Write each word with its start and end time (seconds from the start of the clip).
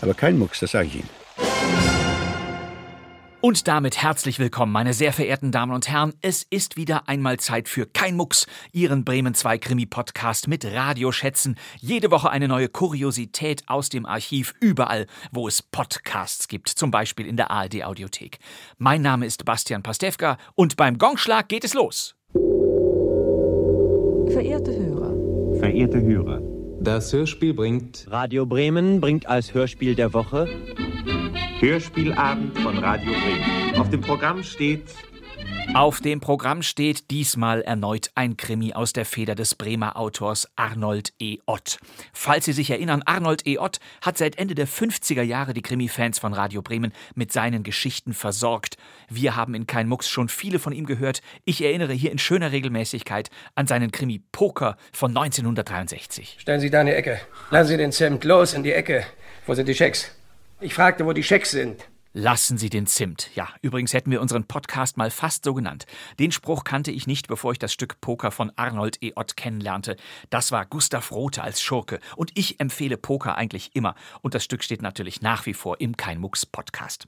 Aber 0.00 0.14
kein 0.14 0.38
Mucks, 0.38 0.60
das 0.60 0.72
sage 0.72 0.88
ich 0.88 0.94
Ihnen. 0.96 1.08
Und 3.42 3.68
damit 3.68 4.02
herzlich 4.02 4.38
willkommen, 4.38 4.70
meine 4.70 4.92
sehr 4.92 5.14
verehrten 5.14 5.50
Damen 5.50 5.72
und 5.72 5.88
Herren. 5.88 6.12
Es 6.20 6.42
ist 6.50 6.76
wieder 6.76 7.08
einmal 7.08 7.38
Zeit 7.40 7.70
für 7.70 7.86
Kein 7.86 8.14
Mucks, 8.14 8.46
Ihren 8.70 9.02
Bremen 9.02 9.32
2 9.32 9.56
Krimi-Podcast 9.56 10.46
mit 10.46 10.62
Radioschätzen. 10.66 11.56
Jede 11.78 12.10
Woche 12.10 12.28
eine 12.28 12.48
neue 12.48 12.68
Kuriosität 12.68 13.62
aus 13.66 13.88
dem 13.88 14.04
Archiv, 14.04 14.52
überall, 14.60 15.06
wo 15.32 15.48
es 15.48 15.62
Podcasts 15.62 16.48
gibt, 16.48 16.68
zum 16.68 16.90
Beispiel 16.90 17.24
in 17.24 17.38
der 17.38 17.50
ARD-Audiothek. 17.50 18.40
Mein 18.76 19.00
Name 19.00 19.24
ist 19.24 19.46
Bastian 19.46 19.82
Pastewka 19.82 20.36
und 20.54 20.76
beim 20.76 20.98
Gongschlag 20.98 21.48
geht 21.48 21.64
es 21.64 21.72
los. 21.72 22.14
Verehrte 24.32 24.70
Hörer. 24.70 25.58
Verehrte 25.60 26.02
Hörer, 26.02 26.42
das 26.80 27.12
Hörspiel 27.12 27.52
bringt 27.52 28.06
Radio 28.10 28.46
Bremen 28.46 29.00
bringt 29.00 29.26
als 29.26 29.52
Hörspiel 29.52 29.94
der 29.94 30.14
Woche 30.14 30.48
Hörspielabend 31.60 32.58
von 32.58 32.78
Radio 32.78 33.12
Bremen. 33.12 33.78
Auf 33.78 33.90
dem 33.90 34.00
Programm 34.00 34.42
steht 34.42 34.94
Auf 35.74 36.00
dem 36.00 36.20
Programm 36.20 36.62
steht 36.62 37.10
diesmal 37.10 37.62
erneut 37.62 38.10
ein 38.16 38.36
Krimi 38.36 38.72
aus 38.72 38.92
der 38.92 39.04
Feder 39.04 39.36
des 39.36 39.54
Bremer 39.54 39.96
Autors 39.96 40.48
Arnold 40.56 41.12
E. 41.20 41.38
Ott. 41.46 41.78
Falls 42.12 42.44
Sie 42.44 42.52
sich 42.52 42.70
erinnern, 42.70 43.02
Arnold 43.06 43.46
E. 43.46 43.58
Ott 43.58 43.78
hat 44.02 44.18
seit 44.18 44.36
Ende 44.36 44.56
der 44.56 44.66
50er 44.66 45.22
Jahre 45.22 45.54
die 45.54 45.62
Krimi-Fans 45.62 46.18
von 46.18 46.34
Radio 46.34 46.60
Bremen 46.60 46.92
mit 47.14 47.32
seinen 47.32 47.62
Geschichten 47.62 48.14
versorgt. 48.14 48.78
Wir 49.08 49.36
haben 49.36 49.54
in 49.54 49.68
Kein 49.68 49.88
Mucks 49.88 50.08
schon 50.08 50.28
viele 50.28 50.58
von 50.58 50.72
ihm 50.72 50.86
gehört. 50.86 51.22
Ich 51.44 51.62
erinnere 51.62 51.92
hier 51.92 52.10
in 52.10 52.18
schöner 52.18 52.50
Regelmäßigkeit 52.50 53.30
an 53.54 53.68
seinen 53.68 53.92
Krimi 53.92 54.22
Poker 54.32 54.76
von 54.92 55.16
1963. 55.16 56.36
Stellen 56.40 56.60
Sie 56.60 56.70
da 56.70 56.80
in 56.80 56.88
die 56.88 56.94
Ecke. 56.94 57.20
Lassen 57.50 57.68
Sie 57.68 57.76
den 57.76 57.92
Zimt 57.92 58.24
los 58.24 58.54
in 58.54 58.64
die 58.64 58.72
Ecke. 58.72 59.04
Wo 59.46 59.54
sind 59.54 59.68
die 59.68 59.74
Schecks? 59.74 60.10
Ich 60.60 60.74
fragte, 60.74 61.06
wo 61.06 61.12
die 61.12 61.22
Schecks 61.22 61.52
sind. 61.52 61.84
Lassen 62.12 62.58
Sie 62.58 62.70
den 62.70 62.88
Zimt. 62.88 63.30
Ja, 63.36 63.48
übrigens 63.62 63.92
hätten 63.92 64.10
wir 64.10 64.20
unseren 64.20 64.44
Podcast 64.44 64.96
mal 64.96 65.12
fast 65.12 65.44
so 65.44 65.54
genannt. 65.54 65.86
Den 66.18 66.32
Spruch 66.32 66.64
kannte 66.64 66.90
ich 66.90 67.06
nicht, 67.06 67.28
bevor 67.28 67.52
ich 67.52 67.60
das 67.60 67.72
Stück 67.72 68.00
Poker 68.00 68.32
von 68.32 68.50
Arnold 68.56 69.00
E. 69.00 69.12
Ott 69.14 69.36
kennenlernte. 69.36 69.96
Das 70.28 70.50
war 70.50 70.66
Gustav 70.66 71.12
Rothe 71.12 71.40
als 71.40 71.62
Schurke. 71.62 72.00
Und 72.16 72.32
ich 72.34 72.58
empfehle 72.58 72.96
Poker 72.96 73.36
eigentlich 73.36 73.70
immer. 73.74 73.94
Und 74.22 74.34
das 74.34 74.42
Stück 74.42 74.64
steht 74.64 74.82
natürlich 74.82 75.22
nach 75.22 75.46
wie 75.46 75.54
vor 75.54 75.80
im 75.80 75.96
Kein 75.96 76.18
Mucks 76.18 76.46
Podcast. 76.46 77.06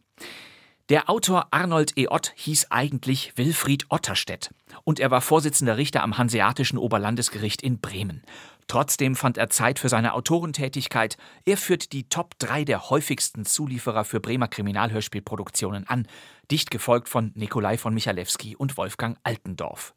Der 0.88 1.10
Autor 1.10 1.48
Arnold 1.50 1.96
E. 1.96 2.06
Ott 2.06 2.32
hieß 2.36 2.70
eigentlich 2.70 3.32
Wilfried 3.36 3.86
Otterstedt 3.88 4.50
und 4.84 5.00
er 5.00 5.10
war 5.10 5.20
Vorsitzender 5.20 5.76
Richter 5.78 6.02
am 6.02 6.18
Hanseatischen 6.18 6.76
Oberlandesgericht 6.78 7.62
in 7.62 7.80
Bremen. 7.80 8.22
Trotzdem 8.72 9.16
fand 9.16 9.36
er 9.36 9.50
Zeit 9.50 9.78
für 9.78 9.90
seine 9.90 10.14
Autorentätigkeit. 10.14 11.18
Er 11.44 11.58
führt 11.58 11.92
die 11.92 12.08
Top 12.08 12.38
3 12.38 12.64
der 12.64 12.88
häufigsten 12.88 13.44
Zulieferer 13.44 14.02
für 14.06 14.18
Bremer 14.18 14.48
Kriminalhörspielproduktionen 14.48 15.86
an, 15.86 16.08
dicht 16.50 16.70
gefolgt 16.70 17.10
von 17.10 17.32
Nikolai 17.34 17.76
von 17.76 17.92
Michalewski 17.92 18.56
und 18.56 18.78
Wolfgang 18.78 19.18
Altendorf. 19.24 19.92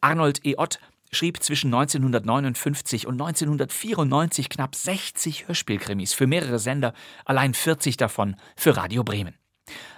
Arnold 0.00 0.46
E. 0.46 0.54
Ott 0.56 0.78
schrieb 1.10 1.42
zwischen 1.42 1.74
1959 1.74 3.08
und 3.08 3.14
1994 3.14 4.48
knapp 4.48 4.76
60 4.76 5.48
Hörspielkrimis 5.48 6.14
für 6.14 6.28
mehrere 6.28 6.60
Sender, 6.60 6.94
allein 7.24 7.54
40 7.54 7.96
davon 7.96 8.36
für 8.54 8.76
Radio 8.76 9.02
Bremen. 9.02 9.34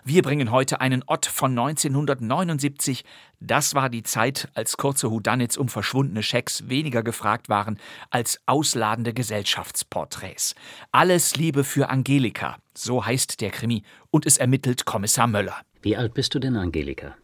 Wir 0.04 0.22
bringen 0.22 0.50
heute 0.50 0.80
einen 0.80 1.02
Ott 1.06 1.26
von 1.26 1.52
1979. 1.58 3.04
Das 3.40 3.74
war 3.74 3.88
die 3.88 4.02
Zeit, 4.02 4.48
als 4.54 4.76
kurze 4.76 5.10
Houdanits 5.10 5.56
um 5.56 5.68
verschwundene 5.68 6.22
Schecks 6.22 6.68
weniger 6.68 7.02
gefragt 7.02 7.48
waren 7.48 7.78
als 8.10 8.40
ausladende 8.46 9.14
Gesellschaftsporträts. 9.14 10.54
Alles 10.92 11.36
Liebe 11.36 11.64
für 11.64 11.88
Angelika, 11.88 12.58
so 12.74 13.06
heißt 13.06 13.40
der 13.40 13.50
Krimi, 13.50 13.82
und 14.10 14.26
es 14.26 14.36
ermittelt 14.36 14.84
Kommissar 14.84 15.26
Möller. 15.26 15.56
Wie 15.82 15.96
alt 15.96 16.14
bist 16.14 16.34
du 16.34 16.38
denn, 16.38 16.56
Angelika? 16.56 17.16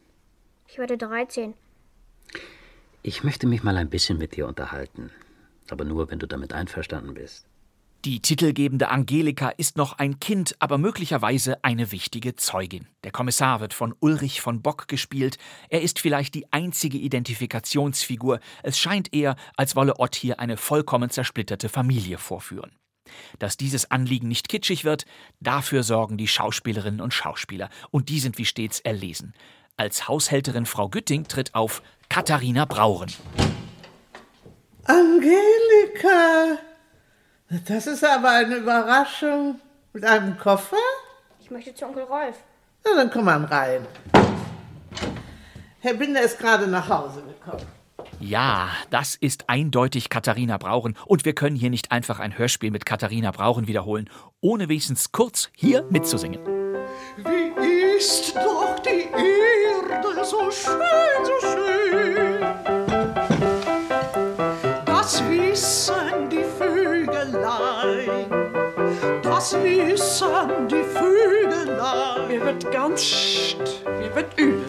Ich 0.68 0.78
werde 0.78 0.96
13. 0.96 1.54
Ich 3.02 3.24
möchte 3.24 3.46
mich 3.46 3.62
mal 3.62 3.76
ein 3.76 3.90
bisschen 3.90 4.18
mit 4.18 4.36
dir 4.36 4.46
unterhalten. 4.46 5.10
Aber 5.70 5.84
nur, 5.84 6.10
wenn 6.10 6.18
du 6.18 6.26
damit 6.26 6.52
einverstanden 6.52 7.14
bist. 7.14 7.46
Die 8.06 8.20
titelgebende 8.20 8.88
Angelika 8.88 9.50
ist 9.50 9.76
noch 9.76 9.98
ein 9.98 10.20
Kind, 10.20 10.56
aber 10.58 10.78
möglicherweise 10.78 11.62
eine 11.62 11.92
wichtige 11.92 12.34
Zeugin. 12.34 12.88
Der 13.04 13.10
Kommissar 13.10 13.60
wird 13.60 13.74
von 13.74 13.94
Ulrich 14.00 14.40
von 14.40 14.62
Bock 14.62 14.88
gespielt. 14.88 15.36
Er 15.68 15.82
ist 15.82 15.98
vielleicht 15.98 16.34
die 16.34 16.50
einzige 16.50 16.96
Identifikationsfigur. 16.96 18.40
Es 18.62 18.78
scheint 18.78 19.12
eher, 19.12 19.36
als 19.54 19.76
wolle 19.76 19.98
Ott 19.98 20.14
hier 20.14 20.40
eine 20.40 20.56
vollkommen 20.56 21.10
zersplitterte 21.10 21.68
Familie 21.68 22.16
vorführen. 22.16 22.72
Dass 23.38 23.58
dieses 23.58 23.90
Anliegen 23.90 24.28
nicht 24.28 24.48
kitschig 24.48 24.84
wird, 24.84 25.04
dafür 25.40 25.82
sorgen 25.82 26.16
die 26.16 26.28
Schauspielerinnen 26.28 27.02
und 27.02 27.12
Schauspieler. 27.12 27.68
Und 27.90 28.08
die 28.08 28.20
sind 28.20 28.38
wie 28.38 28.46
stets 28.46 28.80
erlesen. 28.80 29.34
Als 29.76 30.08
Haushälterin 30.08 30.64
Frau 30.64 30.88
Gütting 30.88 31.28
tritt 31.28 31.54
auf 31.54 31.82
Katharina 32.08 32.64
Brauren. 32.64 33.12
Angelika! 34.84 36.69
Das 37.50 37.88
ist 37.88 38.04
aber 38.04 38.30
eine 38.30 38.56
Überraschung. 38.56 39.60
Mit 39.92 40.04
einem 40.04 40.38
Koffer? 40.38 40.76
Ich 41.40 41.50
möchte 41.50 41.74
zu 41.74 41.84
Onkel 41.84 42.04
Rolf. 42.04 42.36
Na, 42.84 42.94
dann 42.94 43.10
komm 43.10 43.24
mal 43.24 43.44
rein. 43.44 43.84
Herr 45.80 45.94
Binder 45.94 46.20
ist 46.22 46.38
gerade 46.38 46.68
nach 46.68 46.88
Hause 46.88 47.22
gekommen. 47.22 47.66
Ja, 48.20 48.68
das 48.90 49.16
ist 49.16 49.48
eindeutig 49.48 50.10
Katharina 50.10 50.58
Brauchen. 50.58 50.96
Und 51.06 51.24
wir 51.24 51.34
können 51.34 51.56
hier 51.56 51.70
nicht 51.70 51.90
einfach 51.90 52.20
ein 52.20 52.38
Hörspiel 52.38 52.70
mit 52.70 52.86
Katharina 52.86 53.32
Brauchen 53.32 53.66
wiederholen, 53.66 54.08
ohne 54.40 54.68
wenigstens 54.68 55.10
kurz 55.10 55.50
hier 55.56 55.84
mitzusingen. 55.90 56.40
Wie 57.16 57.96
ist 57.96 58.36
doch 58.36 58.78
die 58.78 59.08
Erde 59.10 60.24
so 60.24 60.50
schön, 60.52 61.24
so 61.24 61.48
schön. 61.48 61.69
Wissen 70.48 70.68
die 70.68 70.84
Vögelein. 70.84 72.28
Mir 72.28 72.44
wird 72.44 72.72
ganz 72.72 73.00
Psst, 73.00 73.84
mir 73.86 74.14
wird 74.14 74.38
übel. 74.38 74.64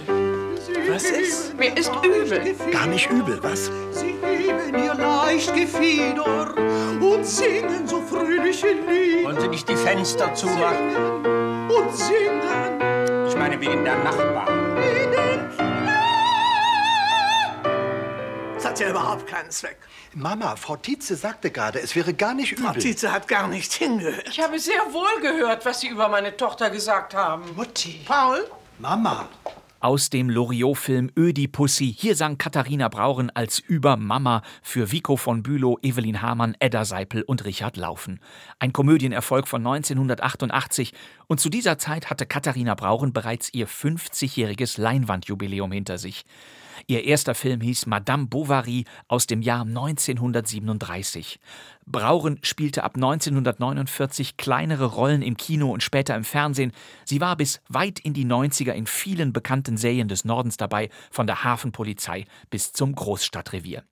Was 0.89 1.03
ist? 1.03 1.57
Mir 1.57 1.75
ist 1.77 1.91
übel. 2.03 2.55
Gar 2.71 2.87
nicht 2.87 3.09
übel, 3.09 3.39
was? 3.41 3.71
Sie 3.91 4.15
heben 4.21 4.83
ihr 4.83 4.93
leicht 4.93 5.53
Gefieder 5.53 6.53
und 6.99 7.25
singen 7.25 7.87
so 7.87 8.01
fröhliche 8.01 8.67
Lieder. 8.67 9.27
Wollen 9.27 9.39
Sie 9.39 9.47
nicht 9.47 9.69
die 9.69 9.75
Fenster 9.75 10.33
zumachen? 10.33 11.25
Und 11.69 11.95
singen. 11.95 13.27
Ich 13.27 13.35
meine, 13.35 13.59
wegen 13.59 13.83
der 13.83 13.97
Nachbarn. 13.97 14.75
Das 18.55 18.65
hat 18.65 18.79
ja 18.79 18.89
überhaupt 18.89 19.25
keinen 19.25 19.49
Zweck. 19.49 19.77
Mama, 20.13 20.57
Frau 20.57 20.75
Tietze 20.75 21.15
sagte 21.15 21.51
gerade, 21.51 21.79
es 21.79 21.95
wäre 21.95 22.13
gar 22.13 22.33
nicht 22.33 22.51
übel. 22.51 22.65
Frau 22.65 22.73
Tietze 22.73 23.13
hat 23.13 23.29
gar 23.29 23.47
nicht 23.47 23.71
hingehört. 23.71 24.27
Ich 24.27 24.41
habe 24.41 24.59
sehr 24.59 24.81
wohl 24.91 25.21
gehört, 25.21 25.65
was 25.65 25.79
Sie 25.79 25.87
über 25.87 26.09
meine 26.09 26.35
Tochter 26.35 26.69
gesagt 26.69 27.13
haben. 27.13 27.43
Mutti. 27.55 28.01
Paul? 28.05 28.45
Mama. 28.79 29.29
Aus 29.79 30.09
dem 30.09 30.29
Loriot-Film 30.29 31.11
Ödipussy. 31.17 31.95
Hier 31.97 32.15
sang 32.17 32.37
Katharina 32.37 32.89
Brauren 32.89 33.29
als 33.29 33.59
Übermama 33.59 34.43
für 34.61 34.91
Vico 34.91 35.15
von 35.15 35.43
Bülow, 35.43 35.79
Evelyn 35.81 36.21
Hamann, 36.21 36.55
Edda 36.59 36.83
Seipel 36.83 37.23
und 37.23 37.45
Richard 37.45 37.77
Laufen. 37.77 38.19
Ein 38.59 38.73
Komödienerfolg 38.73 39.47
von 39.47 39.65
1988. 39.65 40.93
Und 41.27 41.39
zu 41.39 41.49
dieser 41.49 41.77
Zeit 41.77 42.09
hatte 42.09 42.25
Katharina 42.25 42.75
Brauren 42.75 43.13
bereits 43.13 43.53
ihr 43.53 43.67
50-jähriges 43.67 44.79
Leinwandjubiläum 44.79 45.71
hinter 45.71 45.97
sich. 45.97 46.25
Ihr 46.87 47.03
erster 47.05 47.35
Film 47.35 47.61
hieß 47.61 47.85
Madame 47.85 48.27
Bovary 48.27 48.85
aus 49.07 49.27
dem 49.27 49.41
Jahr 49.41 49.61
1937. 49.61 51.39
Brauren 51.85 52.39
spielte 52.43 52.83
ab 52.83 52.95
1949 52.95 54.37
kleinere 54.37 54.85
Rollen 54.85 55.21
im 55.21 55.37
Kino 55.37 55.71
und 55.71 55.83
später 55.83 56.15
im 56.15 56.23
Fernsehen. 56.23 56.71
Sie 57.05 57.21
war 57.21 57.35
bis 57.35 57.61
weit 57.69 57.99
in 57.99 58.13
die 58.13 58.25
90er 58.25 58.71
in 58.71 58.87
vielen 58.87 59.33
bekannten 59.33 59.77
Serien 59.77 60.07
des 60.07 60.25
Nordens 60.25 60.57
dabei, 60.57 60.89
von 61.09 61.27
der 61.27 61.43
Hafenpolizei 61.43 62.25
bis 62.49 62.71
zum 62.73 62.95
Großstadtrevier. 62.95 63.83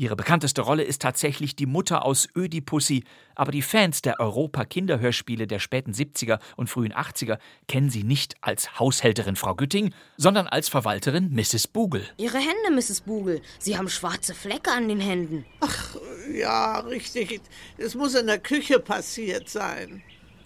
Ihre 0.00 0.16
bekannteste 0.16 0.62
Rolle 0.62 0.82
ist 0.82 1.02
tatsächlich 1.02 1.56
die 1.56 1.66
Mutter 1.66 2.06
aus 2.06 2.26
Ödipussy, 2.34 3.04
aber 3.34 3.52
die 3.52 3.60
Fans 3.60 4.00
der 4.00 4.18
Europa-Kinderhörspiele 4.18 5.46
der 5.46 5.58
späten 5.58 5.92
70er 5.92 6.38
und 6.56 6.70
frühen 6.70 6.94
80er 6.94 7.36
kennen 7.68 7.90
sie 7.90 8.02
nicht 8.02 8.34
als 8.40 8.78
Haushälterin 8.78 9.36
Frau 9.36 9.54
Gütting, 9.54 9.92
sondern 10.16 10.46
als 10.46 10.70
Verwalterin 10.70 11.34
Mrs. 11.34 11.66
Bugel. 11.66 12.08
Ihre 12.16 12.38
Hände, 12.38 12.70
Mrs. 12.74 13.02
Bugel. 13.02 13.42
Sie 13.58 13.76
haben 13.76 13.90
schwarze 13.90 14.34
Flecke 14.34 14.70
an 14.70 14.88
den 14.88 15.00
Händen. 15.00 15.44
Ach, 15.60 15.96
ja, 16.32 16.78
richtig. 16.78 17.42
Es 17.76 17.94
muss 17.94 18.14
in 18.14 18.26
der 18.26 18.38
Küche 18.38 18.80
passiert 18.80 19.50
sein. 19.50 20.02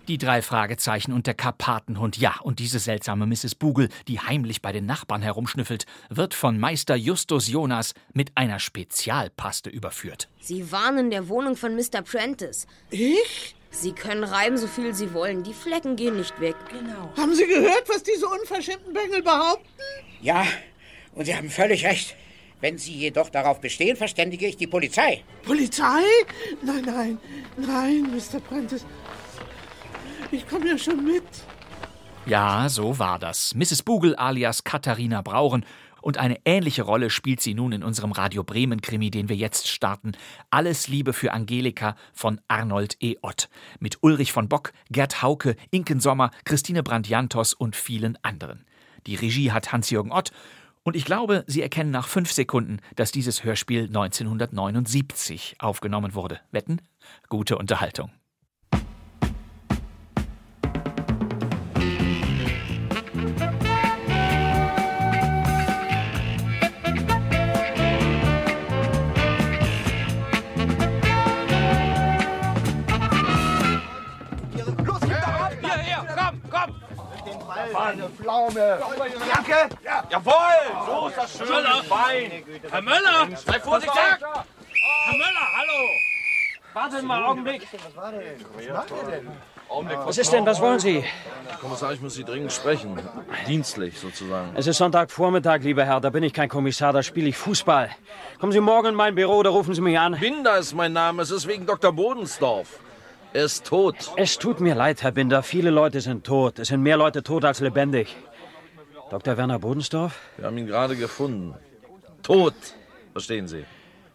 Die 0.06 0.18
drei 0.18 0.42
Fragezeichen 0.42 1.14
und 1.14 1.26
der 1.26 1.32
Karpatenhund, 1.32 2.18
ja, 2.18 2.34
und 2.42 2.58
diese 2.58 2.78
seltsame 2.78 3.26
Mrs. 3.26 3.54
Bugel, 3.54 3.88
die 4.06 4.20
heimlich 4.20 4.60
bei 4.60 4.70
den 4.70 4.84
Nachbarn 4.84 5.22
herumschnüffelt, 5.22 5.86
wird 6.10 6.34
von 6.34 6.58
Meister 6.58 6.94
Justus 6.94 7.48
Jonas 7.48 7.94
mit 8.12 8.32
einer 8.34 8.58
Spezialpaste 8.58 9.70
überführt. 9.70 10.28
Sie 10.40 10.70
waren 10.70 10.98
in 10.98 11.10
der 11.10 11.30
Wohnung 11.30 11.56
von 11.56 11.74
Mr. 11.74 12.02
Prentice. 12.02 12.66
Ich? 12.90 13.56
Sie 13.70 13.92
können 13.92 14.24
reiben, 14.24 14.58
so 14.58 14.66
viel 14.66 14.92
Sie 14.94 15.14
wollen. 15.14 15.42
Die 15.42 15.54
Flecken 15.54 15.96
gehen 15.96 16.18
nicht 16.18 16.38
weg. 16.38 16.54
Genau. 16.70 17.10
Haben 17.16 17.34
Sie 17.34 17.46
gehört, 17.46 17.88
was 17.88 18.02
diese 18.02 18.26
unverschämten 18.28 18.92
Bengel 18.92 19.22
behaupten? 19.22 19.66
Ja, 20.20 20.46
und 21.14 21.24
Sie 21.24 21.34
haben 21.34 21.48
völlig 21.48 21.86
recht. 21.86 22.14
Wenn 22.60 22.78
Sie 22.78 22.92
jedoch 22.92 23.30
darauf 23.30 23.60
bestehen, 23.60 23.96
verständige 23.96 24.46
ich 24.46 24.56
die 24.56 24.66
Polizei. 24.66 25.22
Polizei? 25.44 26.02
Nein, 26.62 26.82
nein, 26.84 27.18
nein, 27.56 28.02
Mr. 28.10 28.40
Prentice. 28.40 28.86
Ich 30.34 30.48
komme 30.48 30.68
ja 30.68 30.76
schon 30.76 31.04
mit. 31.04 31.22
Ja, 32.26 32.68
so 32.68 32.98
war 32.98 33.20
das. 33.20 33.54
Mrs. 33.54 33.84
Bugel 33.84 34.16
alias 34.16 34.64
Katharina 34.64 35.22
Brauren. 35.22 35.64
Und 36.02 36.18
eine 36.18 36.40
ähnliche 36.44 36.82
Rolle 36.82 37.08
spielt 37.08 37.40
sie 37.40 37.54
nun 37.54 37.70
in 37.70 37.84
unserem 37.84 38.10
Radio 38.10 38.42
Bremen 38.42 38.82
Krimi, 38.82 39.12
den 39.12 39.28
wir 39.28 39.36
jetzt 39.36 39.68
starten. 39.68 40.10
Alles 40.50 40.88
Liebe 40.88 41.12
für 41.12 41.32
Angelika 41.32 41.94
von 42.12 42.40
Arnold 42.48 42.96
E. 43.00 43.14
Ott. 43.22 43.48
Mit 43.78 43.98
Ulrich 44.02 44.32
von 44.32 44.48
Bock, 44.48 44.72
Gerd 44.90 45.22
Hauke, 45.22 45.54
Inken 45.70 46.00
Sommer, 46.00 46.32
Christine 46.44 46.82
Brandt-Jantos 46.82 47.54
und 47.54 47.76
vielen 47.76 48.18
anderen. 48.22 48.66
Die 49.06 49.14
Regie 49.14 49.52
hat 49.52 49.70
Hans-Jürgen 49.70 50.10
Ott. 50.10 50.32
Und 50.82 50.96
ich 50.96 51.04
glaube, 51.04 51.44
Sie 51.46 51.62
erkennen 51.62 51.92
nach 51.92 52.08
fünf 52.08 52.32
Sekunden, 52.32 52.80
dass 52.96 53.12
dieses 53.12 53.44
Hörspiel 53.44 53.84
1979 53.84 55.54
aufgenommen 55.60 56.14
wurde. 56.14 56.40
Wetten? 56.50 56.80
Gute 57.28 57.56
Unterhaltung. 57.56 58.10
Eine 77.84 78.08
Pflaume. 78.08 78.80
Jacke? 79.28 79.68
Ja. 79.84 80.04
Jawohl! 80.10 80.34
So 80.86 81.08
ist 81.08 81.18
das 81.18 81.38
schön. 81.38 81.48
Möller. 81.48 81.82
Fein. 81.86 82.44
Herr 82.70 82.82
Möller, 82.82 83.28
sei 83.36 83.60
vorsichtig! 83.60 84.00
Herr 84.00 84.18
Herr 84.20 85.18
Möller, 85.18 85.46
hallo! 85.58 85.88
Warten 86.72 87.06
mal 87.06 87.16
einen 87.16 87.24
Augenblick. 87.26 87.68
Was 87.72 87.96
war 87.96 88.10
denn? 88.10 88.22
Was 88.56 88.68
macht 88.68 88.90
ihr 88.90 89.10
denn? 89.10 89.28
Was 90.06 90.18
ist 90.18 90.32
denn, 90.32 90.46
was 90.46 90.60
wollen 90.60 90.78
Sie? 90.78 91.04
Kommissar, 91.60 91.92
ich 91.92 92.00
muss 92.00 92.14
Sie 92.14 92.24
dringend 92.24 92.52
sprechen. 92.52 92.98
Dienstlich 93.46 93.98
sozusagen. 93.98 94.52
Es 94.54 94.66
ist 94.66 94.78
Sonntagvormittag, 94.78 95.60
lieber 95.62 95.84
Herr. 95.84 96.00
Da 96.00 96.10
bin 96.10 96.22
ich 96.22 96.32
kein 96.32 96.48
Kommissar, 96.48 96.92
da 96.92 97.02
spiele 97.02 97.28
ich 97.28 97.36
Fußball. 97.36 97.90
Kommen 98.38 98.52
Sie 98.52 98.60
morgen 98.60 98.88
in 98.88 98.94
mein 98.94 99.14
Büro, 99.14 99.42
da 99.42 99.50
rufen 99.50 99.74
Sie 99.74 99.80
mich 99.80 99.98
an. 99.98 100.16
Binder 100.18 100.58
ist 100.58 100.74
mein 100.74 100.92
Name. 100.92 101.22
Es 101.22 101.30
ist 101.30 101.46
wegen 101.46 101.66
Dr. 101.66 101.92
Bodensdorf. 101.92 102.80
Er 103.34 103.46
ist 103.46 103.66
tot. 103.66 103.96
Es 104.16 104.38
tut 104.38 104.60
mir 104.60 104.76
leid, 104.76 105.02
Herr 105.02 105.10
Binder. 105.10 105.42
Viele 105.42 105.70
Leute 105.70 106.00
sind 106.00 106.24
tot. 106.24 106.60
Es 106.60 106.68
sind 106.68 106.82
mehr 106.82 106.96
Leute 106.96 107.24
tot 107.24 107.44
als 107.44 107.58
lebendig. 107.58 108.14
Dr. 109.10 109.36
Werner 109.36 109.58
Bodensdorf? 109.58 110.20
Wir 110.36 110.46
haben 110.46 110.56
ihn 110.56 110.68
gerade 110.68 110.94
gefunden. 110.94 111.52
Tot. 112.22 112.54
Verstehen 113.10 113.48
Sie? 113.48 113.64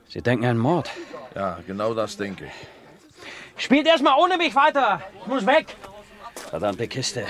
Sie 0.07 0.21
denken 0.21 0.45
an 0.45 0.57
Mord? 0.57 0.89
Ja, 1.35 1.59
genau 1.67 1.93
das 1.93 2.15
denke 2.15 2.45
ich. 2.45 3.63
Spielt 3.63 3.87
erstmal 3.87 4.17
ohne 4.17 4.37
mich 4.37 4.55
weiter. 4.55 5.01
Ich 5.21 5.27
muss 5.27 5.45
weg. 5.45 5.75
Verdammte 6.49 6.87
Kiste. 6.87 7.25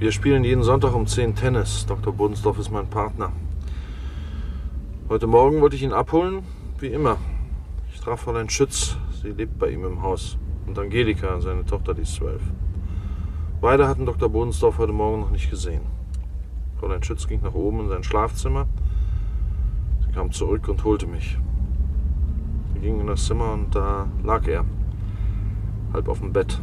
Wir 0.00 0.12
spielen 0.12 0.44
jeden 0.44 0.62
Sonntag 0.62 0.94
um 0.94 1.06
10 1.06 1.34
Tennis. 1.34 1.84
Dr. 1.84 2.14
Bodensdorf 2.14 2.58
ist 2.58 2.70
mein 2.70 2.86
Partner. 2.88 3.32
Heute 5.10 5.26
Morgen 5.26 5.60
wollte 5.60 5.76
ich 5.76 5.82
ihn 5.82 5.92
abholen, 5.92 6.42
wie 6.78 6.86
immer. 6.86 7.18
Ich 7.92 8.00
traf 8.00 8.22
Fräulein 8.22 8.48
Schütz. 8.48 8.96
Sie 9.20 9.28
lebt 9.28 9.58
bei 9.58 9.68
ihm 9.68 9.84
im 9.84 10.00
Haus. 10.00 10.38
Und 10.66 10.78
Angelika, 10.78 11.38
seine 11.42 11.66
Tochter, 11.66 11.92
die 11.92 12.00
ist 12.00 12.14
zwölf. 12.14 12.40
Beide 13.60 13.86
hatten 13.88 14.06
Dr. 14.06 14.30
Bodensdorf 14.30 14.78
heute 14.78 14.94
Morgen 14.94 15.20
noch 15.20 15.32
nicht 15.32 15.50
gesehen. 15.50 15.82
Fräulein 16.78 17.02
Schütz 17.02 17.28
ging 17.28 17.42
nach 17.42 17.52
oben 17.52 17.80
in 17.80 17.88
sein 17.90 18.02
Schlafzimmer. 18.02 18.68
Sie 20.06 20.12
kam 20.12 20.32
zurück 20.32 20.66
und 20.68 20.82
holte 20.82 21.06
mich. 21.06 21.36
Wir 22.72 22.80
gingen 22.80 23.00
in 23.00 23.06
das 23.06 23.26
Zimmer 23.26 23.52
und 23.52 23.74
da 23.74 24.08
lag 24.24 24.48
er. 24.48 24.64
Halb 25.92 26.08
auf 26.08 26.20
dem 26.20 26.32
Bett, 26.32 26.58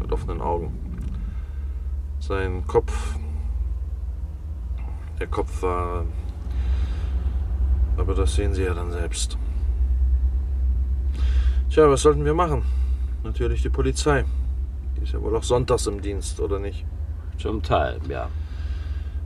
mit 0.00 0.12
offenen 0.12 0.40
Augen. 0.40 0.85
Sein 2.26 2.66
Kopf. 2.66 3.16
Der 5.20 5.28
Kopf 5.28 5.62
war. 5.62 6.04
Aber 7.96 8.14
das 8.14 8.34
sehen 8.34 8.52
Sie 8.52 8.64
ja 8.64 8.74
dann 8.74 8.90
selbst. 8.90 9.38
Tja, 11.70 11.88
was 11.88 12.02
sollten 12.02 12.24
wir 12.24 12.34
machen? 12.34 12.64
Natürlich 13.22 13.62
die 13.62 13.68
Polizei. 13.68 14.24
Die 14.96 15.04
ist 15.04 15.12
ja 15.12 15.22
wohl 15.22 15.36
auch 15.36 15.44
sonntags 15.44 15.86
im 15.86 16.02
Dienst, 16.02 16.40
oder 16.40 16.58
nicht? 16.58 16.84
Zum 17.38 17.62
Teil, 17.62 18.00
ja. 18.08 18.28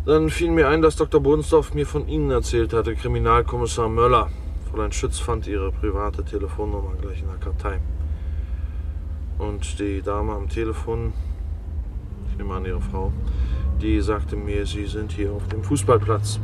Dann 0.05 0.29
fiel 0.29 0.51
mir 0.51 0.69
ein, 0.69 0.83
dass 0.83 0.97
Dr. 0.97 1.23
Bodensdorf 1.23 1.73
mir 1.73 1.87
von 1.87 2.07
Ihnen 2.07 2.31
erzählt 2.31 2.75
hatte, 2.75 2.95
Kriminalkommissar 2.95 3.89
Möller. 3.89 4.29
Fräulein 4.71 4.93
Schütz 4.93 5.19
fand 5.19 5.47
Ihre 5.47 5.73
private 5.73 6.23
Telefonnummer 6.23 6.97
gleich 7.01 7.23
in 7.23 7.29
der 7.29 7.39
Kartei. 7.39 7.81
Und 9.39 9.79
die 9.79 10.03
Dame 10.03 10.35
am 10.35 10.51
Telefon, 10.51 11.15
nehme 12.41 12.55
an 12.55 12.65
Ihre 12.65 12.81
Frau, 12.81 13.13
die 13.83 14.01
sagte 14.01 14.35
mir, 14.35 14.65
Sie 14.65 14.87
sind 14.87 15.13
hier 15.13 15.33
auf 15.33 15.47
dem 15.49 15.63
Fußballplatz. 15.63 16.41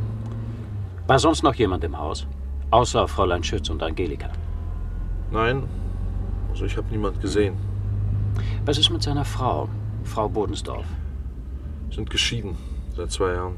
War 1.07 1.17
sonst 1.17 1.41
noch 1.41 1.55
jemand 1.55 1.83
im 1.83 1.97
Haus? 1.97 2.27
Außer 2.69 3.07
Fräulein 3.07 3.43
Schütz 3.43 3.69
und 3.69 3.81
Angelika? 3.81 4.29
Nein, 5.31 5.63
also 6.49 6.65
ich 6.65 6.77
habe 6.77 6.87
niemand 6.91 7.19
gesehen. 7.19 7.55
Was 8.65 8.77
ist 8.77 8.91
mit 8.91 9.01
seiner 9.01 9.25
Frau, 9.25 9.69
Frau 10.03 10.29
Bodensdorf? 10.29 10.85
Sind 11.89 12.09
geschieden, 12.11 12.55
seit 12.95 13.11
zwei 13.11 13.33
Jahren. 13.33 13.55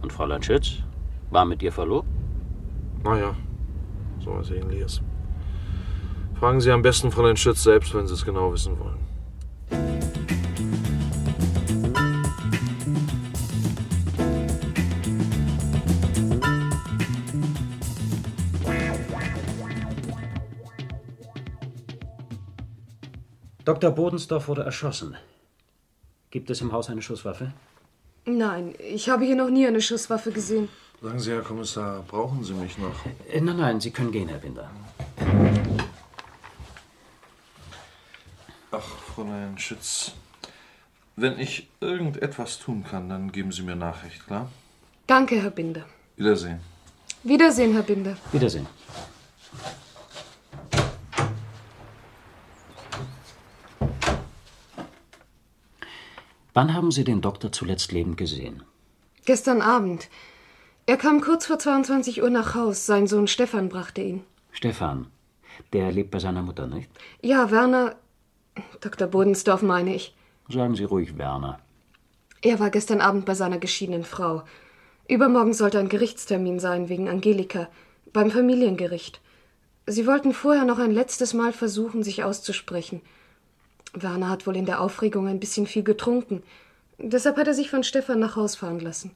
Und 0.00 0.12
Fräulein 0.12 0.42
Schütz? 0.42 0.78
War 1.30 1.44
mit 1.44 1.62
ihr 1.62 1.72
verlobt? 1.72 2.08
Naja, 3.04 3.34
sowas 4.24 4.50
ähnliches. 4.50 5.02
Fragen 6.38 6.60
Sie 6.60 6.70
am 6.70 6.82
besten 6.82 7.10
Fräulein 7.10 7.36
Schütz 7.36 7.62
selbst, 7.62 7.94
wenn 7.94 8.06
Sie 8.06 8.14
es 8.14 8.24
genau 8.24 8.52
wissen 8.52 8.78
wollen. 8.78 9.06
Dr. 23.66 23.90
Bodensdorf 23.90 24.46
wurde 24.46 24.62
erschossen. 24.62 25.16
Gibt 26.30 26.50
es 26.50 26.60
im 26.60 26.70
Haus 26.70 26.88
eine 26.88 27.02
Schusswaffe? 27.02 27.52
Nein, 28.24 28.74
ich 28.78 29.08
habe 29.08 29.24
hier 29.24 29.34
noch 29.34 29.50
nie 29.50 29.66
eine 29.66 29.80
Schusswaffe 29.80 30.30
gesehen. 30.30 30.68
Sagen 31.02 31.18
Sie, 31.18 31.32
Herr 31.32 31.42
Kommissar, 31.42 32.04
brauchen 32.06 32.44
Sie 32.44 32.54
mich 32.54 32.78
noch? 32.78 32.94
Äh, 33.28 33.40
nein, 33.40 33.56
nein, 33.56 33.80
Sie 33.80 33.90
können 33.90 34.12
gehen, 34.12 34.28
Herr 34.28 34.38
Binder. 34.38 34.70
Ach, 38.70 38.88
Fräulein 39.14 39.58
Schütz, 39.58 40.12
wenn 41.16 41.36
ich 41.40 41.68
irgendetwas 41.80 42.60
tun 42.60 42.84
kann, 42.88 43.08
dann 43.08 43.32
geben 43.32 43.50
Sie 43.50 43.62
mir 43.62 43.74
Nachricht, 43.74 44.24
klar? 44.28 44.48
Danke, 45.08 45.42
Herr 45.42 45.50
Binder. 45.50 45.84
Wiedersehen. 46.16 46.60
Wiedersehen, 47.24 47.72
Herr 47.72 47.82
Binder. 47.82 48.16
Wiedersehen. 48.30 48.68
Wann 56.56 56.72
haben 56.72 56.90
Sie 56.90 57.04
den 57.04 57.20
Doktor 57.20 57.52
zuletzt 57.52 57.92
lebend 57.92 58.16
gesehen? 58.16 58.62
Gestern 59.26 59.60
Abend. 59.60 60.08
Er 60.86 60.96
kam 60.96 61.20
kurz 61.20 61.44
vor 61.44 61.58
22 61.58 62.22
Uhr 62.22 62.30
nach 62.30 62.54
Haus. 62.54 62.86
Sein 62.86 63.06
Sohn 63.06 63.26
Stefan 63.26 63.68
brachte 63.68 64.00
ihn. 64.00 64.24
Stefan, 64.52 65.08
der 65.74 65.92
lebt 65.92 66.12
bei 66.12 66.18
seiner 66.18 66.40
Mutter, 66.40 66.66
nicht? 66.66 66.90
Ja, 67.20 67.50
Werner. 67.50 67.96
Dr. 68.80 69.06
Bodensdorf 69.06 69.60
meine 69.60 69.94
ich. 69.94 70.16
Sagen 70.48 70.74
Sie 70.74 70.84
ruhig 70.84 71.18
Werner. 71.18 71.58
Er 72.40 72.58
war 72.58 72.70
gestern 72.70 73.02
Abend 73.02 73.26
bei 73.26 73.34
seiner 73.34 73.58
geschiedenen 73.58 74.04
Frau. 74.04 74.42
Übermorgen 75.08 75.52
sollte 75.52 75.78
ein 75.78 75.90
Gerichtstermin 75.90 76.58
sein 76.58 76.88
wegen 76.88 77.10
Angelika 77.10 77.68
beim 78.14 78.30
Familiengericht. 78.30 79.20
Sie 79.86 80.06
wollten 80.06 80.32
vorher 80.32 80.64
noch 80.64 80.78
ein 80.78 80.90
letztes 80.90 81.34
Mal 81.34 81.52
versuchen, 81.52 82.02
sich 82.02 82.24
auszusprechen. 82.24 83.02
Werner 84.02 84.28
hat 84.28 84.46
wohl 84.46 84.56
in 84.56 84.66
der 84.66 84.80
Aufregung 84.80 85.26
ein 85.26 85.40
bisschen 85.40 85.66
viel 85.66 85.82
getrunken. 85.82 86.42
Deshalb 86.98 87.36
hat 87.36 87.46
er 87.46 87.54
sich 87.54 87.70
von 87.70 87.82
Stefan 87.82 88.20
nach 88.20 88.36
Haus 88.36 88.56
fahren 88.56 88.80
lassen. 88.80 89.10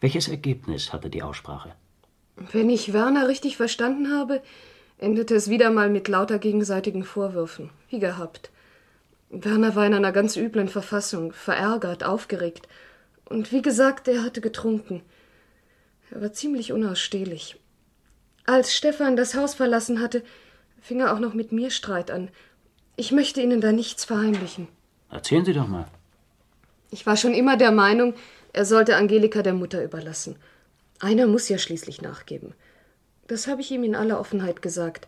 Welches 0.00 0.28
Ergebnis 0.28 0.92
hatte 0.92 1.10
die 1.10 1.22
Aussprache? 1.22 1.74
Wenn 2.36 2.70
ich 2.70 2.92
Werner 2.92 3.28
richtig 3.28 3.56
verstanden 3.56 4.12
habe, 4.12 4.42
endete 4.98 5.34
es 5.34 5.50
wieder 5.50 5.70
mal 5.70 5.90
mit 5.90 6.08
lauter 6.08 6.38
gegenseitigen 6.38 7.04
Vorwürfen, 7.04 7.70
wie 7.88 7.98
gehabt. 7.98 8.50
Werner 9.30 9.74
war 9.74 9.86
in 9.86 9.94
einer 9.94 10.12
ganz 10.12 10.36
üblen 10.36 10.68
Verfassung, 10.68 11.32
verärgert, 11.32 12.04
aufgeregt. 12.04 12.68
Und 13.24 13.52
wie 13.52 13.62
gesagt, 13.62 14.08
er 14.08 14.22
hatte 14.22 14.40
getrunken. 14.40 15.02
Er 16.10 16.22
war 16.22 16.32
ziemlich 16.32 16.72
unausstehlich. 16.72 17.56
Als 18.46 18.74
Stefan 18.74 19.16
das 19.16 19.34
Haus 19.34 19.54
verlassen 19.54 20.00
hatte, 20.00 20.22
fing 20.80 21.00
er 21.00 21.12
auch 21.12 21.18
noch 21.18 21.34
mit 21.34 21.52
mir 21.52 21.70
Streit 21.70 22.10
an. 22.10 22.30
Ich 22.98 23.12
möchte 23.12 23.40
Ihnen 23.40 23.60
da 23.60 23.70
nichts 23.70 24.04
verheimlichen. 24.04 24.66
Erzählen 25.08 25.44
Sie 25.44 25.52
doch 25.52 25.68
mal. 25.68 25.86
Ich 26.90 27.06
war 27.06 27.16
schon 27.16 27.32
immer 27.32 27.56
der 27.56 27.70
Meinung, 27.70 28.12
er 28.52 28.64
sollte 28.64 28.96
Angelika 28.96 29.42
der 29.42 29.54
Mutter 29.54 29.84
überlassen. 29.84 30.34
Einer 30.98 31.28
muss 31.28 31.48
ja 31.48 31.58
schließlich 31.58 32.02
nachgeben. 32.02 32.54
Das 33.28 33.46
habe 33.46 33.60
ich 33.60 33.70
ihm 33.70 33.84
in 33.84 33.94
aller 33.94 34.18
Offenheit 34.18 34.62
gesagt. 34.62 35.06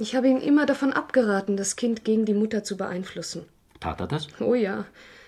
Ich 0.00 0.16
habe 0.16 0.26
ihm 0.26 0.38
immer 0.38 0.66
davon 0.66 0.92
abgeraten, 0.92 1.56
das 1.56 1.76
Kind 1.76 2.04
gegen 2.04 2.24
die 2.24 2.34
Mutter 2.34 2.64
zu 2.64 2.76
beeinflussen. 2.76 3.44
Tat 3.78 4.00
er 4.00 4.08
das? 4.08 4.26
Oh 4.40 4.54
ja, 4.54 4.84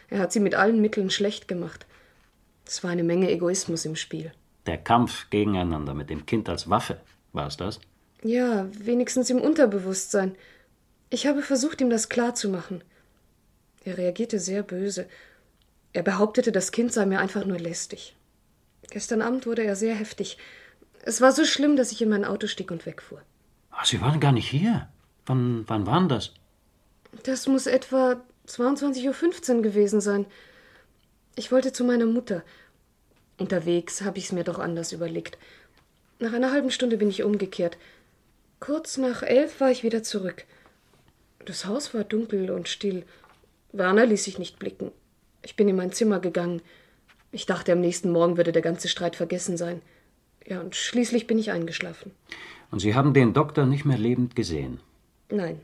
er 0.09 0.19
hat 0.19 0.33
sie 0.33 0.41
mit 0.41 0.57
allen 0.57 0.81
Mitteln 0.81 1.09
schlecht 1.09 1.47
gemacht. 1.47 1.87
Es 2.67 2.83
war 2.83 2.91
eine 2.91 3.05
Menge 3.05 3.31
Egoismus 3.31 3.85
im 3.85 3.95
Spiel. 3.95 4.33
Der 4.67 4.79
Kampf 4.79 5.31
gegeneinander 5.31 5.95
mit 5.95 6.11
dem 6.11 6.27
Kind 6.27 6.49
als 6.49 6.69
Waffe, 6.69 7.01
war 7.33 7.47
es 7.47 7.57
das? 7.57 7.79
Ja, 8.25 8.67
wenigstens 8.73 9.31
im 9.31 9.41
Unterbewusstsein. 9.41 10.35
Ich 11.11 11.27
habe 11.27 11.43
versucht, 11.43 11.81
ihm 11.81 11.91
das 11.91 12.09
klarzumachen. 12.09 12.85
Er 13.85 13.99
reagierte 13.99 14.39
sehr 14.39 14.63
böse. 14.63 15.09
Er 15.93 16.03
behauptete, 16.03 16.53
das 16.53 16.71
Kind 16.71 16.93
sei 16.93 17.05
mir 17.07 17.19
einfach 17.19 17.45
nur 17.45 17.59
lästig. 17.59 18.17
Gestern 18.91 19.21
Abend 19.21 19.47
wurde 19.47 19.65
er 19.65 19.75
sehr 19.75 19.95
heftig. 19.95 20.39
Es 21.03 21.21
war 21.21 21.33
so 21.33 21.45
schlimm, 21.45 21.77
dass 21.77 21.93
ich 21.93 22.01
in 22.01 22.09
mein 22.09 22.25
Auto 22.25 22.47
stieg 22.47 22.71
und 22.71 22.87
wegfuhr. 22.87 23.23
Ach, 23.71 23.85
Sie 23.85 24.01
waren 24.01 24.21
gar 24.21 24.33
nicht 24.33 24.49
hier. 24.49 24.89
Wann, 25.27 25.65
wann 25.67 25.87
waren 25.87 26.09
das? 26.09 26.33
Das 27.25 27.49
muss 27.49 27.67
etwa 27.67 28.21
22.15 28.47 29.57
Uhr 29.57 29.63
gewesen 29.63 30.01
sein. 30.01 30.27
Ich 31.35 31.51
wollte 31.51 31.73
zu 31.73 31.85
meiner 31.85 32.07
Mutter. 32.07 32.43
Unterwegs 33.39 34.03
habe 34.03 34.19
ich 34.19 34.25
es 34.27 34.33
mir 34.33 34.45
doch 34.45 34.59
anders 34.59 34.93
überlegt. 34.93 35.39
Nach 36.19 36.33
einer 36.33 36.53
halben 36.53 36.71
Stunde 36.71 36.99
bin 36.99 37.09
ich 37.09 37.23
umgekehrt. 37.23 37.79
Kurz 38.61 38.99
nach 38.99 39.23
elf 39.23 39.61
war 39.61 39.71
ich 39.71 39.83
wieder 39.83 40.03
zurück. 40.03 40.45
Das 41.45 41.67
Haus 41.67 41.95
war 41.95 42.05
dunkel 42.05 42.51
und 42.51 42.69
still. 42.69 43.05
Werner 43.73 44.07
ließ 44.07 44.25
sich 44.25 44.39
nicht 44.39 44.59
blicken. 44.59 44.93
Ich 45.43 45.57
bin 45.57 45.69
in 45.69 45.77
mein 45.77 45.93
Zimmer 45.93 46.21
gegangen. 46.21 46.61
Ich 47.33 47.47
dachte, 47.47 47.73
am 47.73 47.81
nächsten 47.81 48.11
Morgen 48.11 48.37
würde 48.37 48.53
der 48.53 48.63
ganze 48.63 48.89
Streit 48.89 49.17
vergessen 49.17 49.57
sein. 49.57 49.81
Ja, 50.47 50.61
und 50.61 50.75
schließlich 50.75 51.27
bin 51.27 51.39
ich 51.39 51.51
eingeschlafen. 51.51 52.13
Und 52.71 52.81
Sie 52.81 52.95
haben 52.95 53.15
den 53.15 53.33
Doktor 53.33 53.67
nicht 53.67 53.85
mehr 53.85 53.99
lebend 53.99 54.37
gesehen? 54.37 54.81
Nein. 55.31 55.61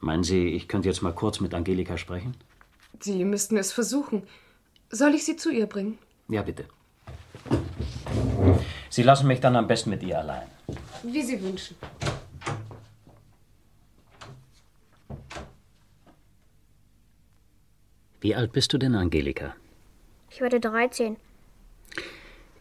Meinen 0.00 0.24
Sie, 0.24 0.48
ich 0.48 0.68
könnte 0.68 0.88
jetzt 0.88 1.02
mal 1.02 1.14
kurz 1.14 1.40
mit 1.40 1.54
Angelika 1.54 1.98
sprechen? 1.98 2.36
Sie 3.00 3.24
müssten 3.24 3.56
es 3.56 3.72
versuchen. 3.72 4.22
Soll 4.90 5.14
ich 5.14 5.24
Sie 5.24 5.36
zu 5.36 5.50
ihr 5.50 5.66
bringen? 5.66 5.98
Ja, 6.28 6.42
bitte. 6.42 6.64
Sie 8.88 9.02
lassen 9.02 9.26
mich 9.26 9.40
dann 9.40 9.56
am 9.56 9.66
besten 9.66 9.90
mit 9.90 10.02
ihr 10.02 10.18
allein. 10.18 10.46
Wie 11.02 11.22
Sie 11.22 11.42
wünschen. 11.42 11.76
Wie 18.24 18.34
alt 18.34 18.52
bist 18.52 18.72
du 18.72 18.78
denn, 18.78 18.94
Angelika? 18.94 19.54
Ich 20.30 20.40
werde 20.40 20.58
13. 20.58 21.18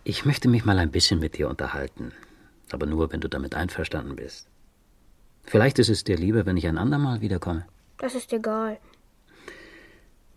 Ich 0.03 0.25
möchte 0.25 0.49
mich 0.49 0.65
mal 0.65 0.77
ein 0.77 0.91
bisschen 0.91 1.21
mit 1.21 1.37
dir 1.37 1.47
unterhalten. 1.47 2.11
Aber 2.73 2.85
nur, 2.85 3.13
wenn 3.13 3.21
du 3.21 3.29
damit 3.29 3.55
einverstanden 3.55 4.17
bist. 4.17 4.49
Vielleicht 5.45 5.79
ist 5.79 5.87
es 5.87 6.03
dir 6.03 6.17
lieber, 6.17 6.45
wenn 6.45 6.57
ich 6.57 6.67
ein 6.67 6.77
andermal 6.77 7.21
wiederkomme. 7.21 7.65
Das 7.97 8.13
ist 8.13 8.33
egal. 8.33 8.77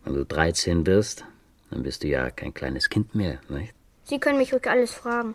Wenn 0.04 0.14
du 0.14 0.24
13 0.24 0.86
wirst, 0.86 1.24
dann 1.70 1.82
bist 1.82 2.04
du 2.04 2.06
ja 2.06 2.30
kein 2.30 2.54
kleines 2.54 2.88
Kind 2.88 3.16
mehr, 3.16 3.40
nicht? 3.48 3.74
Sie 4.04 4.20
können 4.20 4.38
mich 4.38 4.54
ruhig 4.54 4.70
alles 4.70 4.92
fragen. 4.92 5.34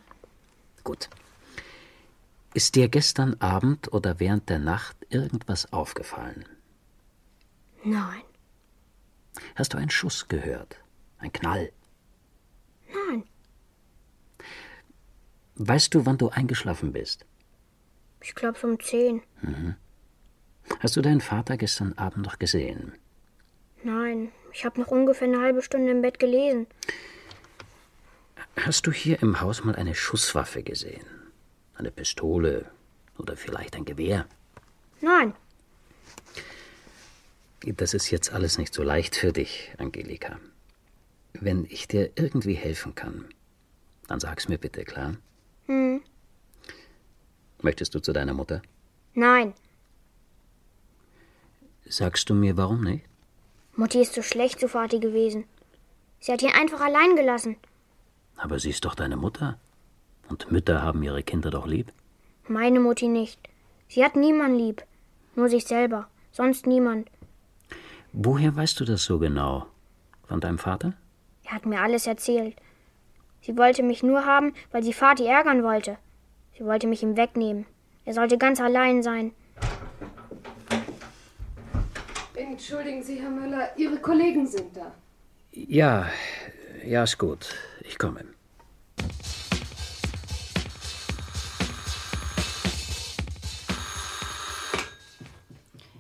Gut. 0.86 1.10
Ist 2.54 2.76
dir 2.76 2.88
gestern 2.88 3.36
Abend 3.42 3.92
oder 3.92 4.22
während 4.22 4.48
der 4.48 4.60
Nacht 4.60 4.96
irgendwas 5.10 5.74
aufgefallen? 5.74 6.46
Nein. 7.84 8.22
Hast 9.56 9.74
du 9.74 9.78
einen 9.78 9.90
Schuss 9.90 10.28
gehört? 10.28 10.80
Ein 11.20 11.32
Knall? 11.32 11.72
Nein. 12.94 13.24
Weißt 15.56 15.94
du, 15.94 16.06
wann 16.06 16.18
du 16.18 16.30
eingeschlafen 16.30 16.92
bist? 16.92 17.26
Ich 18.22 18.36
glaube 18.36 18.60
um 18.66 18.80
zehn. 18.80 19.22
Mhm. 19.42 19.76
Hast 20.80 20.96
du 20.96 21.02
deinen 21.02 21.22
Vater 21.22 21.58
gestern 21.58 21.94
Abend 21.98 22.26
noch 22.26 22.40
gesehen? 22.40 22.94
Nein, 23.84 24.32
ich 24.54 24.64
habe 24.66 24.80
noch 24.80 24.88
ungefähr 24.88 25.28
eine 25.28 25.42
halbe 25.42 25.62
Stunde 25.62 25.92
im 25.92 26.02
Bett 26.02 26.20
gelesen. 26.20 26.68
Hast 28.58 28.86
du 28.86 28.92
hier 28.92 29.22
im 29.22 29.42
Haus 29.42 29.64
mal 29.64 29.76
eine 29.76 29.96
Schusswaffe 29.96 30.62
gesehen? 30.62 31.06
Eine 31.76 31.92
Pistole 31.92 32.70
oder 33.18 33.36
vielleicht 33.38 33.76
ein 33.76 33.86
Gewehr? 33.86 34.28
Nein. 35.02 35.34
Das 37.66 37.94
ist 37.94 38.10
jetzt 38.10 38.34
alles 38.34 38.58
nicht 38.58 38.74
so 38.74 38.82
leicht 38.84 39.16
für 39.16 39.32
dich, 39.32 39.72
Angelika. 39.78 40.40
Wenn 41.34 41.66
ich 41.66 41.88
dir 41.88 42.12
irgendwie 42.16 42.56
helfen 42.56 42.96
kann, 42.96 43.26
dann 44.08 44.20
sag's 44.20 44.48
mir 44.48 44.58
bitte, 44.58 44.84
klar? 44.84 45.16
Hm. 45.68 46.02
Möchtest 47.62 47.94
du 47.94 48.00
zu 48.00 48.14
deiner 48.14 48.34
Mutter? 48.34 48.62
Nein. 49.14 49.54
Sagst 51.86 52.30
du 52.30 52.34
mir, 52.34 52.58
warum 52.58 52.84
nicht? 52.84 53.06
Mutti 53.76 54.02
ist 54.02 54.14
so 54.14 54.22
schlecht 54.22 54.60
zu 54.60 54.68
Vati 54.68 55.00
gewesen. 55.00 55.46
Sie 56.20 56.32
hat 56.32 56.42
ihn 56.42 56.52
einfach 56.52 56.82
allein 56.82 57.16
gelassen. 57.16 57.58
Aber 58.38 58.60
sie 58.60 58.72
ist 58.72 58.86
doch 58.86 58.96
deine 58.96 59.18
Mutter. 59.18 59.60
Und 60.30 60.52
Mütter 60.52 60.82
haben 60.82 61.04
ihre 61.04 61.24
Kinder 61.24 61.52
doch 61.52 61.68
lieb. 61.68 61.92
Meine 62.48 62.80
Mutti 62.80 63.08
nicht. 63.08 63.40
Sie 63.88 64.04
hat 64.04 64.16
niemand 64.16 64.58
lieb. 64.58 64.84
Nur 65.36 65.50
sich 65.50 65.66
selber. 65.66 66.08
Sonst 66.32 66.66
niemand. 66.66 67.10
Woher 68.14 68.56
weißt 68.56 68.80
du 68.80 68.86
das 68.86 69.04
so 69.04 69.20
genau? 69.20 69.68
Von 70.28 70.42
deinem 70.42 70.58
Vater? 70.58 70.94
Er 71.46 71.54
hat 71.54 71.66
mir 71.66 71.80
alles 71.80 72.08
erzählt. 72.08 72.56
Sie 73.42 73.58
wollte 73.58 73.84
mich 73.84 74.04
nur 74.04 74.26
haben, 74.26 74.54
weil 74.72 74.84
sie 74.84 74.94
Vati 74.94 75.26
ärgern 75.26 75.64
wollte. 75.64 75.98
Sie 76.58 76.66
wollte 76.66 76.88
mich 76.88 77.04
ihm 77.04 77.16
wegnehmen. 77.16 77.66
Er 78.06 78.14
sollte 78.14 78.38
ganz 78.38 78.60
allein 78.60 79.02
sein. 79.02 79.32
Entschuldigen 82.36 83.02
Sie, 83.02 83.20
Herr 83.20 83.30
Müller, 83.30 83.70
Ihre 83.78 83.98
Kollegen 83.98 84.46
sind 84.46 84.76
da. 84.76 84.92
Ja, 85.52 86.10
ja, 86.86 87.04
ist 87.04 87.18
gut. 87.18 87.56
Ich 87.82 87.98
komme. 87.98 88.26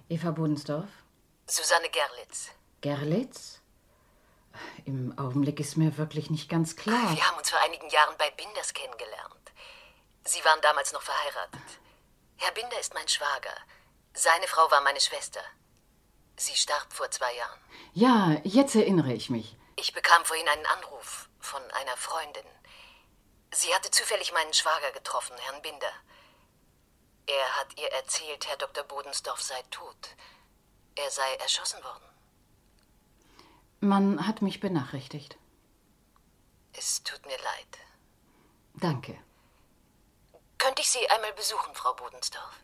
Eva 0.09 0.31
Bodensdorf? 0.31 1.00
Susanne 1.51 1.89
Gerlitz. 1.89 2.49
Gerlitz? 2.79 3.59
Im 4.85 5.17
Augenblick 5.19 5.59
ist 5.59 5.75
mir 5.75 5.97
wirklich 5.97 6.29
nicht 6.29 6.49
ganz 6.49 6.77
klar. 6.77 7.13
Wir 7.13 7.27
haben 7.27 7.37
uns 7.37 7.49
vor 7.49 7.59
einigen 7.59 7.89
Jahren 7.89 8.15
bei 8.17 8.31
Binders 8.31 8.73
kennengelernt. 8.73 9.51
Sie 10.23 10.43
waren 10.45 10.61
damals 10.61 10.93
noch 10.93 11.01
verheiratet. 11.01 11.61
Herr 12.37 12.53
Binder 12.53 12.79
ist 12.79 12.93
mein 12.93 13.07
Schwager. 13.09 13.55
Seine 14.13 14.47
Frau 14.47 14.71
war 14.71 14.79
meine 14.81 15.01
Schwester. 15.01 15.41
Sie 16.37 16.55
starb 16.55 16.93
vor 16.93 17.11
zwei 17.11 17.33
Jahren. 17.35 17.59
Ja, 17.93 18.39
jetzt 18.45 18.75
erinnere 18.75 19.11
ich 19.11 19.29
mich. 19.29 19.57
Ich 19.75 19.91
bekam 19.93 20.23
vorhin 20.23 20.47
einen 20.47 20.65
Anruf 20.67 21.27
von 21.41 21.61
einer 21.71 21.97
Freundin. 21.97 22.47
Sie 23.53 23.75
hatte 23.75 23.91
zufällig 23.91 24.31
meinen 24.31 24.53
Schwager 24.53 24.91
getroffen, 24.91 25.35
Herrn 25.37 25.61
Binder. 25.61 25.91
Er 27.25 27.59
hat 27.59 27.77
ihr 27.77 27.91
erzählt, 27.91 28.47
Herr 28.47 28.55
Dr. 28.57 28.85
Bodensdorf 28.85 29.41
sei 29.41 29.61
tot. 29.69 30.15
Er 30.95 31.09
sei 31.09 31.33
erschossen 31.35 31.83
worden. 31.83 32.03
Man 33.79 34.27
hat 34.27 34.41
mich 34.41 34.59
benachrichtigt. 34.59 35.37
Es 36.73 37.03
tut 37.03 37.25
mir 37.25 37.37
leid. 37.37 37.77
Danke. 38.75 39.17
Könnte 40.57 40.81
ich 40.81 40.89
Sie 40.89 41.09
einmal 41.09 41.33
besuchen, 41.33 41.73
Frau 41.73 41.93
Bodensdorf? 41.95 42.59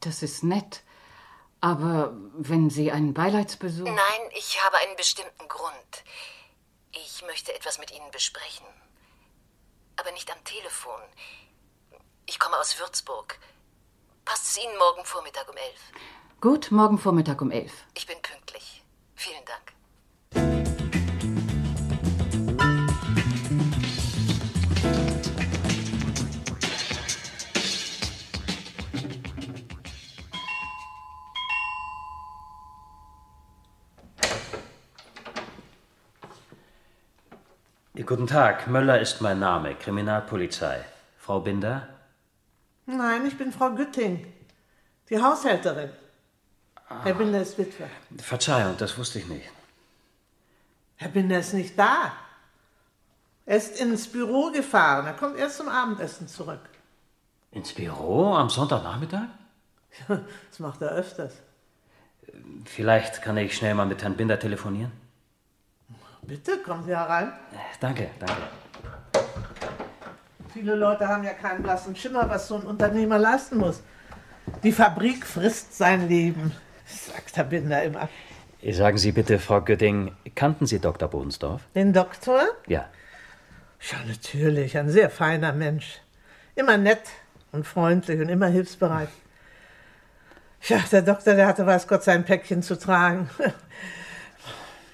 Das 0.00 0.22
ist 0.22 0.42
nett. 0.42 0.82
Aber 1.60 2.12
wenn 2.34 2.68
Sie 2.68 2.92
einen 2.92 3.14
Beileidsbesuch. 3.14 3.86
Nein, 3.86 4.30
ich 4.32 4.62
habe 4.64 4.76
einen 4.78 4.96
bestimmten 4.96 5.48
Grund. 5.48 6.04
Ich 6.92 7.22
möchte 7.22 7.54
etwas 7.54 7.78
mit 7.78 7.90
Ihnen 7.90 8.10
besprechen. 8.10 8.66
Aber 9.96 10.10
nicht 10.12 10.30
am 10.30 10.42
Telefon. 10.44 11.00
Ich 12.26 12.38
komme 12.38 12.58
aus 12.58 12.78
Würzburg. 12.78 13.38
Passt 14.24 14.46
es 14.46 14.62
Ihnen 14.62 14.76
morgen 14.78 15.04
Vormittag 15.04 15.48
um 15.48 15.56
elf? 15.56 15.80
Gut, 16.44 16.70
morgen 16.70 16.98
Vormittag 16.98 17.40
um 17.40 17.50
elf. 17.50 17.86
Ich 17.94 18.06
bin 18.06 18.16
pünktlich. 18.20 18.84
Vielen 19.14 19.42
Dank. 19.46 19.72
Guten 38.06 38.26
Tag, 38.26 38.66
Möller 38.66 39.00
ist 39.00 39.22
mein 39.22 39.38
Name, 39.38 39.74
Kriminalpolizei. 39.76 40.84
Frau 41.16 41.40
Binder? 41.40 41.88
Nein, 42.84 43.24
ich 43.24 43.38
bin 43.38 43.50
Frau 43.50 43.70
Gütting, 43.70 44.30
die 45.08 45.22
Haushälterin. 45.22 46.03
Herr 46.88 47.14
Binder 47.14 47.40
ist 47.40 47.58
Witwer. 47.58 47.88
Verzeihung, 48.18 48.76
das 48.78 48.96
wusste 48.98 49.18
ich 49.18 49.26
nicht. 49.26 49.50
Herr 50.96 51.08
Binder 51.08 51.38
ist 51.38 51.54
nicht 51.54 51.78
da. 51.78 52.12
Er 53.46 53.56
ist 53.56 53.80
ins 53.80 54.06
Büro 54.06 54.50
gefahren. 54.50 55.06
Er 55.06 55.14
kommt 55.14 55.36
erst 55.36 55.58
zum 55.58 55.68
Abendessen 55.68 56.28
zurück. 56.28 56.60
Ins 57.50 57.72
Büro 57.72 58.34
am 58.34 58.50
Sonntagnachmittag? 58.50 59.28
Das 60.08 60.58
macht 60.58 60.82
er 60.82 60.90
öfters. 60.90 61.34
Vielleicht 62.64 63.22
kann 63.22 63.36
ich 63.36 63.56
schnell 63.56 63.74
mal 63.74 63.86
mit 63.86 64.02
Herrn 64.02 64.16
Binder 64.16 64.38
telefonieren. 64.38 64.90
Bitte, 66.22 66.58
kommen 66.58 66.84
Sie 66.84 66.96
herein. 66.96 67.32
Danke, 67.80 68.10
danke. 68.18 68.42
Viele 70.52 70.74
Leute 70.74 71.06
haben 71.06 71.24
ja 71.24 71.34
keinen 71.34 71.62
blassen 71.62 71.94
Schimmer, 71.94 72.28
was 72.28 72.48
so 72.48 72.56
ein 72.56 72.62
Unternehmer 72.62 73.18
leisten 73.18 73.58
muss. 73.58 73.82
Die 74.62 74.72
Fabrik 74.72 75.26
frisst 75.26 75.76
sein 75.76 76.08
Leben, 76.08 76.52
sagt 76.86 77.36
Herr 77.36 77.44
Binder 77.44 77.82
immer. 77.82 78.08
Sagen 78.70 78.96
Sie 78.96 79.12
bitte, 79.12 79.38
Frau 79.38 79.60
Götting, 79.60 80.12
kannten 80.34 80.66
Sie 80.66 80.78
Dr. 80.78 81.08
Bodensdorf? 81.08 81.62
Den 81.74 81.92
Doktor? 81.92 82.42
Ja. 82.66 82.88
Ja, 83.90 83.98
natürlich, 84.06 84.78
ein 84.78 84.88
sehr 84.88 85.10
feiner 85.10 85.52
Mensch. 85.52 86.00
Immer 86.54 86.78
nett 86.78 87.02
und 87.52 87.66
freundlich 87.66 88.20
und 88.20 88.30
immer 88.30 88.46
hilfsbereit. 88.46 89.08
Ja, 90.62 90.82
der 90.90 91.02
Doktor, 91.02 91.34
der 91.34 91.46
hatte, 91.46 91.66
weiß 91.66 91.86
Gott, 91.88 92.04
sein 92.04 92.24
Päckchen 92.24 92.62
zu 92.62 92.78
tragen. 92.78 93.28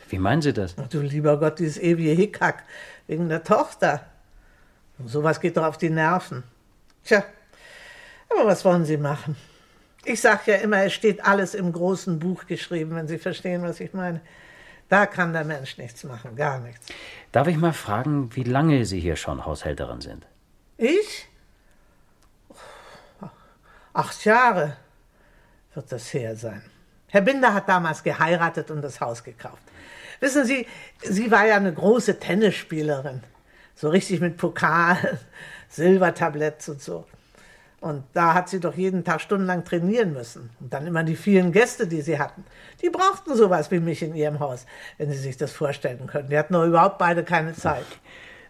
Wie 0.08 0.18
meinen 0.18 0.42
Sie 0.42 0.52
das? 0.52 0.74
Ach, 0.76 0.88
du 0.88 1.00
lieber 1.00 1.38
Gott, 1.38 1.60
dieses 1.60 1.78
ewige 1.78 2.10
Hickhack 2.10 2.64
wegen 3.06 3.28
der 3.28 3.44
Tochter. 3.44 4.04
Und 4.98 5.06
sowas 5.08 5.40
geht 5.40 5.56
doch 5.56 5.64
auf 5.64 5.78
die 5.78 5.90
Nerven. 5.90 6.42
Tja, 7.04 7.22
aber 8.28 8.46
was 8.46 8.64
wollen 8.64 8.84
Sie 8.84 8.96
machen? 8.96 9.36
Ich 10.04 10.20
sag 10.20 10.46
ja 10.46 10.56
immer, 10.56 10.84
es 10.84 10.92
steht 10.92 11.24
alles 11.24 11.54
im 11.54 11.72
großen 11.72 12.18
Buch 12.18 12.46
geschrieben, 12.46 12.94
wenn 12.94 13.06
Sie 13.06 13.18
verstehen, 13.18 13.62
was 13.62 13.80
ich 13.80 13.92
meine. 13.92 14.20
Da 14.88 15.06
kann 15.06 15.32
der 15.32 15.44
Mensch 15.44 15.78
nichts 15.78 16.04
machen, 16.04 16.34
gar 16.36 16.58
nichts. 16.58 16.86
Darf 17.32 17.46
ich 17.46 17.56
mal 17.56 17.72
fragen, 17.72 18.34
wie 18.34 18.42
lange 18.42 18.84
Sie 18.84 18.98
hier 18.98 19.16
schon 19.16 19.44
Haushälterin 19.44 20.00
sind? 20.00 20.26
Ich? 20.78 21.28
Acht 23.92 24.24
Jahre 24.24 24.76
wird 25.74 25.92
das 25.92 26.12
her 26.12 26.34
sein. 26.34 26.62
Herr 27.08 27.20
Binder 27.20 27.54
hat 27.54 27.68
damals 27.68 28.02
geheiratet 28.02 28.70
und 28.70 28.82
das 28.82 29.00
Haus 29.00 29.22
gekauft. 29.22 29.62
Wissen 30.20 30.44
Sie, 30.44 30.66
sie 31.02 31.30
war 31.30 31.46
ja 31.46 31.56
eine 31.56 31.72
große 31.72 32.18
Tennisspielerin. 32.18 33.22
So 33.74 33.88
richtig 33.88 34.20
mit 34.20 34.36
Pokal, 34.36 35.18
Silbertabletts 35.68 36.68
und 36.68 36.82
so. 36.82 37.06
Und 37.80 38.04
da 38.12 38.34
hat 38.34 38.50
sie 38.50 38.60
doch 38.60 38.74
jeden 38.74 39.04
Tag 39.04 39.22
stundenlang 39.22 39.64
trainieren 39.64 40.12
müssen. 40.12 40.50
Und 40.60 40.72
dann 40.72 40.86
immer 40.86 41.02
die 41.02 41.16
vielen 41.16 41.50
Gäste, 41.50 41.86
die 41.86 42.02
sie 42.02 42.18
hatten. 42.18 42.44
Die 42.82 42.90
brauchten 42.90 43.34
sowas 43.34 43.70
wie 43.70 43.80
mich 43.80 44.02
in 44.02 44.14
ihrem 44.14 44.38
Haus, 44.38 44.66
wenn 44.98 45.10
Sie 45.10 45.16
sich 45.16 45.38
das 45.38 45.52
vorstellen 45.52 46.06
können. 46.06 46.28
Die 46.28 46.36
hatten 46.36 46.52
doch 46.52 46.66
überhaupt 46.66 46.98
beide 46.98 47.24
keine 47.24 47.54
Zeit. 47.54 47.86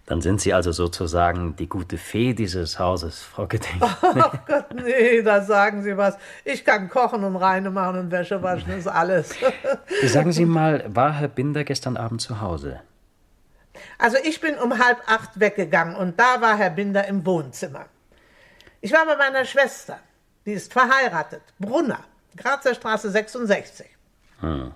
Dann 0.06 0.20
sind 0.20 0.40
Sie 0.40 0.52
also 0.52 0.72
sozusagen 0.72 1.54
die 1.54 1.68
gute 1.68 1.96
Fee 1.96 2.34
dieses 2.34 2.80
Hauses, 2.80 3.22
Frau 3.22 3.46
Gedenk. 3.46 3.76
Ach 3.80 4.44
Gott, 4.44 4.74
nee, 4.74 5.22
da 5.22 5.42
sagen 5.42 5.84
Sie 5.84 5.96
was. 5.96 6.16
Ich 6.44 6.64
kann 6.64 6.88
kochen 6.88 7.22
und 7.22 7.36
reine 7.36 7.70
machen 7.70 8.00
und 8.00 8.10
Wäsche 8.10 8.42
waschen, 8.42 8.76
ist 8.76 8.88
alles. 8.88 9.36
Sagen 10.06 10.32
Sie 10.32 10.46
mal, 10.46 10.84
war 10.88 11.12
Herr 11.12 11.28
Binder 11.28 11.62
gestern 11.62 11.96
Abend 11.96 12.20
zu 12.20 12.40
Hause? 12.40 12.80
Also 13.98 14.16
ich 14.24 14.40
bin 14.40 14.58
um 14.58 14.84
halb 14.84 14.98
acht 15.06 15.38
weggegangen 15.38 15.94
und 15.94 16.18
da 16.18 16.40
war 16.40 16.56
Herr 16.56 16.70
Binder 16.70 17.06
im 17.06 17.24
Wohnzimmer. 17.24 17.86
Ich 18.80 18.92
war 18.92 19.04
bei 19.04 19.16
meiner 19.16 19.44
Schwester, 19.44 19.98
die 20.46 20.52
ist 20.52 20.72
verheiratet, 20.72 21.42
Brunner, 21.58 22.04
Grazer 22.36 22.74
Straße 22.74 23.10
66. 23.10 23.86
Hm. 24.40 24.72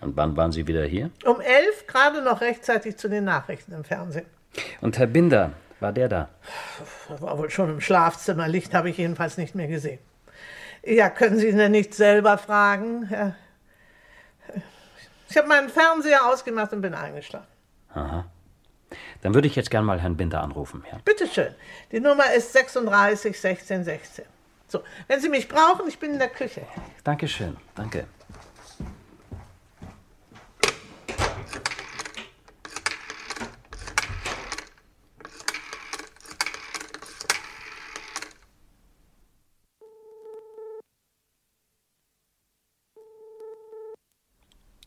Und 0.00 0.16
wann 0.16 0.36
waren 0.36 0.52
Sie 0.52 0.66
wieder 0.66 0.84
hier? 0.84 1.10
Um 1.24 1.40
elf, 1.40 1.86
gerade 1.86 2.22
noch 2.22 2.42
rechtzeitig 2.42 2.98
zu 2.98 3.08
den 3.08 3.24
Nachrichten 3.24 3.72
im 3.72 3.84
Fernsehen. 3.84 4.26
Und 4.82 4.98
Herr 4.98 5.06
Binder, 5.06 5.52
war 5.80 5.92
der 5.92 6.08
da? 6.08 6.28
Er 7.08 7.20
war 7.22 7.38
wohl 7.38 7.50
schon 7.50 7.70
im 7.70 7.80
Schlafzimmer. 7.80 8.48
Licht 8.48 8.74
habe 8.74 8.90
ich 8.90 8.98
jedenfalls 8.98 9.38
nicht 9.38 9.54
mehr 9.54 9.68
gesehen. 9.68 9.98
Ja, 10.84 11.10
können 11.10 11.38
Sie 11.38 11.48
ihn 11.48 11.56
denn 11.56 11.72
nicht 11.72 11.94
selber 11.94 12.38
fragen? 12.38 13.08
Ja. 13.10 13.34
Ich 15.28 15.36
habe 15.36 15.48
meinen 15.48 15.68
Fernseher 15.68 16.26
ausgemacht 16.26 16.72
und 16.72 16.82
bin 16.82 16.94
eingeschlafen. 16.94 17.48
Aha. 17.94 18.26
Dann 19.22 19.34
würde 19.34 19.48
ich 19.48 19.56
jetzt 19.56 19.70
gern 19.70 19.84
mal 19.84 20.00
Herrn 20.00 20.16
Binder 20.16 20.42
anrufen. 20.42 20.84
Ja. 20.90 20.98
Bitte 21.04 21.26
schön. 21.26 21.54
Die 21.92 22.00
Nummer 22.00 22.32
ist 22.32 22.52
36 22.52 23.38
16 23.38 23.84
16. 23.84 24.24
So, 24.68 24.82
wenn 25.06 25.20
Sie 25.20 25.28
mich 25.28 25.48
brauchen, 25.48 25.88
ich 25.88 25.98
bin 25.98 26.12
in 26.12 26.18
der 26.18 26.28
Küche. 26.28 26.62
Dankeschön, 27.04 27.56
danke. 27.74 28.06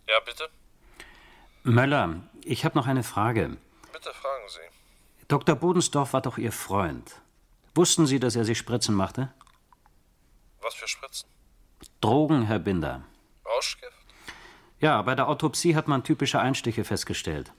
Ja, 0.08 0.20
bitte? 0.26 0.50
Möller, 1.64 2.16
ich 2.44 2.66
habe 2.66 2.78
noch 2.78 2.88
eine 2.88 3.04
Frage. 3.04 3.58
Dr. 5.30 5.56
Bodensdorf 5.56 6.14
war 6.14 6.22
doch 6.22 6.40
Ihr 6.40 6.52
Freund. 6.52 7.22
Wussten 7.76 8.08
Sie, 8.08 8.20
dass 8.20 8.36
er 8.36 8.46
sich 8.46 8.58
Spritzen 8.58 8.96
machte? 8.96 9.32
Was 10.60 10.74
für 10.74 10.88
Spritzen? 10.88 11.30
Drogen, 12.02 12.48
Herr 12.48 12.58
Binder. 12.58 13.06
Rauschgift? 13.46 13.94
Ja, 14.80 15.00
bei 15.04 15.14
der 15.14 15.30
Autopsie 15.30 15.76
hat 15.76 15.88
man 15.88 16.04
typische 16.04 16.40
Einstiche 16.40 16.84
festgestellt. 16.84 17.54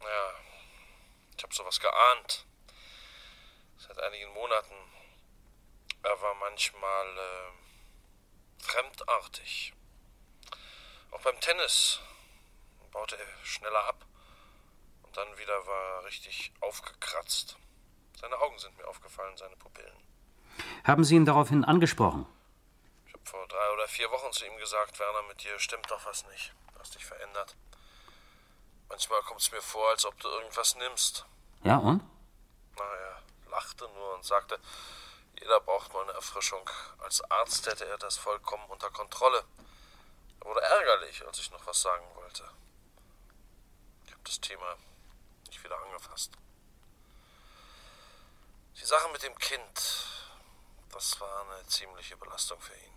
Ja, 0.00 0.30
ich 1.36 1.42
habe 1.42 1.52
sowas 1.52 1.80
geahnt. 1.80 2.46
Seit 3.76 3.98
einigen 3.98 4.32
Monaten. 4.32 4.74
Er 6.04 6.22
war 6.22 6.36
manchmal 6.36 7.06
äh, 7.16 8.62
fremdartig. 8.62 9.74
Auch 11.10 11.20
beim 11.22 11.40
Tennis 11.40 11.98
baute 12.92 13.16
er 13.18 13.44
schneller 13.44 13.88
ab. 13.88 13.99
Und 15.10 15.16
dann 15.16 15.38
wieder 15.38 15.66
war 15.66 15.96
er 15.96 16.04
richtig 16.04 16.52
aufgekratzt. 16.60 17.56
Seine 18.20 18.38
Augen 18.38 18.56
sind 18.60 18.78
mir 18.78 18.86
aufgefallen, 18.86 19.36
seine 19.36 19.56
Pupillen. 19.56 19.96
Haben 20.84 21.02
Sie 21.02 21.16
ihn 21.16 21.24
daraufhin 21.24 21.64
angesprochen? 21.64 22.26
Ich 23.08 23.12
habe 23.14 23.24
vor 23.24 23.44
drei 23.48 23.72
oder 23.72 23.88
vier 23.88 24.08
Wochen 24.12 24.30
zu 24.30 24.46
ihm 24.46 24.56
gesagt, 24.58 25.00
Werner, 25.00 25.22
mit 25.24 25.42
dir 25.42 25.58
stimmt 25.58 25.90
doch 25.90 26.06
was 26.06 26.24
nicht. 26.28 26.54
Du 26.72 26.78
hast 26.78 26.94
dich 26.94 27.04
verändert. 27.04 27.56
Manchmal 28.88 29.20
kommt 29.22 29.40
es 29.40 29.50
mir 29.50 29.60
vor, 29.60 29.88
als 29.88 30.04
ob 30.06 30.16
du 30.20 30.28
irgendwas 30.28 30.76
nimmst. 30.76 31.26
Ja, 31.64 31.78
und? 31.78 32.04
Na, 32.78 32.84
er 32.84 33.22
lachte 33.50 33.88
nur 33.88 34.14
und 34.14 34.24
sagte, 34.24 34.60
jeder 35.40 35.58
braucht 35.58 35.92
mal 35.92 36.04
eine 36.04 36.12
Erfrischung. 36.12 36.70
Als 36.98 37.20
Arzt 37.32 37.66
hätte 37.66 37.84
er 37.84 37.98
das 37.98 38.16
vollkommen 38.16 38.64
unter 38.68 38.90
Kontrolle. 38.90 39.42
Er 40.38 40.46
wurde 40.46 40.60
ärgerlich, 40.60 41.26
als 41.26 41.40
ich 41.40 41.50
noch 41.50 41.66
was 41.66 41.82
sagen 41.82 42.06
wollte. 42.14 42.48
Ich 44.06 44.12
habe 44.12 44.22
das 44.22 44.40
Thema 44.40 44.76
nicht 45.50 45.64
wieder 45.64 45.82
angefasst. 45.82 46.32
Die 48.80 48.84
Sache 48.84 49.10
mit 49.12 49.22
dem 49.22 49.36
Kind, 49.36 49.76
das 50.92 51.20
war 51.20 51.42
eine 51.42 51.66
ziemliche 51.66 52.16
Belastung 52.16 52.60
für 52.60 52.72
ihn. 52.74 52.94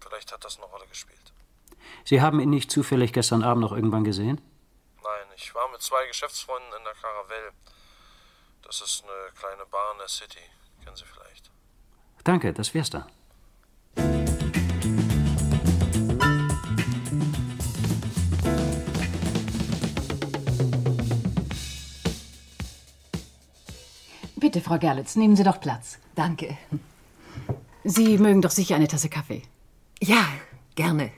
Vielleicht 0.00 0.32
hat 0.32 0.44
das 0.44 0.56
eine 0.56 0.66
Rolle 0.66 0.86
gespielt. 0.88 1.32
Sie 2.04 2.20
haben 2.20 2.40
ihn 2.40 2.50
nicht 2.50 2.70
zufällig 2.70 3.12
gestern 3.12 3.42
Abend 3.42 3.62
noch 3.62 3.72
irgendwann 3.72 4.04
gesehen? 4.04 4.40
Nein, 5.02 5.26
ich 5.36 5.54
war 5.54 5.70
mit 5.70 5.80
zwei 5.80 6.06
Geschäftsfreunden 6.06 6.72
in 6.76 6.84
der 6.84 6.94
Caravelle. 6.94 7.52
Das 8.62 8.80
ist 8.80 9.04
eine 9.04 9.32
kleine 9.32 9.64
Bar 9.66 9.92
in 9.92 9.98
der 9.98 10.08
City. 10.08 10.40
Kennen 10.82 10.96
Sie 10.96 11.04
vielleicht. 11.04 11.50
Danke, 12.24 12.52
das 12.52 12.74
wär's 12.74 12.90
dann. 12.90 13.10
Bitte, 24.44 24.60
Frau 24.60 24.78
Gerlitz, 24.78 25.16
nehmen 25.16 25.36
Sie 25.36 25.42
doch 25.42 25.58
Platz. 25.58 25.96
Danke. 26.14 26.58
Sie 27.82 28.18
mögen 28.18 28.42
doch 28.42 28.50
sicher 28.50 28.76
eine 28.76 28.88
Tasse 28.88 29.08
Kaffee. 29.08 29.40
Ja, 30.02 30.22
gerne. 30.74 31.10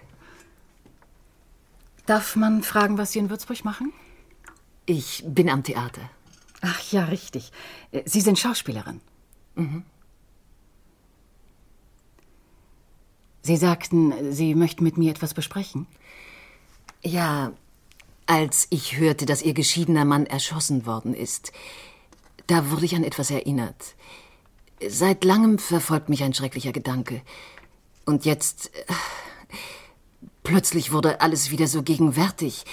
Darf 2.07 2.37
man 2.37 2.63
fragen, 2.63 2.99
was 2.99 3.11
Sie 3.11 3.19
in 3.19 3.29
Würzburg 3.29 3.65
machen? 3.65 3.93
Ich 4.85 5.25
bin 5.27 5.51
am 5.51 5.65
Theater. 5.65 6.03
Ach 6.61 6.81
ja, 6.93 7.07
richtig. 7.07 7.51
Äh, 7.91 8.03
Sie 8.05 8.21
sind 8.21 8.39
Schauspielerin. 8.39 9.01
Mhm. 9.57 9.85
Sie 13.43 13.57
sagten, 13.57 14.33
Sie 14.33 14.55
möchten 14.55 14.85
mit 14.85 14.99
mir 14.99 15.11
etwas 15.11 15.35
besprechen. 15.35 15.89
Ja, 17.03 17.55
als 18.27 18.69
ich 18.71 18.99
hörte, 18.99 19.27
dass 19.27 19.43
Ihr 19.43 19.55
geschiedener 19.55 20.05
Mann 20.05 20.27
erschossen 20.27 20.87
worden 20.87 21.13
ist, 21.13 21.53
da 22.47 22.71
wurde 22.71 22.85
ich 22.85 22.95
an 22.95 23.05
etwas 23.05 23.31
erinnert. 23.31 23.95
Seit 24.87 25.25
langem 25.25 25.59
verfolgt 25.59 26.09
mich 26.09 26.23
ein 26.23 26.35
schrecklicher 26.35 26.73
Gedanke. 26.73 27.23
Und 28.05 28.25
jetzt. 28.25 28.71
Äh, 28.75 28.93
plötzlich 30.43 30.93
wurde 30.93 31.21
alles 31.21 31.51
wieder 31.51 31.67
so 31.67 31.83
gegenwärtig. 31.83 32.65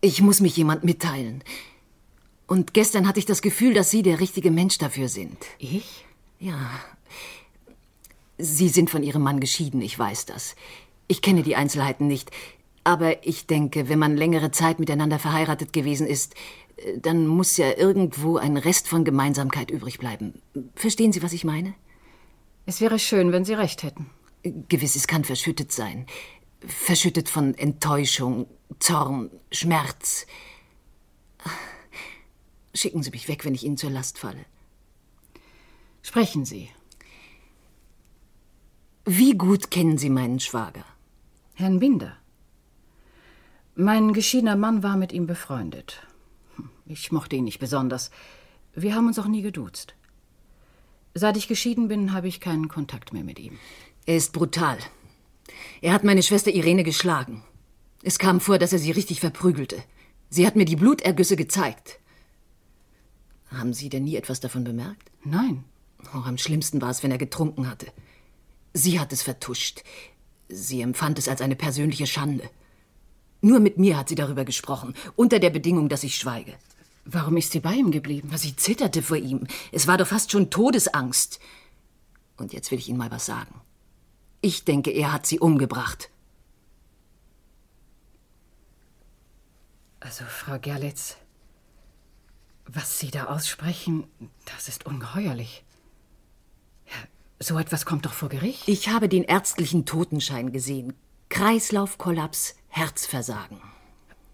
Ich 0.00 0.22
muss 0.22 0.40
mich 0.40 0.56
jemand 0.56 0.84
mitteilen. 0.84 1.42
Und 2.46 2.74
gestern 2.74 3.06
hatte 3.08 3.18
ich 3.18 3.26
das 3.26 3.42
Gefühl, 3.42 3.74
dass 3.74 3.90
Sie 3.90 4.02
der 4.02 4.20
richtige 4.20 4.50
Mensch 4.50 4.78
dafür 4.78 5.08
sind. 5.08 5.36
Ich? 5.58 6.06
Ja. 6.38 6.70
Sie 8.38 8.68
sind 8.68 8.90
von 8.90 9.02
Ihrem 9.02 9.22
Mann 9.22 9.40
geschieden, 9.40 9.80
ich 9.80 9.98
weiß 9.98 10.26
das. 10.26 10.54
Ich 11.08 11.22
kenne 11.22 11.42
die 11.42 11.56
Einzelheiten 11.56 12.06
nicht. 12.06 12.30
Aber 12.84 13.26
ich 13.26 13.46
denke, 13.46 13.88
wenn 13.88 13.98
man 13.98 14.16
längere 14.16 14.52
Zeit 14.52 14.78
miteinander 14.78 15.18
verheiratet 15.18 15.72
gewesen 15.72 16.06
ist, 16.06 16.34
dann 16.98 17.26
muss 17.26 17.56
ja 17.56 17.76
irgendwo 17.76 18.36
ein 18.36 18.56
Rest 18.56 18.88
von 18.88 19.04
Gemeinsamkeit 19.04 19.70
übrig 19.70 19.98
bleiben. 19.98 20.42
Verstehen 20.74 21.12
Sie, 21.12 21.22
was 21.22 21.32
ich 21.32 21.44
meine? 21.44 21.74
Es 22.66 22.80
wäre 22.80 22.98
schön, 22.98 23.32
wenn 23.32 23.44
Sie 23.44 23.54
recht 23.54 23.82
hätten. 23.82 24.10
Gewiss, 24.42 24.96
es 24.96 25.06
kann 25.06 25.24
verschüttet 25.24 25.72
sein. 25.72 26.06
Verschüttet 26.60 27.28
von 27.28 27.54
Enttäuschung, 27.54 28.46
Zorn, 28.78 29.30
Schmerz. 29.50 30.26
Schicken 32.74 33.02
Sie 33.02 33.10
mich 33.10 33.28
weg, 33.28 33.44
wenn 33.44 33.54
ich 33.54 33.64
Ihnen 33.64 33.76
zur 33.76 33.90
Last 33.90 34.18
falle. 34.18 34.44
Sprechen 36.02 36.44
Sie. 36.44 36.68
Wie 39.04 39.32
gut 39.36 39.70
kennen 39.70 39.98
Sie 39.98 40.10
meinen 40.10 40.40
Schwager? 40.40 40.84
Herrn 41.54 41.78
Binder. 41.78 42.16
Mein 43.76 44.12
geschiedener 44.12 44.56
Mann 44.56 44.82
war 44.82 44.96
mit 44.96 45.12
ihm 45.12 45.26
befreundet. 45.26 46.05
Ich 46.86 47.10
mochte 47.10 47.36
ihn 47.36 47.44
nicht 47.44 47.58
besonders. 47.58 48.10
Wir 48.74 48.94
haben 48.94 49.08
uns 49.08 49.18
auch 49.18 49.26
nie 49.26 49.42
geduzt. 49.42 49.94
Seit 51.14 51.36
ich 51.36 51.48
geschieden 51.48 51.88
bin, 51.88 52.12
habe 52.12 52.28
ich 52.28 52.40
keinen 52.40 52.68
Kontakt 52.68 53.12
mehr 53.12 53.24
mit 53.24 53.38
ihm. 53.38 53.58
Er 54.04 54.16
ist 54.16 54.32
brutal. 54.32 54.78
Er 55.80 55.92
hat 55.92 56.04
meine 56.04 56.22
Schwester 56.22 56.52
Irene 56.52 56.84
geschlagen. 56.84 57.42
Es 58.02 58.18
kam 58.18 58.38
vor, 58.38 58.58
dass 58.58 58.72
er 58.72 58.78
sie 58.78 58.92
richtig 58.92 59.20
verprügelte. 59.20 59.82
Sie 60.30 60.46
hat 60.46 60.54
mir 60.54 60.64
die 60.64 60.76
Blutergüsse 60.76 61.36
gezeigt. 61.36 61.98
Haben 63.50 63.72
Sie 63.72 63.88
denn 63.88 64.04
nie 64.04 64.16
etwas 64.16 64.40
davon 64.40 64.64
bemerkt? 64.64 65.10
Nein. 65.24 65.64
Oh, 66.14 66.22
am 66.24 66.38
schlimmsten 66.38 66.80
war 66.80 66.90
es, 66.90 67.02
wenn 67.02 67.10
er 67.10 67.18
getrunken 67.18 67.68
hatte. 67.68 67.86
Sie 68.74 69.00
hat 69.00 69.12
es 69.12 69.22
vertuscht. 69.22 69.82
Sie 70.48 70.82
empfand 70.82 71.18
es 71.18 71.28
als 71.28 71.40
eine 71.40 71.56
persönliche 71.56 72.06
Schande. 72.06 72.48
Nur 73.40 73.60
mit 73.60 73.78
mir 73.78 73.96
hat 73.96 74.08
sie 74.08 74.14
darüber 74.14 74.44
gesprochen, 74.44 74.94
unter 75.16 75.38
der 75.38 75.50
Bedingung, 75.50 75.88
dass 75.88 76.04
ich 76.04 76.16
schweige. 76.16 76.54
Warum 77.08 77.36
ist 77.36 77.52
sie 77.52 77.60
bei 77.60 77.72
ihm 77.72 77.92
geblieben? 77.92 78.36
Sie 78.36 78.56
zitterte 78.56 79.00
vor 79.00 79.16
ihm. 79.16 79.46
Es 79.70 79.86
war 79.86 79.96
doch 79.96 80.08
fast 80.08 80.32
schon 80.32 80.50
Todesangst. 80.50 81.38
Und 82.36 82.52
jetzt 82.52 82.72
will 82.72 82.80
ich 82.80 82.88
Ihnen 82.88 82.98
mal 82.98 83.12
was 83.12 83.26
sagen. 83.26 83.60
Ich 84.40 84.64
denke, 84.64 84.90
er 84.90 85.12
hat 85.12 85.24
sie 85.24 85.38
umgebracht. 85.38 86.10
Also, 90.00 90.24
Frau 90.24 90.58
Gerlitz, 90.58 91.16
was 92.66 92.98
Sie 92.98 93.10
da 93.10 93.26
aussprechen, 93.26 94.04
das 94.44 94.68
ist 94.68 94.84
ungeheuerlich. 94.84 95.64
Ja, 96.86 97.08
so 97.38 97.56
etwas 97.58 97.86
kommt 97.86 98.04
doch 98.04 98.12
vor 98.12 98.28
Gericht. 98.28 98.68
Ich 98.68 98.88
habe 98.88 99.08
den 99.08 99.22
ärztlichen 99.22 99.84
Totenschein 99.86 100.52
gesehen. 100.52 100.92
Kreislaufkollaps, 101.28 102.56
Herzversagen. 102.68 103.60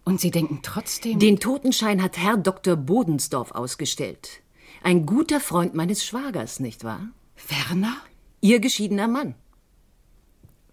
Und 0.04 0.20
Sie 0.20 0.30
denken 0.30 0.60
trotzdem. 0.62 1.18
Den 1.18 1.38
Totenschein 1.38 2.02
hat 2.02 2.18
Herr 2.18 2.36
Dr. 2.36 2.76
Bodensdorf 2.76 3.52
ausgestellt. 3.52 4.42
Ein 4.82 5.06
guter 5.06 5.40
Freund 5.40 5.74
meines 5.74 6.04
Schwagers, 6.04 6.58
nicht 6.58 6.82
wahr? 6.82 7.08
Werner? 7.48 7.96
Ihr 8.40 8.58
geschiedener 8.58 9.06
Mann. 9.06 9.34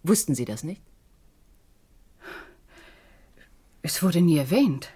Wussten 0.01 0.33
Sie 0.33 0.45
das 0.45 0.63
nicht? 0.63 0.81
Es 3.81 4.01
wurde 4.01 4.21
nie 4.21 4.37
erwähnt. 4.37 4.89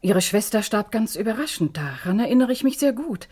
Ihre 0.00 0.22
Schwester 0.22 0.62
starb 0.62 0.92
ganz 0.92 1.16
überraschend. 1.16 1.76
Daran 1.76 2.20
erinnere 2.20 2.52
ich 2.52 2.62
mich 2.62 2.78
sehr 2.78 2.92
gut. 2.92 3.28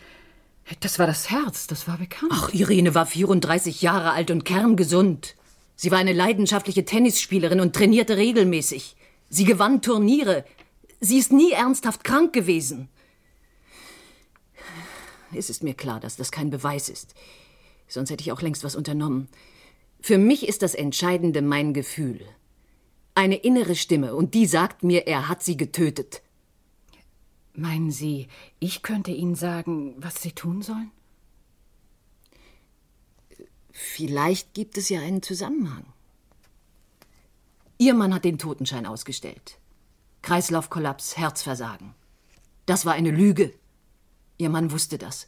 Das 0.81 0.99
war 0.99 1.07
das 1.07 1.29
Herz, 1.29 1.67
das 1.67 1.87
war 1.87 1.97
bekannt. 1.97 2.31
Ach, 2.33 2.53
Irene 2.53 2.95
war 2.95 3.05
34 3.05 3.81
Jahre 3.81 4.11
alt 4.11 4.31
und 4.31 4.45
kerngesund. 4.45 5.35
Sie 5.75 5.91
war 5.91 5.99
eine 5.99 6.13
leidenschaftliche 6.13 6.85
Tennisspielerin 6.85 7.59
und 7.59 7.75
trainierte 7.75 8.17
regelmäßig. 8.17 8.95
Sie 9.29 9.45
gewann 9.45 9.81
Turniere. 9.81 10.45
Sie 10.99 11.17
ist 11.17 11.31
nie 11.31 11.51
ernsthaft 11.51 12.03
krank 12.03 12.33
gewesen. 12.33 12.89
Es 15.33 15.49
ist 15.49 15.63
mir 15.63 15.73
klar, 15.73 15.99
dass 15.99 16.15
das 16.15 16.31
kein 16.31 16.49
Beweis 16.49 16.89
ist. 16.89 17.13
Sonst 17.87 18.09
hätte 18.09 18.21
ich 18.21 18.31
auch 18.31 18.41
längst 18.41 18.63
was 18.63 18.75
unternommen. 18.75 19.27
Für 19.99 20.17
mich 20.17 20.47
ist 20.47 20.61
das 20.61 20.75
Entscheidende 20.75 21.41
mein 21.41 21.73
Gefühl. 21.73 22.21
Eine 23.15 23.37
innere 23.37 23.75
Stimme, 23.75 24.15
und 24.15 24.33
die 24.33 24.45
sagt 24.45 24.83
mir, 24.83 25.07
er 25.07 25.27
hat 25.29 25.41
sie 25.43 25.57
getötet. 25.57 26.21
Meinen 27.53 27.89
Sie, 27.89 28.27
ich 28.59 28.81
könnte 28.81 29.11
Ihnen 29.11 29.35
sagen, 29.35 29.95
was 29.97 30.21
Sie 30.21 30.33
tun 30.33 30.61
sollen? 30.61 30.91
Vielleicht 33.71 34.53
gibt 34.53 34.77
es 34.77 34.89
ja 34.89 34.99
einen 34.99 35.21
Zusammenhang. 35.21 35.85
Ihr 37.77 37.93
Mann 37.93 38.13
hat 38.13 38.25
den 38.25 38.37
Totenschein 38.37 38.85
ausgestellt. 38.85 39.59
Kreislaufkollaps, 40.21 41.17
Herzversagen. 41.17 41.93
Das 42.65 42.85
war 42.85 42.93
eine 42.93 43.11
Lüge. 43.11 43.53
Ihr 44.37 44.49
Mann 44.49 44.71
wusste 44.71 44.97
das. 44.97 45.27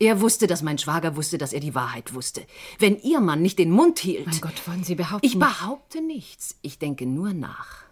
Er 0.00 0.20
wusste, 0.20 0.46
dass 0.46 0.62
mein 0.62 0.78
Schwager 0.78 1.16
wusste, 1.16 1.38
dass 1.38 1.52
er 1.52 1.60
die 1.60 1.74
Wahrheit 1.74 2.14
wusste. 2.14 2.46
Wenn 2.78 2.98
Ihr 3.00 3.20
Mann 3.20 3.42
nicht 3.42 3.58
den 3.58 3.70
Mund 3.70 3.98
hielt. 3.98 4.26
Mein 4.26 4.40
Gott, 4.40 4.66
wollen 4.66 4.84
Sie 4.84 4.94
behaupten? 4.94 5.26
Ich 5.26 5.38
behaupte 5.38 6.00
nichts. 6.00 6.56
Ich 6.62 6.78
denke 6.78 7.04
nur 7.04 7.32
nach. 7.34 7.84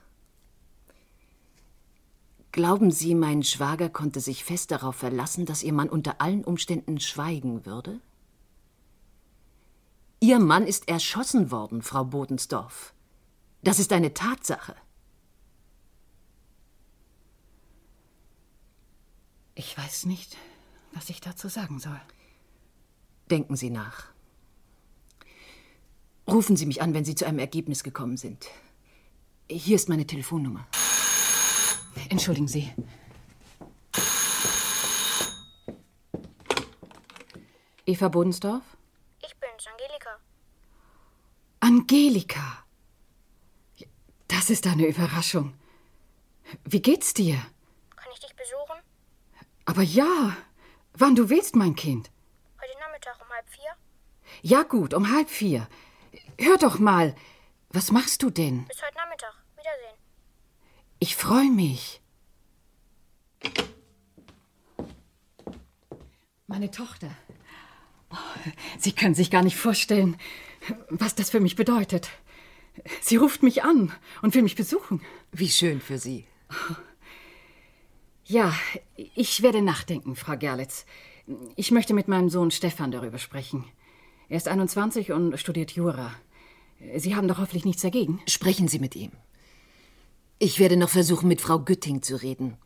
Glauben 2.52 2.90
Sie, 2.90 3.14
mein 3.14 3.42
Schwager 3.42 3.90
konnte 3.90 4.20
sich 4.20 4.44
fest 4.44 4.70
darauf 4.70 4.96
verlassen, 4.96 5.44
dass 5.46 5.62
Ihr 5.62 5.72
Mann 5.72 5.88
unter 5.88 6.20
allen 6.20 6.44
Umständen 6.44 7.00
schweigen 7.00 7.66
würde? 7.66 8.00
Ihr 10.20 10.38
Mann 10.38 10.66
ist 10.66 10.88
erschossen 10.88 11.50
worden, 11.50 11.82
Frau 11.82 12.04
Bodensdorf. 12.04 12.94
Das 13.66 13.80
ist 13.80 13.92
eine 13.92 14.14
Tatsache. 14.14 14.76
Ich 19.56 19.76
weiß 19.76 20.06
nicht, 20.06 20.36
was 20.92 21.10
ich 21.10 21.20
dazu 21.20 21.48
sagen 21.48 21.80
soll. 21.80 22.00
Denken 23.28 23.56
Sie 23.56 23.70
nach. 23.70 24.04
Rufen 26.28 26.56
Sie 26.56 26.66
mich 26.66 26.80
an, 26.80 26.94
wenn 26.94 27.04
Sie 27.04 27.16
zu 27.16 27.26
einem 27.26 27.40
Ergebnis 27.40 27.82
gekommen 27.82 28.16
sind. 28.16 28.46
Hier 29.50 29.74
ist 29.74 29.88
meine 29.88 30.06
Telefonnummer. 30.06 30.64
Entschuldigen 32.08 32.46
Sie. 32.46 32.72
Eva 37.84 38.08
Bodensdorf? 38.10 38.62
Ich 39.24 39.34
bin's, 39.40 39.66
Angelika. 39.66 40.20
Angelika. 41.58 42.65
Das 44.28 44.50
ist 44.50 44.66
eine 44.66 44.86
Überraschung. 44.86 45.54
Wie 46.64 46.80
geht's 46.82 47.14
dir? 47.14 47.36
Kann 47.96 48.10
ich 48.12 48.20
dich 48.20 48.34
besuchen? 48.34 48.78
Aber 49.64 49.82
ja, 49.82 50.36
wann 50.94 51.14
du 51.14 51.28
willst, 51.28 51.56
mein 51.56 51.74
Kind. 51.74 52.10
Heute 52.60 52.78
Nachmittag 52.78 53.20
um 53.20 53.28
halb 53.28 53.48
vier? 53.48 53.70
Ja 54.42 54.62
gut, 54.62 54.94
um 54.94 55.12
halb 55.12 55.28
vier. 55.28 55.68
Hör 56.38 56.56
doch 56.58 56.78
mal, 56.78 57.14
was 57.70 57.90
machst 57.90 58.22
du 58.22 58.30
denn? 58.30 58.64
Bis 58.66 58.82
heute 58.82 58.96
Nachmittag. 58.96 59.34
Wiedersehen. 59.56 59.98
Ich 60.98 61.16
freue 61.16 61.50
mich. 61.50 62.00
Meine 66.46 66.70
Tochter. 66.70 67.10
Oh, 68.10 68.16
Sie 68.78 68.92
können 68.92 69.14
sich 69.14 69.30
gar 69.30 69.42
nicht 69.42 69.56
vorstellen, 69.56 70.16
was 70.88 71.14
das 71.16 71.30
für 71.30 71.40
mich 71.40 71.56
bedeutet. 71.56 72.08
Sie 73.00 73.16
ruft 73.16 73.42
mich 73.42 73.62
an 73.62 73.92
und 74.22 74.34
will 74.34 74.42
mich 74.42 74.56
besuchen. 74.56 75.00
Wie 75.32 75.48
schön 75.48 75.80
für 75.80 75.98
Sie. 75.98 76.26
Ja, 78.24 78.54
ich 78.96 79.42
werde 79.42 79.62
nachdenken, 79.62 80.16
Frau 80.16 80.36
Gerlitz. 80.36 80.84
Ich 81.56 81.70
möchte 81.70 81.94
mit 81.94 82.08
meinem 82.08 82.28
Sohn 82.28 82.50
Stefan 82.50 82.90
darüber 82.90 83.18
sprechen. 83.18 83.64
Er 84.28 84.36
ist 84.36 84.48
21 84.48 85.12
und 85.12 85.38
studiert 85.38 85.72
Jura. 85.72 86.12
Sie 86.96 87.14
haben 87.14 87.28
doch 87.28 87.38
hoffentlich 87.38 87.64
nichts 87.64 87.82
dagegen. 87.82 88.20
Sprechen 88.26 88.68
Sie 88.68 88.78
mit 88.78 88.96
ihm. 88.96 89.12
Ich 90.38 90.58
werde 90.58 90.76
noch 90.76 90.90
versuchen, 90.90 91.28
mit 91.28 91.40
Frau 91.40 91.60
Gütting 91.60 92.02
zu 92.02 92.20
reden. 92.20 92.56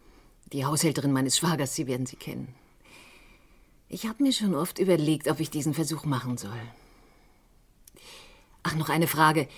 Die 0.53 0.65
Haushälterin 0.65 1.13
meines 1.13 1.37
Schwagers, 1.37 1.75
Sie 1.75 1.87
werden 1.87 2.07
sie 2.07 2.17
kennen. 2.17 2.55
Ich 3.89 4.07
habe 4.07 4.23
mir 4.23 4.33
schon 4.33 4.55
oft 4.55 4.79
überlegt, 4.79 5.29
ob 5.29 5.41
ich 5.41 5.51
diesen 5.51 5.75
Versuch 5.75 6.05
machen 6.05 6.37
soll. 6.37 6.61
Ach, 8.63 8.75
noch 8.75 8.89
eine 8.89 9.07
Frage. 9.07 9.49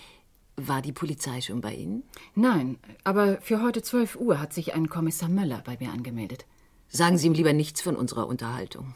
War 0.57 0.83
die 0.83 0.93
Polizei 0.93 1.41
schon 1.41 1.61
bei 1.61 1.75
Ihnen? 1.75 2.03
Nein, 2.35 2.79
aber 3.05 3.41
für 3.41 3.63
heute 3.63 3.83
12 3.83 4.17
Uhr 4.17 4.39
hat 4.39 4.53
sich 4.53 4.75
ein 4.75 4.89
Kommissar 4.89 5.29
Möller 5.29 5.63
bei 5.65 5.79
mir 5.81 5.91
angemeldet. 5.93 6.45
Sagen 6.89 7.17
Sie 7.17 7.27
ihm 7.27 7.33
lieber 7.33 7.55
nichts 7.55 7.81
von 7.81 7.97
unserer 7.97 8.27
Unterhaltung. 8.27 8.95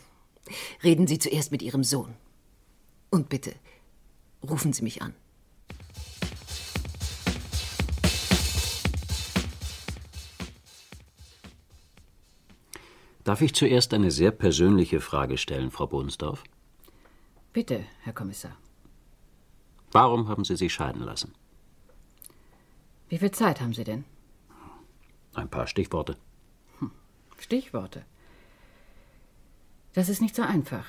Reden 0.85 1.07
Sie 1.07 1.19
zuerst 1.19 1.53
mit 1.53 1.63
Ihrem 1.63 1.83
Sohn. 1.83 2.15
Und 3.11 3.31
bitte, 3.31 3.55
rufen 4.47 4.75
Sie 4.75 4.83
mich 4.83 5.01
an. 5.01 5.15
Darf 13.25 13.41
ich 13.41 13.55
zuerst 13.55 13.93
eine 13.95 14.11
sehr 14.11 14.31
persönliche 14.31 15.01
Frage 15.01 15.39
stellen, 15.39 15.71
Frau 15.71 15.87
Bohnsdorf? 15.87 16.45
Bitte, 17.53 17.85
Herr 18.03 18.13
Kommissar. 18.13 18.57
Warum 19.91 20.29
haben 20.29 20.45
Sie 20.45 20.55
sich 20.55 20.73
scheiden 20.75 21.03
lassen? 21.03 21.35
Wie 23.09 23.19
viel 23.19 23.31
Zeit 23.31 23.61
haben 23.61 23.73
Sie 23.73 23.85
denn? 23.85 24.05
Ein 25.35 25.49
paar 25.49 25.67
Stichworte. 25.67 26.17
Hm. 26.79 26.91
Stichworte. 27.39 28.05
Das 29.95 30.09
ist 30.09 30.21
nicht 30.21 30.35
so 30.35 30.43
einfach. 30.43 30.87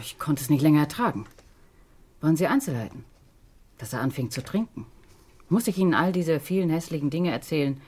Ich 0.00 0.18
konnte 0.18 0.42
es 0.42 0.50
nicht 0.50 0.62
länger 0.62 0.80
ertragen. 0.80 1.26
Wollen 2.20 2.36
Sie 2.36 2.46
Einzelheiten? 2.46 3.04
Dass 3.78 3.92
er 3.92 4.00
anfing 4.00 4.30
zu 4.30 4.42
trinken. 4.42 4.86
Muss 5.48 5.68
ich 5.68 5.78
Ihnen 5.78 5.94
all 5.94 6.12
diese 6.12 6.40
vielen 6.40 6.70
hässlichen 6.70 7.10
Dinge 7.10 7.30
erzählen, 7.30 7.80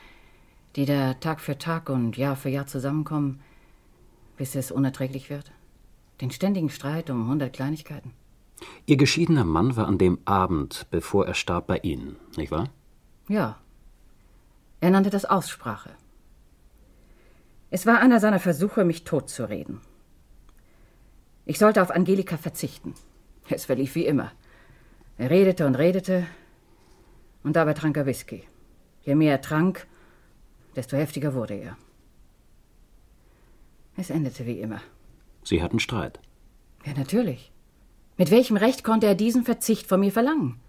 die 0.77 0.85
da 0.85 1.15
Tag 1.15 1.41
für 1.41 1.59
Tag 1.59 1.89
und 1.91 2.17
Jahr 2.17 2.37
für 2.37 2.49
Jahr 2.49 2.67
zusammenkommen, 2.67 3.41
bis 4.37 4.55
es 4.55 4.71
unerträglich 4.71 5.29
wird? 5.29 5.53
Den 6.21 6.31
ständigen 6.31 6.71
Streit 6.71 7.11
um 7.11 7.29
hundert 7.29 7.53
Kleinigkeiten? 7.53 8.13
Ihr 8.87 8.97
geschiedener 8.97 9.45
Mann 9.45 9.77
war 9.77 9.87
an 9.87 9.99
dem 9.99 10.19
Abend, 10.25 10.87
bevor 10.91 11.27
er 11.27 11.35
starb, 11.35 11.67
bei 11.67 11.79
Ihnen, 11.79 12.17
nicht 12.37 12.51
wahr? 12.51 12.71
Ja. 13.33 13.59
Er 14.81 14.91
nannte 14.91 15.09
das 15.09 15.25
Aussprache. 15.25 15.89
Es 17.71 17.87
war 17.87 17.99
einer 17.99 18.21
seiner 18.21 18.39
Versuche, 18.39 18.85
mich 18.85 19.05
totzureden. 19.05 19.81
Ich 21.47 21.59
sollte 21.59 21.81
auf 21.81 21.91
Angelika 21.91 22.37
verzichten. 22.37 22.93
Es 23.49 23.65
verlief 23.65 23.95
wie 23.95 24.05
immer. 24.05 24.33
Er 25.17 25.31
redete 25.31 25.67
und 25.67 25.77
redete, 25.77 26.27
und 27.43 27.57
dabei 27.57 27.73
trank 27.73 27.97
er 27.97 28.05
Whisky. 28.05 28.45
Je 29.03 29.15
mehr 29.15 29.33
er 29.33 29.41
trank, 29.41 29.87
desto 30.77 30.99
heftiger 30.99 31.33
wurde 31.33 31.55
er. 31.55 31.79
Es 33.97 34.11
endete 34.11 34.45
wie 34.45 34.61
immer. 34.61 34.83
Sie 35.43 35.63
hatten 35.63 35.81
Streit. 35.81 36.21
Ja, 36.85 36.93
natürlich. 36.93 37.51
Mit 38.19 38.31
welchem 38.31 38.59
Recht 38.59 38.85
konnte 38.85 39.07
er 39.07 39.15
diesen 39.15 39.43
Verzicht 39.43 39.87
von 39.87 40.01
mir 40.01 40.13
verlangen? 40.13 40.61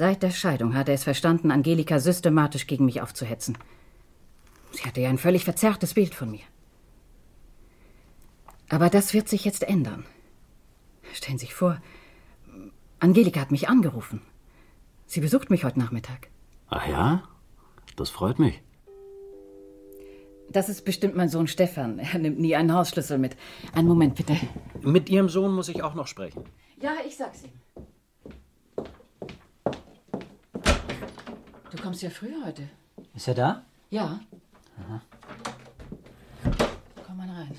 Seit 0.00 0.22
der 0.22 0.30
Scheidung 0.30 0.74
hat 0.74 0.88
er 0.88 0.94
es 0.94 1.04
verstanden, 1.04 1.50
Angelika 1.50 1.98
systematisch 1.98 2.66
gegen 2.66 2.86
mich 2.86 3.02
aufzuhetzen. 3.02 3.58
Sie 4.72 4.84
hatte 4.84 5.02
ja 5.02 5.10
ein 5.10 5.18
völlig 5.18 5.44
verzerrtes 5.44 5.92
Bild 5.92 6.14
von 6.14 6.30
mir. 6.30 6.46
Aber 8.70 8.88
das 8.88 9.12
wird 9.12 9.28
sich 9.28 9.44
jetzt 9.44 9.62
ändern. 9.62 10.06
Stellen 11.12 11.36
Sie 11.36 11.44
sich 11.44 11.54
vor, 11.54 11.82
Angelika 12.98 13.40
hat 13.40 13.50
mich 13.50 13.68
angerufen. 13.68 14.22
Sie 15.04 15.20
besucht 15.20 15.50
mich 15.50 15.64
heute 15.64 15.78
Nachmittag. 15.78 16.28
Ach 16.70 16.88
ja? 16.88 17.22
Das 17.96 18.08
freut 18.08 18.38
mich. 18.38 18.62
Das 20.48 20.70
ist 20.70 20.86
bestimmt 20.86 21.14
mein 21.14 21.28
Sohn 21.28 21.46
Stefan. 21.46 21.98
Er 21.98 22.18
nimmt 22.18 22.40
nie 22.40 22.56
einen 22.56 22.72
Hausschlüssel 22.72 23.18
mit. 23.18 23.36
Einen 23.74 23.88
Moment, 23.88 24.14
bitte. 24.14 24.34
Mit 24.80 25.10
Ihrem 25.10 25.28
Sohn 25.28 25.52
muss 25.52 25.68
ich 25.68 25.82
auch 25.82 25.92
noch 25.92 26.06
sprechen. 26.06 26.44
Ja, 26.80 26.92
ich 27.06 27.18
sag's 27.18 27.44
ihm. 27.44 27.59
Du 31.80 31.84
kommst 31.86 32.02
ja 32.02 32.10
früher 32.10 32.44
heute. 32.44 32.68
Ist 33.14 33.26
er 33.26 33.34
da? 33.34 33.62
Ja. 33.88 34.20
Aha. 34.80 35.00
Komm 37.06 37.16
mal 37.16 37.26
rein. 37.26 37.58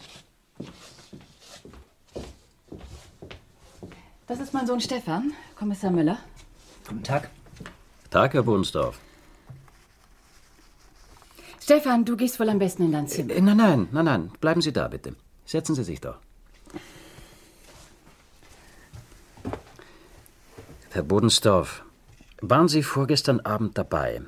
Das 4.28 4.40
ist 4.40 4.54
mein 4.54 4.68
Sohn 4.68 4.80
Stefan, 4.80 5.34
Kommissar 5.56 5.90
Müller. 5.90 6.20
Guten 6.88 7.02
Tag. 7.02 7.32
Tag, 8.12 8.36
Herr 8.36 8.44
Bohnsdorf. 8.44 9.00
Stefan, 11.60 12.06
du 12.06 12.16
gehst 12.16 12.40
wohl 12.40 12.50
am 12.50 12.60
besten 12.60 12.84
in 12.84 12.92
dein 12.92 13.08
Zimmer. 13.08 13.34
Äh, 13.34 13.42
nein, 13.42 13.58
nein, 13.58 13.88
nein, 13.92 14.06
nein. 14.06 14.32
Bleiben 14.40 14.62
Sie 14.62 14.72
da, 14.72 14.88
bitte. 14.88 15.16
Setzen 15.46 15.74
Sie 15.74 15.84
sich 15.84 16.00
doch. 16.00 16.20
Herr 20.92 21.02
Bodensdorf, 21.02 21.84
waren 22.42 22.68
Sie 22.68 22.84
vorgestern 22.84 23.40
Abend 23.40 23.78
dabei? 23.78 24.22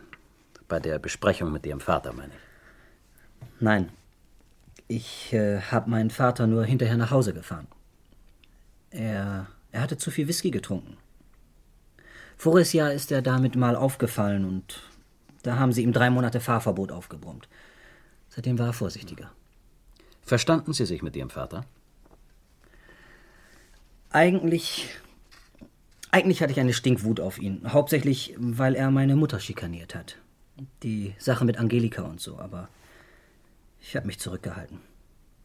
Bei 0.68 0.80
der 0.80 1.00
Besprechung 1.00 1.52
mit 1.52 1.66
Ihrem 1.66 1.80
Vater, 1.80 2.14
meine 2.14 2.34
ich. 2.34 3.52
Nein. 3.60 3.90
Ich 4.88 5.34
äh, 5.34 5.60
habe 5.60 5.90
meinen 5.90 6.10
Vater 6.10 6.48
nur 6.48 6.66
hinterher 6.66 6.98
nach 6.98 7.12
Hause 7.12 7.34
gefahren. 7.34 7.68
Er, 8.92 9.48
er 9.72 9.82
hatte 9.82 9.98
zu 9.98 10.12
viel 10.12 10.28
Whisky 10.28 10.52
getrunken. 10.52 10.98
Voriges 12.38 12.74
Jahr 12.74 12.92
ist 12.92 13.12
er 13.12 13.22
damit 13.22 13.56
mal 13.56 13.76
aufgefallen 13.76 14.46
und 14.46 14.82
da 15.44 15.58
haben 15.58 15.74
sie 15.74 15.84
ihm 15.84 15.94
drei 15.94 16.10
Monate 16.10 16.40
Fahrverbot 16.40 16.92
aufgebrummt. 16.92 17.48
Seitdem 18.30 18.60
war 18.60 18.68
er 18.68 18.74
vorsichtiger. 18.74 19.32
Verstanden 20.24 20.74
Sie 20.74 20.86
sich 20.86 21.02
mit 21.02 21.16
Ihrem 21.16 21.30
Vater? 21.30 21.66
Eigentlich. 24.10 24.90
Eigentlich 26.14 26.44
hatte 26.44 26.52
ich 26.52 26.60
eine 26.60 26.74
Stinkwut 26.74 27.20
auf 27.20 27.40
ihn. 27.40 27.74
Hauptsächlich, 27.74 28.36
weil 28.38 28.76
er 28.76 28.92
meine 28.92 29.16
Mutter 29.16 29.40
schikaniert 29.40 29.96
hat. 29.96 30.20
Die 30.84 31.16
Sache 31.18 31.44
mit 31.44 31.58
Angelika 31.58 32.04
und 32.04 32.22
so, 32.22 32.38
aber 32.38 32.70
ich 33.82 33.96
habe 33.96 34.06
mich 34.06 34.20
zurückgehalten. 34.20 34.78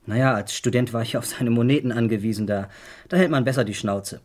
Naja, 0.04 0.35
als 0.35 0.52
Student 0.52 0.92
war 0.92 1.00
ich 1.00 1.16
auf 1.16 1.24
seine 1.24 1.48
Moneten 1.48 1.90
angewiesen, 1.90 2.46
da, 2.46 2.68
da 3.09 3.16
hält 3.16 3.31
man 3.31 3.46
besser 3.46 3.64
die 3.64 3.72
Schnauze. 3.72 4.20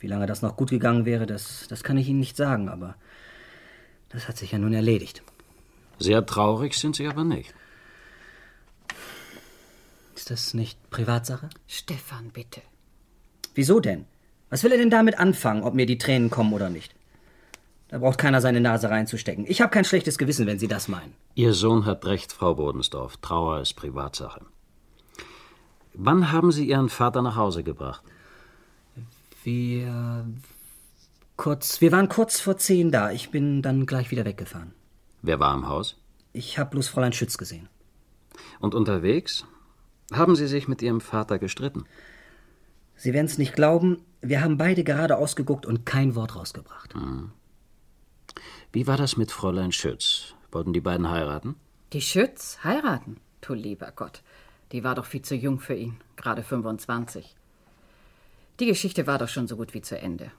Wie 0.00 0.08
lange 0.08 0.26
das 0.26 0.42
noch 0.42 0.56
gut 0.56 0.70
gegangen 0.70 1.04
wäre, 1.04 1.24
das, 1.24 1.68
das 1.68 1.84
kann 1.84 1.98
ich 1.98 2.08
Ihnen 2.08 2.18
nicht 2.18 2.36
sagen, 2.36 2.68
aber 2.68 2.96
das 4.08 4.26
hat 4.26 4.36
sich 4.36 4.50
ja 4.50 4.58
nun 4.58 4.74
erledigt. 4.74 5.22
Sehr 6.00 6.26
traurig 6.26 6.74
sind 6.74 6.96
Sie 6.96 7.06
aber 7.06 7.22
nicht. 7.22 7.54
Ist 10.16 10.32
das 10.32 10.52
nicht 10.52 10.90
Privatsache? 10.90 11.48
Stefan, 11.68 12.30
bitte. 12.30 12.60
Wieso 13.54 13.78
denn? 13.78 14.06
Was 14.54 14.62
will 14.62 14.70
er 14.70 14.78
denn 14.78 14.88
damit 14.88 15.18
anfangen, 15.18 15.64
ob 15.64 15.74
mir 15.74 15.84
die 15.84 15.98
Tränen 15.98 16.30
kommen 16.30 16.52
oder 16.52 16.70
nicht? 16.70 16.94
Da 17.88 17.98
braucht 17.98 18.18
keiner 18.18 18.40
seine 18.40 18.60
Nase 18.60 18.88
reinzustecken. 18.88 19.46
Ich 19.48 19.60
habe 19.60 19.72
kein 19.72 19.84
schlechtes 19.84 20.16
Gewissen, 20.16 20.46
wenn 20.46 20.60
Sie 20.60 20.68
das 20.68 20.86
meinen. 20.86 21.12
Ihr 21.34 21.54
Sohn 21.54 21.86
hat 21.86 22.04
recht, 22.04 22.32
Frau 22.32 22.54
Bodensdorf. 22.54 23.16
Trauer 23.16 23.60
ist 23.62 23.74
Privatsache. 23.74 24.42
Wann 25.92 26.30
haben 26.30 26.52
Sie 26.52 26.68
Ihren 26.68 26.88
Vater 26.88 27.20
nach 27.20 27.34
Hause 27.34 27.64
gebracht? 27.64 28.04
Wir. 29.42 30.24
Kurz. 31.36 31.80
Wir 31.80 31.90
waren 31.90 32.08
kurz 32.08 32.38
vor 32.38 32.56
zehn 32.56 32.92
da. 32.92 33.10
Ich 33.10 33.30
bin 33.30 33.60
dann 33.60 33.86
gleich 33.86 34.12
wieder 34.12 34.24
weggefahren. 34.24 34.72
Wer 35.22 35.40
war 35.40 35.52
im 35.52 35.66
Haus? 35.66 35.96
Ich 36.32 36.60
habe 36.60 36.70
bloß 36.70 36.86
Fräulein 36.86 37.12
Schütz 37.12 37.38
gesehen. 37.38 37.68
Und 38.60 38.76
unterwegs? 38.76 39.46
Haben 40.12 40.36
Sie 40.36 40.46
sich 40.46 40.68
mit 40.68 40.80
Ihrem 40.80 41.00
Vater 41.00 41.40
gestritten? 41.40 41.86
Sie 42.96 43.12
werden 43.12 43.26
es 43.26 43.38
nicht 43.38 43.54
glauben, 43.54 43.98
wir 44.20 44.42
haben 44.42 44.56
beide 44.56 44.84
gerade 44.84 45.16
ausgeguckt 45.16 45.66
und 45.66 45.84
kein 45.84 46.14
Wort 46.14 46.36
rausgebracht. 46.36 46.94
Hm. 46.94 47.32
Wie 48.72 48.86
war 48.86 48.96
das 48.96 49.16
mit 49.16 49.30
Fräulein 49.30 49.72
Schütz? 49.72 50.34
Wollten 50.50 50.72
die 50.72 50.80
beiden 50.80 51.10
heiraten? 51.10 51.56
Die 51.92 52.00
Schütz 52.00 52.58
heiraten? 52.64 53.18
Du 53.40 53.54
lieber 53.54 53.92
Gott. 53.94 54.22
Die 54.72 54.82
war 54.82 54.94
doch 54.94 55.04
viel 55.04 55.22
zu 55.22 55.34
jung 55.34 55.60
für 55.60 55.74
ihn, 55.74 55.96
gerade 56.16 56.42
25. 56.42 57.36
Die 58.60 58.66
Geschichte 58.66 59.06
war 59.06 59.18
doch 59.18 59.28
schon 59.28 59.46
so 59.46 59.56
gut 59.56 59.74
wie 59.74 59.82
zu 59.82 59.98
Ende. 59.98 60.30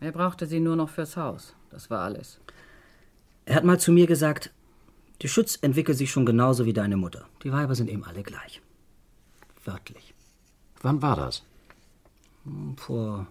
Er 0.00 0.12
brauchte 0.12 0.46
sie 0.46 0.60
nur 0.60 0.76
noch 0.76 0.88
fürs 0.88 1.16
Haus. 1.16 1.54
Das 1.70 1.90
war 1.90 2.00
alles. 2.00 2.40
Er 3.44 3.56
hat 3.56 3.64
mal 3.64 3.78
zu 3.78 3.92
mir 3.92 4.06
gesagt, 4.06 4.50
die 5.22 5.28
Schütz 5.28 5.58
entwickelt 5.60 5.98
sich 5.98 6.10
schon 6.10 6.24
genauso 6.24 6.64
wie 6.64 6.72
deine 6.72 6.96
Mutter. 6.96 7.26
Die 7.42 7.52
Weiber 7.52 7.74
sind 7.74 7.90
eben 7.90 8.04
alle 8.04 8.22
gleich. 8.22 8.62
Wörtlich. 9.64 10.14
Wann 10.80 11.02
war 11.02 11.16
das? 11.16 11.44
Vor 12.76 13.26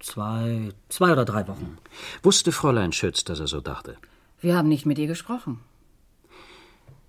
zwei, 0.00 0.70
zwei 0.88 1.12
oder 1.12 1.24
drei 1.24 1.46
Wochen. 1.48 1.78
Wusste 2.22 2.52
Fräulein 2.52 2.92
Schütz, 2.92 3.24
dass 3.24 3.40
er 3.40 3.46
so 3.46 3.60
dachte? 3.60 3.96
Wir 4.40 4.56
haben 4.56 4.68
nicht 4.68 4.86
mit 4.86 4.98
ihr 4.98 5.06
gesprochen. 5.06 5.60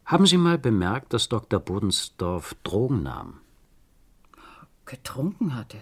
Haben 0.06 0.26
Sie 0.26 0.38
mal 0.38 0.58
bemerkt, 0.58 1.14
dass 1.14 1.30
Dr. 1.30 1.60
Bodensdorf 1.60 2.56
Drogen 2.64 3.04
nahm? 3.04 3.40
Getrunken 4.86 5.56
hatte? 5.56 5.80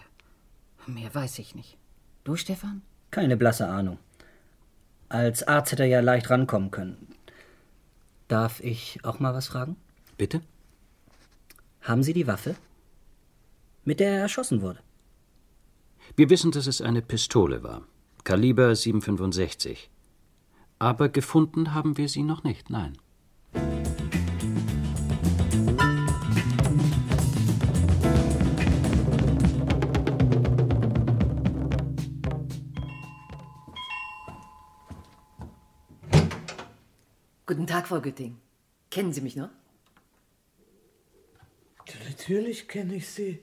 Mehr 0.88 1.14
weiß 1.14 1.40
ich 1.40 1.56
nicht. 1.56 1.78
Du, 2.24 2.36
Stefan? 2.36 2.82
Keine 3.12 3.38
blasse 3.38 3.68
Ahnung. 3.68 4.00
Als 5.10 5.44
Arzt 5.44 5.72
hätte 5.74 5.84
er 5.84 5.90
ja 5.90 6.00
leicht 6.00 6.30
rankommen 6.30 6.72
können. 6.72 7.08
Darf 8.28 8.62
ich 8.62 9.00
auch 9.04 9.20
mal 9.20 9.34
was 9.34 9.48
fragen? 9.48 9.76
Bitte? 10.18 10.42
Haben 11.82 12.04
Sie 12.04 12.14
die 12.14 12.28
Waffe, 12.28 12.56
mit 13.84 14.00
der 14.00 14.12
er 14.12 14.22
erschossen 14.22 14.62
wurde? 14.62 14.80
Wir 16.16 16.30
wissen, 16.30 16.52
dass 16.52 16.68
es 16.68 16.82
eine 16.82 17.02
Pistole 17.02 17.64
war. 17.64 17.88
Kaliber 18.24 18.76
765. 18.76 19.90
Aber 20.80 21.10
gefunden 21.10 21.74
haben 21.74 21.98
wir 21.98 22.08
sie 22.08 22.24
noch 22.24 22.44
nicht, 22.44 22.70
nein. 22.70 22.98
Guten 37.46 37.68
Tag, 37.68 37.88
Frau 37.88 38.02
Gütting. 38.02 38.38
Kennen 38.90 39.14
Sie 39.14 39.22
mich 39.22 39.36
noch? 39.36 39.50
Natürlich 42.08 42.68
kenne 42.68 42.96
ich 42.96 43.08
Sie. 43.08 43.40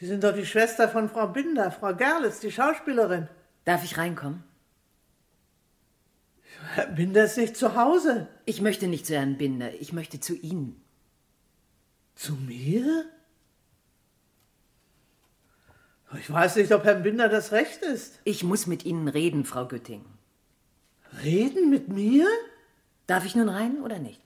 Sie 0.00 0.06
sind 0.06 0.24
doch 0.24 0.34
die 0.34 0.46
Schwester 0.46 0.88
von 0.88 1.10
Frau 1.10 1.26
Binder, 1.26 1.70
Frau 1.70 1.94
Gerlitz, 1.94 2.40
die 2.40 2.50
Schauspielerin. 2.50 3.28
Darf 3.66 3.84
ich 3.84 3.98
reinkommen? 3.98 4.42
Herr 6.74 6.86
Binder 6.86 7.24
ist 7.24 7.36
nicht 7.36 7.54
zu 7.54 7.76
Hause. 7.76 8.26
Ich 8.46 8.62
möchte 8.62 8.86
nicht 8.88 9.04
zu 9.04 9.14
Herrn 9.14 9.36
Binder, 9.36 9.74
ich 9.74 9.92
möchte 9.92 10.18
zu 10.18 10.34
Ihnen. 10.34 10.82
Zu 12.14 12.32
mir? 12.32 13.04
Ich 16.18 16.32
weiß 16.32 16.56
nicht, 16.56 16.72
ob 16.72 16.84
Herrn 16.84 17.02
Binder 17.02 17.28
das 17.28 17.52
Recht 17.52 17.82
ist. 17.82 18.20
Ich 18.24 18.42
muss 18.42 18.66
mit 18.66 18.86
Ihnen 18.86 19.06
reden, 19.06 19.44
Frau 19.44 19.68
Gütting. 19.68 20.06
Reden 21.22 21.68
mit 21.68 21.88
mir? 21.88 22.26
Darf 23.06 23.26
ich 23.26 23.34
nun 23.34 23.50
rein 23.50 23.82
oder 23.82 23.98
nicht? 23.98 24.22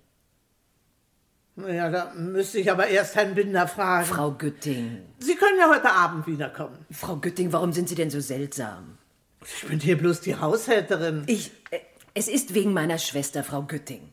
Naja, 1.57 1.89
da 1.89 2.13
müsste 2.15 2.59
ich 2.59 2.71
aber 2.71 2.89
erst 2.89 3.15
Herrn 3.15 3.35
Binder 3.35 3.69
fragen. 3.69 4.07
Frau 4.07 4.33
Gütting. 4.33 5.03
Sie 5.19 5.37
können 5.37 5.59
ja 5.59 5.69
heute 5.69 5.91
Abend 5.91 6.27
wiederkommen. 6.27 6.85
Frau 6.91 7.17
Gütting, 7.17 7.53
warum 7.53 7.73
sind 7.73 7.89
Sie 7.89 7.95
denn 7.95 8.11
so 8.11 8.21
seltsam? 8.21 8.99
Ich 9.45 9.69
bin 9.69 9.79
hier 9.79 9.97
bloß 9.97 10.21
die 10.21 10.37
Haushälterin. 10.37 11.25
Ich. 11.27 11.53
Äh, 11.71 11.81
es 12.15 12.29
ist 12.29 12.55
wegen 12.55 12.73
meiner 12.73 12.99
Schwester, 12.99 13.45
Frau 13.45 13.63
Gütting. 13.63 14.13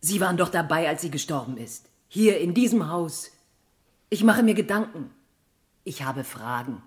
Sie 0.00 0.20
waren 0.20 0.36
doch 0.36 0.48
dabei, 0.48 0.88
als 0.88 1.02
sie 1.02 1.10
gestorben 1.10 1.56
ist. 1.56 1.88
Hier 2.08 2.38
in 2.38 2.54
diesem 2.54 2.90
Haus. 2.90 3.30
Ich 4.10 4.24
mache 4.24 4.42
mir 4.42 4.54
Gedanken. 4.54 5.10
Ich 5.84 6.02
habe 6.02 6.24
Fragen. 6.24 6.82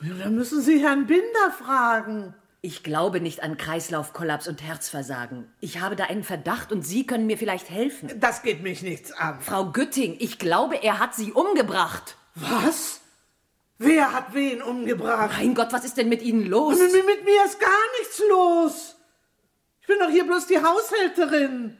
Ja, 0.00 0.14
dann 0.14 0.34
müssen 0.34 0.62
Sie 0.62 0.80
Herrn 0.80 1.06
Binder 1.06 1.50
fragen. 1.58 2.34
Ich 2.66 2.82
glaube 2.82 3.20
nicht 3.20 3.44
an 3.44 3.56
Kreislaufkollaps 3.56 4.48
und 4.48 4.60
Herzversagen. 4.60 5.48
Ich 5.60 5.78
habe 5.78 5.94
da 5.94 6.06
einen 6.06 6.24
Verdacht 6.24 6.72
und 6.72 6.82
Sie 6.82 7.06
können 7.06 7.28
mir 7.28 7.38
vielleicht 7.38 7.70
helfen. 7.70 8.10
Das 8.18 8.42
geht 8.42 8.60
mich 8.60 8.82
nichts 8.82 9.12
an. 9.12 9.40
Frau 9.40 9.66
Gütting, 9.66 10.16
ich 10.18 10.40
glaube, 10.40 10.82
er 10.82 10.98
hat 10.98 11.14
Sie 11.14 11.30
umgebracht. 11.30 12.16
Was? 12.34 13.02
Wer 13.78 14.12
hat 14.12 14.34
wen 14.34 14.62
umgebracht? 14.62 15.36
Mein 15.38 15.54
Gott, 15.54 15.72
was 15.72 15.84
ist 15.84 15.96
denn 15.96 16.08
mit 16.08 16.22
Ihnen 16.22 16.44
los? 16.44 16.76
Mit, 16.76 16.92
mit 16.92 17.24
mir 17.24 17.44
ist 17.44 17.60
gar 17.60 17.70
nichts 18.00 18.20
los. 18.28 18.96
Ich 19.80 19.86
bin 19.86 20.00
doch 20.00 20.10
hier 20.10 20.26
bloß 20.26 20.48
die 20.48 20.60
Haushälterin. 20.60 21.78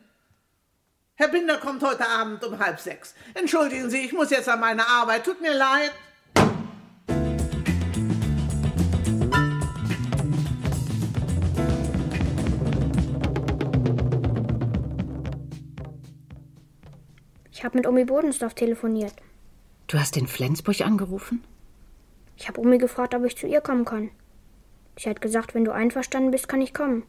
Herr 1.16 1.29
Binder 1.29 1.59
kommt 1.59 1.83
heute 1.83 2.09
Abend 2.09 2.44
um 2.44 2.61
halb 2.61 2.79
sechs. 2.79 3.16
Entschuldigen 3.35 3.90
Sie, 3.90 4.03
ich 4.03 4.12
muss 4.12 4.31
jetzt 4.31 4.49
an 4.49 4.61
meine 4.61 4.87
Arbeit. 4.87 5.25
Tut 5.25 5.40
mir 5.40 5.53
leid. 5.53 5.90
Habe 17.67 17.77
mit 17.77 17.87
Omi 17.87 18.05
Bodensdorf 18.05 18.55
telefoniert. 18.55 19.13
Du 19.89 19.99
hast 19.99 20.17
in 20.17 20.29
Flensburg 20.29 20.81
angerufen? 20.81 21.43
Ich 22.37 22.49
habe 22.49 22.61
Omi 22.61 22.79
gefragt, 22.79 23.15
ob 23.15 23.25
ich 23.25 23.37
zu 23.37 23.47
ihr 23.47 23.61
kommen 23.61 23.85
kann. 23.85 24.11
Sie 24.99 25.11
hat 25.11 25.21
gesagt, 25.21 25.55
wenn 25.55 25.65
du 25.65 25.73
einverstanden 25.73 26.31
bist, 26.31 26.49
kann 26.49 26.63
ich 26.63 26.73
kommen. 26.73 27.03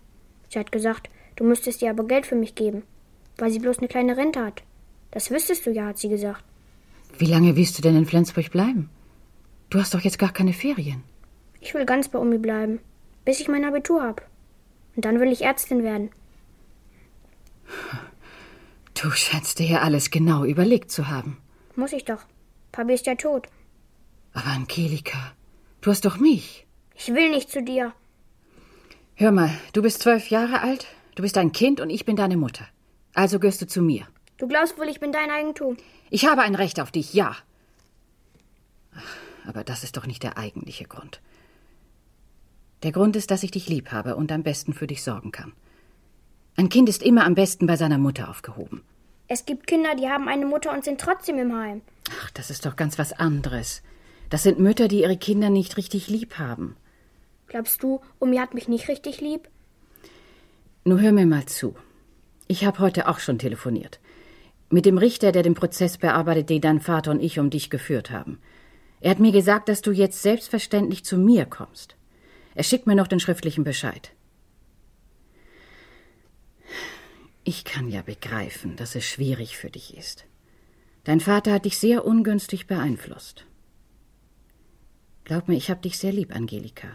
Sie 0.50 0.60
hat 0.60 0.72
gesagt, 0.72 1.10
du 1.36 1.44
müsstest 1.44 1.82
ihr 1.82 1.92
aber 1.92 2.06
Geld 2.06 2.26
für 2.26 2.36
mich 2.36 2.56
geben, 2.56 2.84
weil 3.38 3.52
sie 3.52 3.60
bloß 3.60 3.78
eine 3.78 3.88
kleine 3.88 4.18
Rente 4.18 4.44
hat. 4.44 4.64
Das 5.12 5.30
wüsstest 5.30 5.66
du 5.66 5.72
ja, 5.72 5.86
hat 5.86 6.00
sie 6.00 6.10
gesagt. 6.10 6.44
Wie 7.18 7.26
lange 7.26 7.56
willst 7.56 7.78
du 7.78 7.82
denn 7.82 7.96
in 7.96 8.06
Flensburg 8.06 8.52
bleiben? 8.52 8.90
Du 9.70 9.80
hast 9.80 9.94
doch 9.94 10.02
jetzt 10.02 10.20
gar 10.20 10.34
keine 10.34 10.54
Ferien. 10.54 11.04
Ich 11.62 11.74
will 11.74 11.86
ganz 11.86 12.10
bei 12.10 12.20
Omi 12.20 12.40
bleiben, 12.40 12.80
bis 13.26 13.40
ich 13.40 13.48
mein 13.48 13.64
Abitur 13.64 14.02
hab. 14.02 14.28
Und 14.96 15.06
dann 15.06 15.20
will 15.20 15.32
ich 15.32 15.44
Ärztin 15.44 15.84
werden. 15.84 16.10
Du 19.00 19.12
scheinst 19.12 19.60
dir 19.60 19.68
ja 19.68 19.82
alles 19.82 20.10
genau 20.10 20.44
überlegt 20.44 20.90
zu 20.92 21.08
haben. 21.08 21.38
Muss 21.76 21.94
ich 21.94 22.06
doch. 22.06 22.26
Papi 22.72 22.94
ist 22.94 23.06
ja 23.06 23.16
tot. 23.16 23.48
Aber 24.34 24.48
Angelika, 24.48 25.34
du 25.82 25.92
hast 25.92 26.06
doch 26.06 26.18
mich. 26.18 26.66
Ich 26.96 27.08
will 27.10 27.30
nicht 27.30 27.52
zu 27.52 27.62
dir. 27.62 27.94
Hör 29.16 29.32
mal, 29.32 29.52
du 29.74 29.82
bist 29.84 30.02
zwölf 30.02 30.30
Jahre 30.30 30.62
alt, 30.62 30.88
du 31.16 31.22
bist 31.22 31.38
ein 31.38 31.52
Kind 31.52 31.80
und 31.80 31.92
ich 31.92 32.06
bin 32.06 32.16
deine 32.16 32.38
Mutter. 32.38 32.68
Also 33.14 33.40
gehörst 33.40 33.62
du 33.62 33.68
zu 33.68 33.82
mir. 33.82 34.08
Du 34.38 34.48
glaubst 34.48 34.78
wohl, 34.78 34.88
ich 34.88 35.00
bin 35.00 35.12
dein 35.12 35.30
Eigentum. 35.30 35.78
Ich 36.10 36.26
habe 36.26 36.42
ein 36.42 36.56
Recht 36.56 36.80
auf 36.80 36.92
dich, 36.92 37.14
ja. 37.14 37.36
Aber 39.46 39.64
das 39.64 39.84
ist 39.84 39.98
doch 39.98 40.08
nicht 40.08 40.24
der 40.24 40.38
eigentliche 40.38 40.86
Grund. 40.86 41.22
Der 42.84 42.92
Grund 42.92 43.16
ist, 43.16 43.32
dass 43.32 43.44
ich 43.44 43.52
dich 43.52 43.68
lieb 43.70 43.92
habe 43.92 44.16
und 44.16 44.32
am 44.32 44.44
besten 44.44 44.74
für 44.74 44.88
dich 44.88 45.04
sorgen 45.04 45.32
kann. 45.32 45.54
Ein 46.60 46.70
Kind 46.70 46.90
ist 46.90 47.04
immer 47.04 47.24
am 47.24 47.36
besten 47.36 47.68
bei 47.68 47.76
seiner 47.76 48.00
Mutter 48.00 48.30
aufgehoben. 48.30 48.82
Es 49.28 49.46
gibt 49.46 49.68
Kinder, 49.68 49.94
die 49.94 50.08
haben 50.08 50.28
eine 50.28 50.48
Mutter 50.48 50.74
und 50.74 50.84
sind 50.84 51.00
trotzdem 51.00 51.38
im 51.38 51.56
Heim. 51.56 51.82
Ach, 52.20 52.32
das 52.32 52.50
ist 52.50 52.66
doch 52.66 52.76
ganz 52.76 52.98
was 52.98 53.14
anderes. 53.14 53.84
Das 54.32 54.42
sind 54.42 54.58
Mütter, 54.58 54.88
die 54.88 55.02
ihre 55.02 55.18
Kinder 55.18 55.52
nicht 55.52 55.78
richtig 55.78 56.08
lieb 56.08 56.40
haben. 56.40 56.76
Glaubst 57.46 57.84
du, 57.84 58.02
Omi 58.20 58.38
hat 58.38 58.56
mich 58.56 58.68
nicht 58.68 58.88
richtig 58.88 59.22
lieb? 59.22 59.48
Nur 60.84 61.00
hör 61.00 61.12
mir 61.12 61.28
mal 61.28 61.46
zu. 61.46 61.76
Ich 62.48 62.66
habe 62.66 62.80
heute 62.80 63.08
auch 63.08 63.20
schon 63.20 63.38
telefoniert. 63.38 64.00
Mit 64.72 64.88
dem 64.88 64.98
Richter, 64.98 65.32
der 65.32 65.44
den 65.44 65.54
Prozess 65.54 66.00
bearbeitet, 66.00 66.50
den 66.50 66.62
dein 66.62 66.82
Vater 66.82 67.12
und 67.12 67.22
ich 67.22 67.38
um 67.38 67.52
dich 67.52 67.70
geführt 67.70 68.10
haben. 68.10 68.40
Er 69.00 69.12
hat 69.12 69.20
mir 69.20 69.32
gesagt, 69.32 69.70
dass 69.70 69.84
du 69.84 69.92
jetzt 69.92 70.24
selbstverständlich 70.24 71.06
zu 71.06 71.18
mir 71.18 71.46
kommst. 71.46 71.96
Er 72.56 72.64
schickt 72.64 72.88
mir 72.88 72.96
noch 72.96 73.08
den 73.08 73.20
schriftlichen 73.20 73.64
Bescheid. 73.64 74.12
Ich 77.48 77.64
kann 77.64 77.88
ja 77.88 78.02
begreifen, 78.02 78.76
dass 78.76 78.94
es 78.94 79.06
schwierig 79.06 79.56
für 79.56 79.70
dich 79.70 79.96
ist. 79.96 80.26
Dein 81.06 81.22
Vater 81.22 81.54
hat 81.54 81.64
dich 81.64 81.78
sehr 81.78 82.04
ungünstig 82.04 82.68
beeinflusst. 82.68 83.46
Glaub 85.24 85.48
mir, 85.48 85.56
ich 85.56 85.70
hab 85.70 85.82
dich 85.82 85.98
sehr 85.98 86.12
lieb, 86.12 86.36
Angelika. 86.36 86.90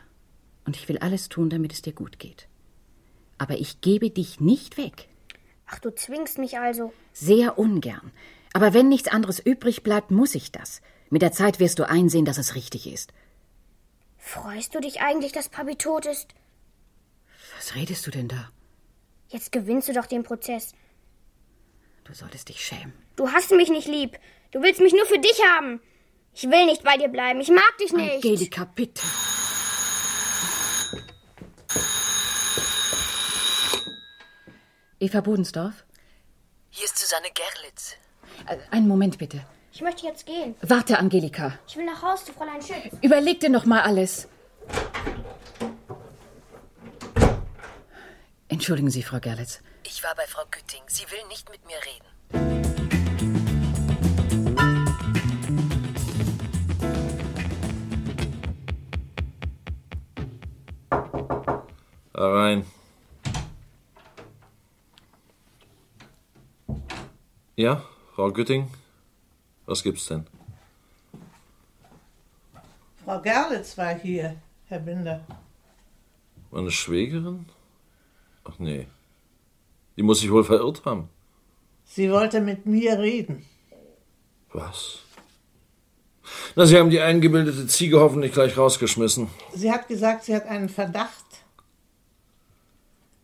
Und 0.67 0.77
ich 0.77 0.87
will 0.91 0.99
alles 0.99 1.31
tun, 1.31 1.49
damit 1.49 1.73
es 1.73 1.81
dir 1.81 1.95
gut 1.95 2.19
geht. 2.19 2.49
Aber 3.39 3.55
ich 3.55 3.81
gebe 3.81 4.11
dich 4.11 4.41
nicht 4.41 4.77
weg. 4.77 5.09
Ach, 5.69 5.79
du 5.79 5.95
zwingst 5.95 6.37
mich 6.37 6.59
also. 6.59 6.93
Sehr 7.15 7.59
ungern. 7.59 8.13
Aber 8.53 8.75
wenn 8.75 8.91
nichts 8.91 9.09
anderes 9.09 9.39
übrig 9.39 9.83
bleibt, 9.83 10.11
muss 10.11 10.35
ich 10.35 10.53
das. 10.53 10.83
Mit 11.09 11.23
der 11.23 11.33
Zeit 11.33 11.61
wirst 11.61 11.79
du 11.79 11.89
einsehen, 11.89 12.27
dass 12.27 12.37
es 12.37 12.55
richtig 12.55 12.93
ist. 12.93 13.15
Freust 14.19 14.75
du 14.75 14.81
dich 14.81 15.01
eigentlich, 15.01 15.33
dass 15.33 15.49
Papi 15.49 15.77
tot 15.77 16.05
ist? 16.05 16.35
Was 17.57 17.75
redest 17.75 18.07
du 18.07 18.11
denn 18.11 18.29
da? 18.29 18.51
Jetzt 19.33 19.51
gewinnst 19.51 19.89
du 19.89 19.93
doch 19.95 20.07
den 20.07 20.23
Prozess. 20.25 20.73
Du 22.05 22.13
solltest 22.13 22.49
dich 22.51 22.63
schämen. 22.65 22.93
Du 23.17 23.31
hast 23.33 23.51
mich 23.53 23.71
nicht 23.71 23.89
lieb. 23.89 24.19
Du 24.51 24.61
willst 24.63 24.81
mich 24.81 24.93
nur 24.93 25.07
für 25.07 25.19
dich 25.19 25.41
haben. 25.55 25.81
Ich 26.35 26.45
will 26.45 26.67
nicht 26.67 26.83
bei 26.85 26.97
dir 26.99 27.09
bleiben. 27.09 27.41
Ich 27.41 27.49
mag 27.51 27.77
dich 27.81 27.93
nicht. 27.93 28.25
Angelika, 28.25 28.65
bitte. 28.75 29.03
Eva 35.01 35.21
Bodensdorf? 35.21 35.85
Hier 36.71 36.85
ist 36.85 36.99
Susanne 36.99 37.27
Gerlitz. 37.35 37.97
Äh, 38.47 38.57
Einen 38.71 38.89
Moment 38.89 39.19
bitte. 39.19 39.45
Ich 39.73 39.81
möchte 39.81 40.07
jetzt 40.07 40.27
gehen. 40.27 40.55
Warte, 40.61 40.99
Angelika. 40.99 41.59
Ich 41.67 41.77
will 41.77 41.85
nach 41.85 42.03
Haus 42.03 42.25
zu 42.25 42.33
Fräulein 42.33 42.61
Schütz. 42.61 42.95
Überleg 43.03 43.41
dir 43.41 43.49
noch 43.51 43.65
mal 43.65 43.81
alles. 43.81 44.29
Entschuldigen 48.53 48.91
Sie, 48.91 49.03
Frau 49.03 49.19
Gerlitz. 49.19 49.63
Ich 49.83 50.05
war 50.05 50.15
bei 50.15 50.27
Frau 50.27 50.43
Gütting. 50.51 50.83
Sie 50.87 51.05
will 51.11 51.27
nicht 51.29 51.49
mit 51.51 51.65
mir 51.67 51.79
reden. 51.89 52.05
Da 62.13 62.29
rein. 62.29 62.67
Ja, 67.57 67.83
Frau 68.15 68.31
Gütting? 68.31 68.71
Was 69.65 69.83
gibt's 69.83 70.05
denn? 70.09 70.27
Frau 73.03 73.19
Gerlitz 73.23 73.79
war 73.79 73.95
hier, 73.95 74.37
Herr 74.67 74.81
Binder. 74.81 75.25
Meine 76.51 76.71
Schwägerin? 76.71 77.47
Ach 78.45 78.59
nee. 78.59 78.87
Die 79.97 80.03
muss 80.03 80.21
sich 80.21 80.31
wohl 80.31 80.45
verirrt 80.45 80.85
haben. 80.85 81.09
Sie 81.85 82.11
wollte 82.11 82.41
mit 82.41 82.67
mir 82.67 82.99
reden. 82.99 83.45
Was? 84.53 84.99
Na, 86.57 86.67
Sie 86.67 86.79
haben 86.79 86.91
die 86.91 87.01
eingebildete 87.01 87.67
Ziege 87.67 88.01
hoffentlich 88.01 88.33
gleich 88.33 88.57
rausgeschmissen. 88.57 89.29
Sie 89.55 89.71
hat 89.71 89.89
gesagt, 89.89 90.25
sie 90.25 90.35
hat 90.35 90.47
einen 90.47 90.69
Verdacht. 90.69 91.25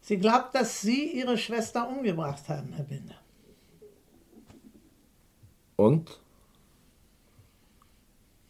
Sie 0.00 0.18
glaubt, 0.18 0.54
dass 0.54 0.80
Sie 0.80 1.12
Ihre 1.12 1.36
Schwester 1.36 1.88
umgebracht 1.88 2.48
haben, 2.48 2.72
Herr 2.72 2.84
Binder. 2.84 3.16
Und? 5.76 6.18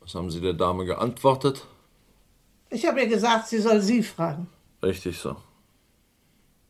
Was 0.00 0.14
haben 0.14 0.30
Sie 0.30 0.40
der 0.40 0.54
Dame 0.54 0.84
geantwortet? 0.84 1.66
Ich 2.70 2.86
habe 2.86 3.00
ihr 3.00 3.08
gesagt, 3.08 3.48
sie 3.48 3.58
soll 3.58 3.80
Sie 3.80 4.02
fragen. 4.02 4.46
Richtig 4.82 5.18
so. 5.18 5.36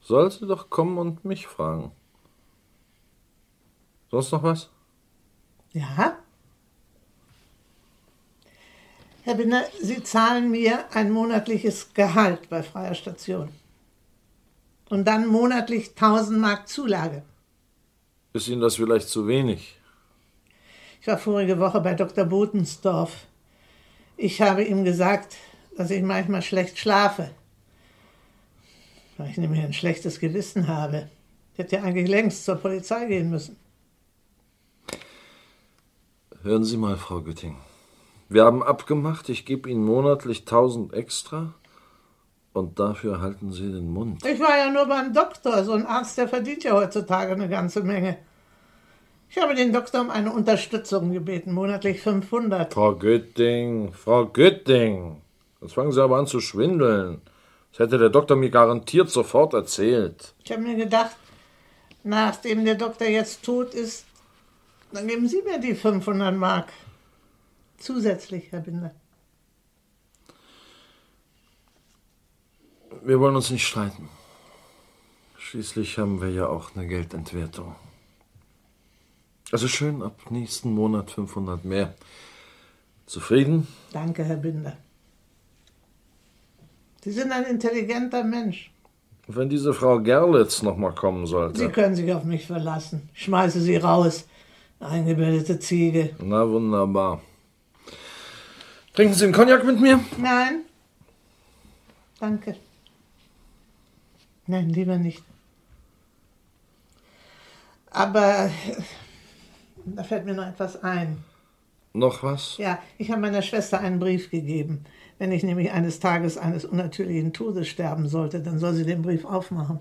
Soll 0.09 0.31
sie 0.33 0.47
doch 0.47 0.71
kommen 0.71 0.97
und 0.97 1.27
mich 1.27 1.47
fragen. 1.47 1.93
Sonst 4.11 4.33
noch 4.33 4.43
was? 4.43 4.71
Ja? 5.75 6.17
Herr 9.25 9.35
Binder, 9.35 9.65
Sie 9.83 10.03
zahlen 10.03 10.51
mir 10.51 10.87
ein 10.95 11.11
monatliches 11.11 11.93
Gehalt 11.93 12.49
bei 12.49 12.63
freier 12.63 12.95
Station. 12.95 13.51
Und 14.89 15.05
dann 15.05 15.27
monatlich 15.27 15.91
1000 15.91 16.41
Mark 16.41 16.69
Zulage. 16.69 17.23
Ist 18.33 18.49
Ihnen 18.49 18.63
das 18.63 18.77
vielleicht 18.77 19.11
zu 19.11 19.29
wenig? 19.29 19.79
Ich 21.03 21.07
war 21.07 21.19
vorige 21.19 21.59
Woche 21.59 21.83
bei 21.83 21.93
Dr. 21.93 22.25
Botensdorf. 22.25 23.27
Ich 24.17 24.41
habe 24.41 24.65
ihm 24.65 24.87
gesagt, 24.87 25.37
dass 25.77 25.91
ich 25.91 26.03
manchmal 26.03 26.41
schlecht 26.41 26.79
schlafe. 26.79 27.31
Weil 29.19 29.31
ich 29.31 29.37
nämlich 29.37 29.62
ein 29.62 29.73
schlechtes 29.73 30.21
Gewissen 30.21 30.69
habe. 30.69 31.09
Ich 31.53 31.59
hätte 31.59 31.77
ja 31.77 31.83
eigentlich 31.83 32.09
längst 32.09 32.45
zur 32.45 32.55
Polizei 32.55 33.07
gehen 33.07 33.31
müssen. 33.31 33.57
Hören 36.43 36.64
Sie 36.64 36.77
mal, 36.77 36.97
Frau 36.97 37.21
Gütting. 37.21 37.57
Wir 38.29 38.45
haben 38.45 38.62
abgemacht, 38.62 39.29
ich 39.29 39.45
gebe 39.45 39.69
Ihnen 39.69 39.85
monatlich 39.85 40.41
1000 40.41 40.95
extra 40.95 41.55
und 42.53 42.79
dafür 42.79 43.21
halten 43.21 43.53
Sie 43.53 43.73
den 43.73 43.91
Mund. 43.91 44.25
Ich 44.25 44.39
war 44.39 44.57
ja 44.57 44.71
nur 44.71 44.87
beim 44.87 45.12
Doktor. 45.12 45.64
So 45.64 45.73
ein 45.73 45.85
Arzt, 45.85 46.16
der 46.16 46.29
verdient 46.29 46.62
ja 46.62 46.75
heutzutage 46.75 47.33
eine 47.33 47.49
ganze 47.49 47.83
Menge. 47.83 48.19
Ich 49.31 49.39
habe 49.39 49.55
den 49.55 49.73
Doktor 49.73 50.03
um 50.03 50.11
eine 50.11 50.33
Unterstützung 50.33 51.12
gebeten, 51.12 51.53
monatlich 51.53 52.01
500. 52.01 52.73
Frau 52.73 52.95
Gütting, 52.95 53.93
Frau 53.93 54.27
Gütting. 54.27 55.21
Jetzt 55.61 55.75
fangen 55.75 55.93
Sie 55.93 56.03
aber 56.03 56.19
an 56.19 56.27
zu 56.27 56.41
schwindeln. 56.41 57.21
Das 57.71 57.81
hätte 57.81 57.99
der 57.99 58.11
Doktor 58.11 58.37
mir 58.37 58.51
garantiert 58.51 59.11
sofort 59.11 59.55
erzählt. 59.55 60.35
Ich 60.45 60.53
habe 60.53 60.62
mir 60.62 60.77
gedacht, 60.77 61.16
nachdem 62.03 62.64
der 62.64 62.75
Doktor 62.75 63.07
jetzt 63.07 63.45
tot 63.45 63.75
ist, 63.75 64.07
dann 64.93 65.07
geben 65.07 65.29
Sie 65.29 65.43
mir 65.43 65.59
die 65.59 65.75
500 65.75 66.35
Mark. 66.35 66.73
Zusätzlich, 67.79 68.51
Herr 68.51 68.61
Binder. 68.61 68.95
Wir 73.03 73.21
wollen 73.21 73.37
uns 73.37 73.51
nicht 73.51 73.66
streiten. 73.66 74.09
Schließlich 75.39 75.99
haben 75.99 76.21
wir 76.21 76.31
ja 76.31 76.47
auch 76.47 76.75
eine 76.75 76.87
Geldentwertung. 76.87 77.77
Also 79.51 79.69
schön 79.69 80.03
ab 80.03 80.31
nächsten 80.31 80.73
Monat 80.73 81.11
500 81.11 81.64
mehr. 81.64 81.95
Zufrieden? 83.07 83.66
Danke, 83.93 84.25
Herr 84.25 84.37
Binder. 84.37 84.77
Sie 87.09 87.15
sind 87.15 87.33
ein 87.33 87.45
intelligenter 87.45 88.23
Mensch. 88.23 88.71
Wenn 89.29 89.49
diese 89.49 89.73
Frau 89.73 89.99
Gerlitz 89.99 90.61
noch 90.61 90.77
mal 90.77 90.95
kommen 90.95 91.27
sollte. 91.27 91.59
Sie 91.59 91.69
können 91.69 91.95
sich 91.95 92.13
auf 92.13 92.25
mich 92.25 92.47
verlassen. 92.47 93.09
Ich 93.15 93.23
schmeiße 93.23 93.63
Sie 93.63 93.77
raus. 93.77 94.29
Eingebildete 94.79 95.59
Ziege. 95.59 96.15
Na 96.23 96.47
wunderbar. 96.47 97.23
Trinken 98.93 99.15
Sie 99.15 99.25
einen 99.25 99.33
Cognac 99.33 99.65
mit 99.65 99.81
mir? 99.81 100.01
Nein. 100.19 100.65
Danke. 102.21 102.57
Nein, 104.47 104.69
lieber 104.69 104.99
nicht. 104.99 105.25
Aber 107.91 108.51
da 109.87 110.03
fällt 110.03 110.27
mir 110.27 110.35
noch 110.35 110.47
etwas 110.47 110.83
ein. 110.83 111.25
Noch 111.95 112.23
was? 112.23 112.59
Ja, 112.59 112.79
ich 112.99 113.11
habe 113.11 113.23
meiner 113.23 113.41
Schwester 113.41 113.81
einen 113.81 113.99
Brief 113.99 114.31
gegeben. 114.31 114.85
Wenn 115.19 115.33
ich 115.33 115.43
nämlich 115.43 115.73
eines 115.73 115.99
Tages 115.99 116.39
eines 116.39 116.64
unnatürlichen 116.64 117.33
Todes 117.33 117.69
sterben 117.69 118.09
sollte, 118.09 118.41
dann 118.41 118.59
soll 118.59 118.75
sie 118.75 118.85
den 118.85 119.03
Brief 119.03 119.25
aufmachen. 119.25 119.81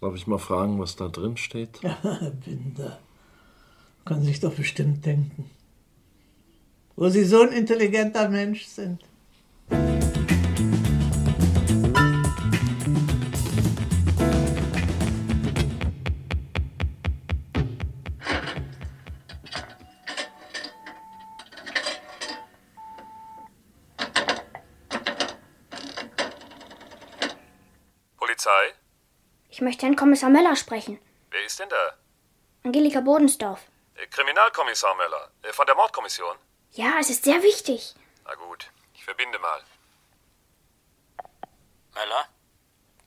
Darf 0.00 0.14
ich 0.14 0.26
mal 0.26 0.38
fragen, 0.38 0.78
was 0.80 0.96
da 0.96 1.08
drin 1.08 1.36
steht? 1.36 1.82
Ja, 1.82 1.98
Herr 2.02 2.30
Binder. 2.30 2.98
Können 4.06 4.22
sich 4.22 4.40
doch 4.40 4.54
bestimmt 4.54 5.04
denken. 5.04 5.50
Wo 6.96 7.08
Sie 7.10 7.24
so 7.24 7.42
ein 7.42 7.52
intelligenter 7.52 8.28
Mensch 8.28 8.64
sind. 8.64 9.00
Möchte 29.80 29.86
Herrn 29.86 29.96
Kommissar 29.96 30.30
Möller 30.30 30.56
sprechen. 30.56 30.98
Wer 31.30 31.44
ist 31.46 31.58
denn 31.58 31.68
da? 31.70 31.94
Angelika 32.64 33.00
Bodensdorf. 33.00 33.60
Äh, 33.94 34.06
Kriminalkommissar 34.08 34.94
Möller. 34.94 35.30
Äh, 35.42 35.52
von 35.52 35.64
der 35.66 35.74
Mordkommission. 35.74 36.36
Ja, 36.72 36.98
es 37.00 37.08
ist 37.08 37.24
sehr 37.24 37.42
wichtig. 37.42 37.94
Na 38.26 38.34
gut, 38.34 38.70
ich 38.94 39.04
verbinde 39.04 39.38
mal. 39.38 39.62
Möller? 41.94 42.28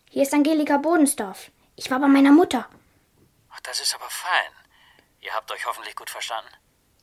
Hier 0.09 0.23
ist 0.23 0.33
Angelika 0.33 0.77
Bodensdorf. 0.77 1.51
Ich 1.75 1.91
war 1.91 1.99
bei 1.99 2.07
meiner 2.07 2.31
Mutter. 2.31 2.67
Ach, 3.51 3.59
das 3.61 3.79
ist 3.79 3.93
aber 3.93 4.09
fein. 4.09 4.51
Ihr 5.21 5.33
habt 5.33 5.51
euch 5.51 5.65
hoffentlich 5.67 5.95
gut 5.95 6.09
verstanden. 6.09 6.51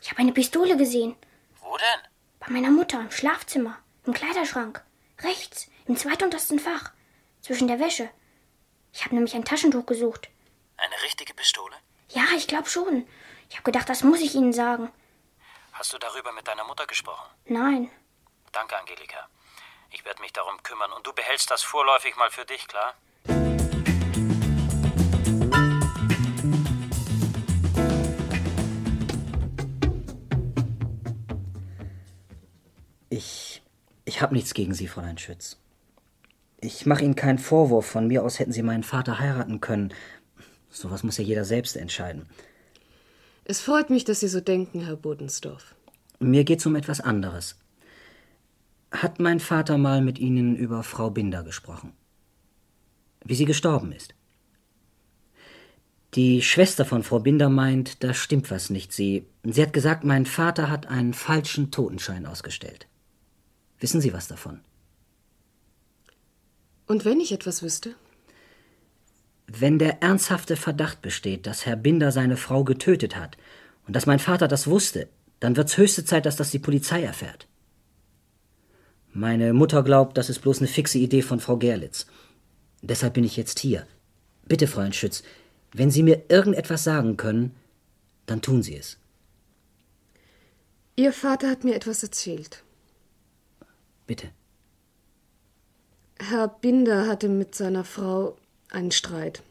Ich 0.03 0.11
habe 0.11 0.21
eine 0.21 0.33
Pistole 0.33 0.77
gesehen. 0.77 1.15
Wo 1.61 1.77
denn? 1.77 2.01
Bei 2.41 2.49
meiner 2.49 2.71
Mutter 2.71 3.01
im 3.01 3.11
Schlafzimmer. 3.13 3.79
Im 4.05 4.15
Kleiderschrank. 4.15 4.83
Rechts, 5.21 5.69
im 5.87 5.97
zweituntersten 5.97 6.59
Fach. 6.59 6.93
Zwischen 7.41 7.69
der 7.69 7.79
Wäsche. 7.79 8.11
Ich 8.93 9.05
habe 9.05 9.15
nämlich 9.15 9.35
ein 9.35 9.45
Taschentuch 9.45 9.87
gesucht. 9.87 10.29
Eine 10.77 11.03
richtige 11.03 11.35
Pistole? 11.35 11.77
Ja, 12.09 12.25
ich 12.37 12.47
glaube 12.47 12.69
schon. 12.69 13.07
Ich 13.49 13.57
habe 13.57 13.65
gedacht, 13.65 13.89
das 13.89 14.03
muss 14.03 14.21
ich 14.21 14.35
Ihnen 14.35 14.53
sagen. 14.53 14.91
Hast 15.73 15.93
du 15.93 15.99
darüber 15.99 16.33
mit 16.33 16.47
deiner 16.47 16.65
Mutter 16.65 16.87
gesprochen? 16.87 17.29
Nein. 17.47 17.91
Danke, 18.53 18.77
Angelika. 18.77 19.29
Ich 19.91 20.05
werde 20.05 20.21
mich 20.21 20.33
darum 20.33 20.63
kümmern 20.63 20.93
und 20.93 21.07
du 21.07 21.13
behältst 21.13 21.51
das 21.51 21.63
vorläufig 21.63 22.17
mal 22.17 22.31
für 22.31 22.45
dich, 22.45 22.67
klar? 22.67 22.95
Ich. 33.09 33.63
Ich 34.05 34.23
habe 34.23 34.35
nichts 34.35 34.55
gegen 34.55 34.75
Sie, 34.75 34.89
Fräulein 34.89 35.19
Schütz. 35.19 35.57
Ich 36.61 36.87
mache 36.87 37.05
Ihnen 37.05 37.17
keinen 37.17 37.39
Vorwurf. 37.39 37.87
Von 37.87 38.07
mir 38.07 38.23
aus 38.23 38.39
hätten 38.39 38.53
Sie 38.53 38.63
meinen 38.63 38.83
Vater 38.83 39.19
heiraten 39.19 39.61
können. 39.61 39.93
Sowas 40.69 41.03
muss 41.03 41.17
ja 41.17 41.25
jeder 41.25 41.45
selbst 41.45 41.77
entscheiden. 41.77 42.27
Es 43.45 43.61
freut 43.61 43.91
mich, 43.91 44.05
dass 44.05 44.21
Sie 44.21 44.29
so 44.29 44.41
denken, 44.41 44.85
Herr 44.85 44.97
Bodensdorf. 44.97 45.75
Mir 46.19 46.45
geht's 46.45 46.67
um 46.67 46.77
etwas 46.77 47.01
anderes. 47.01 47.57
Hat 48.93 49.21
mein 49.21 49.41
Vater 49.41 49.79
mal 49.79 50.03
mit 50.03 50.19
Ihnen 50.19 50.55
über 50.55 50.83
Frau 50.83 51.11
Binder 51.11 51.43
gesprochen? 51.43 51.93
Wie 53.25 53.35
sie 53.35 53.45
gestorben 53.45 53.93
ist? 53.93 54.15
Die 56.15 56.43
Schwester 56.43 56.85
von 56.85 57.05
Frau 57.05 57.21
Binder 57.21 57.49
meint, 57.49 58.03
da 58.03 58.15
stimmt 58.15 58.51
was 58.51 58.71
nicht. 58.71 58.93
Sie, 58.93 59.27
sie 59.45 59.63
hat 59.63 59.73
gesagt, 59.73 60.05
mein 60.05 60.27
Vater 60.27 60.69
hat 60.69 60.87
einen 60.87 61.15
falschen 61.15 61.71
Totenschein 61.71 62.27
ausgestellt. 62.27 62.89
Wissen 63.79 64.01
Sie 64.01 64.13
was 64.13 64.27
davon? 64.27 64.61
Und 66.91 67.05
wenn 67.05 67.21
ich 67.21 67.31
etwas 67.31 67.63
wüsste? 67.63 67.95
Wenn 69.47 69.79
der 69.79 70.03
ernsthafte 70.03 70.57
Verdacht 70.57 71.01
besteht, 71.03 71.47
dass 71.47 71.65
Herr 71.65 71.77
Binder 71.77 72.11
seine 72.11 72.37
Frau 72.37 72.65
getötet 72.65 73.15
hat 73.15 73.37
und 73.87 73.95
dass 73.95 74.07
mein 74.07 74.19
Vater 74.19 74.49
das 74.49 74.67
wusste, 74.67 75.07
dann 75.39 75.57
wird's 75.57 75.77
höchste 75.77 76.05
Zeit, 76.05 76.27
dass 76.27 76.35
das 76.35 76.51
die 76.51 76.59
Polizei 76.59 77.05
erfährt. 77.05 77.47
Meine 79.13 79.53
Mutter 79.53 79.85
glaubt, 79.85 80.19
das 80.19 80.31
ist 80.31 80.41
bloß 80.41 80.59
eine 80.59 80.67
fixe 80.67 80.99
Idee 80.99 81.23
von 81.23 81.39
Frau 81.39 81.59
Gerlitz. 81.59 82.07
Deshalb 82.83 83.15
bin 83.15 83.23
ich 83.23 83.37
jetzt 83.37 83.61
hier. 83.61 83.87
Bitte, 84.49 84.67
Fräulein 84.67 84.93
Schütz, 84.93 85.23
Wenn 85.73 85.93
Sie 85.93 86.03
mir 86.03 86.25
irgendetwas 86.29 86.83
sagen 86.83 87.17
können, 87.17 87.55
dann 88.27 88.43
tun 88.43 88.65
Sie 88.65 88.77
es. 88.77 88.99
Ihr 90.97 91.13
Vater 91.13 91.51
hat 91.51 91.63
mir 91.63 91.77
etwas 91.77 92.03
erzählt. 92.03 92.65
Bitte. 94.09 94.31
Herr 96.29 96.49
Binder 96.49 97.07
hatte 97.07 97.29
mit 97.29 97.55
seiner 97.55 97.85
Frau 97.85 98.37
einen 98.71 98.91
Streit. 98.91 99.43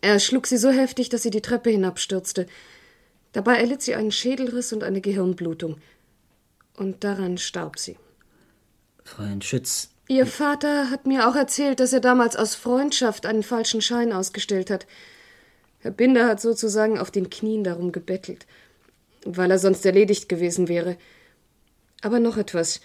Er 0.00 0.18
schlug 0.18 0.46
sie 0.46 0.56
so 0.56 0.70
heftig, 0.70 1.10
dass 1.10 1.22
sie 1.22 1.30
die 1.30 1.42
Treppe 1.42 1.70
hinabstürzte. 1.70 2.46
Dabei 3.32 3.56
erlitt 3.56 3.82
sie 3.82 3.94
einen 3.94 4.12
Schädelriss 4.12 4.72
und 4.72 4.82
eine 4.82 5.00
Gehirnblutung. 5.00 5.76
Und 6.76 7.04
daran 7.04 7.36
starb 7.36 7.78
sie. 7.78 7.96
Fräulein 9.04 9.42
Schütz, 9.42 9.90
Ihr 10.10 10.26
Vater 10.26 10.90
hat 10.90 11.06
mir 11.06 11.28
auch 11.28 11.36
erzählt, 11.36 11.78
dass 11.78 11.92
er 11.92 12.00
damals 12.00 12.34
aus 12.34 12.56
Freundschaft 12.56 13.26
einen 13.26 13.44
falschen 13.44 13.80
Schein 13.80 14.12
ausgestellt 14.12 14.68
hat. 14.68 14.88
Herr 15.78 15.92
Binder 15.92 16.26
hat 16.26 16.40
sozusagen 16.40 16.98
auf 16.98 17.12
den 17.12 17.30
Knien 17.30 17.62
darum 17.62 17.92
gebettelt, 17.92 18.44
weil 19.24 19.52
er 19.52 19.60
sonst 19.60 19.86
erledigt 19.86 20.28
gewesen 20.28 20.66
wäre. 20.66 20.96
Aber 22.02 22.18
noch 22.18 22.38
etwas. 22.38 22.80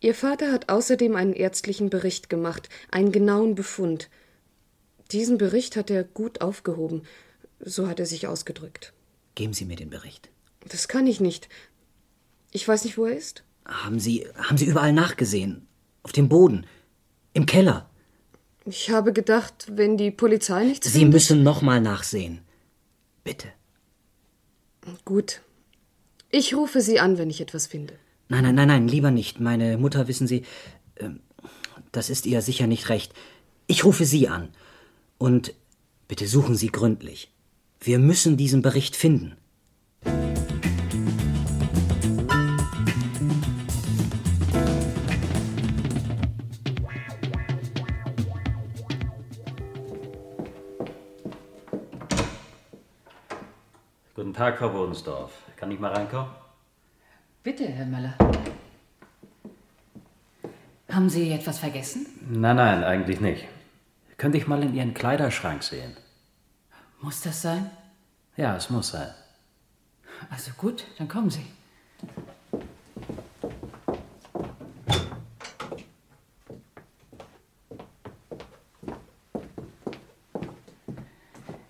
Ihr 0.00 0.14
Vater 0.14 0.52
hat 0.52 0.68
außerdem 0.68 1.16
einen 1.16 1.32
ärztlichen 1.32 1.90
Bericht 1.90 2.28
gemacht, 2.30 2.68
einen 2.90 3.10
genauen 3.12 3.54
Befund. 3.54 4.08
Diesen 5.10 5.38
Bericht 5.38 5.74
hat 5.76 5.90
er 5.90 6.04
gut 6.04 6.40
aufgehoben, 6.40 7.02
so 7.60 7.88
hat 7.88 7.98
er 7.98 8.06
sich 8.06 8.26
ausgedrückt. 8.26 8.92
geben 9.34 9.52
Sie 9.54 9.64
mir 9.64 9.76
den 9.76 9.90
Bericht. 9.90 10.28
Das 10.68 10.88
kann 10.88 11.06
ich 11.06 11.20
nicht. 11.20 11.48
Ich 12.52 12.66
weiß 12.66 12.84
nicht, 12.84 12.98
wo 12.98 13.06
er 13.06 13.16
ist. 13.16 13.42
Haben 13.64 13.98
Sie, 14.00 14.26
haben 14.36 14.56
Sie 14.58 14.66
überall 14.66 14.92
nachgesehen? 14.92 15.66
Auf 16.02 16.12
dem 16.12 16.28
Boden? 16.28 16.66
Im 17.34 17.46
Keller? 17.46 17.88
Ich 18.64 18.90
habe 18.90 19.12
gedacht, 19.12 19.66
wenn 19.72 19.96
die 19.96 20.10
Polizei 20.10 20.64
nichts 20.64 20.86
Sie 20.92 20.98
findet- 21.00 21.12
müssen 21.14 21.42
nochmal 21.42 21.80
nachsehen. 21.80 22.40
Bitte. 23.24 23.48
Gut. 25.04 25.40
Ich 26.30 26.54
rufe 26.54 26.80
Sie 26.80 26.98
an, 27.00 27.18
wenn 27.18 27.30
ich 27.30 27.40
etwas 27.40 27.66
finde. 27.66 27.94
Nein, 28.30 28.42
nein, 28.42 28.54
nein, 28.56 28.68
nein, 28.68 28.88
lieber 28.88 29.10
nicht. 29.10 29.40
Meine 29.40 29.78
Mutter, 29.78 30.06
wissen 30.06 30.26
Sie, 30.26 30.42
ähm, 30.98 31.20
das 31.92 32.10
ist 32.10 32.26
ihr 32.26 32.42
sicher 32.42 32.66
nicht 32.66 32.90
recht. 32.90 33.14
Ich 33.66 33.84
rufe 33.84 34.04
Sie 34.04 34.28
an. 34.28 34.50
Und 35.16 35.54
bitte 36.08 36.28
suchen 36.28 36.54
Sie 36.54 36.68
gründlich. 36.68 37.32
Wir 37.80 37.98
müssen 37.98 38.36
diesen 38.36 38.60
Bericht 38.60 38.96
finden. 38.96 39.36
Guten 54.14 54.34
Tag, 54.34 54.58
Frau 54.58 54.68
Bodensdorf. 54.68 55.32
Kann 55.56 55.70
ich 55.70 55.80
mal 55.80 55.92
reinkommen? 55.92 56.47
Bitte, 57.42 57.66
Herr 57.68 57.86
Möller. 57.86 58.14
Haben 60.90 61.08
Sie 61.08 61.30
etwas 61.30 61.58
vergessen? 61.58 62.06
Nein, 62.28 62.56
nein, 62.56 62.82
eigentlich 62.84 63.20
nicht. 63.20 63.46
Könnte 64.16 64.38
ich 64.38 64.46
mal 64.48 64.62
in 64.62 64.74
Ihren 64.74 64.94
Kleiderschrank 64.94 65.62
sehen? 65.62 65.96
Muss 67.00 67.20
das 67.20 67.42
sein? 67.42 67.70
Ja, 68.36 68.56
es 68.56 68.70
muss 68.70 68.90
sein. 68.90 69.14
Also 70.30 70.50
gut, 70.56 70.84
dann 70.98 71.08
kommen 71.08 71.30
Sie. 71.30 71.46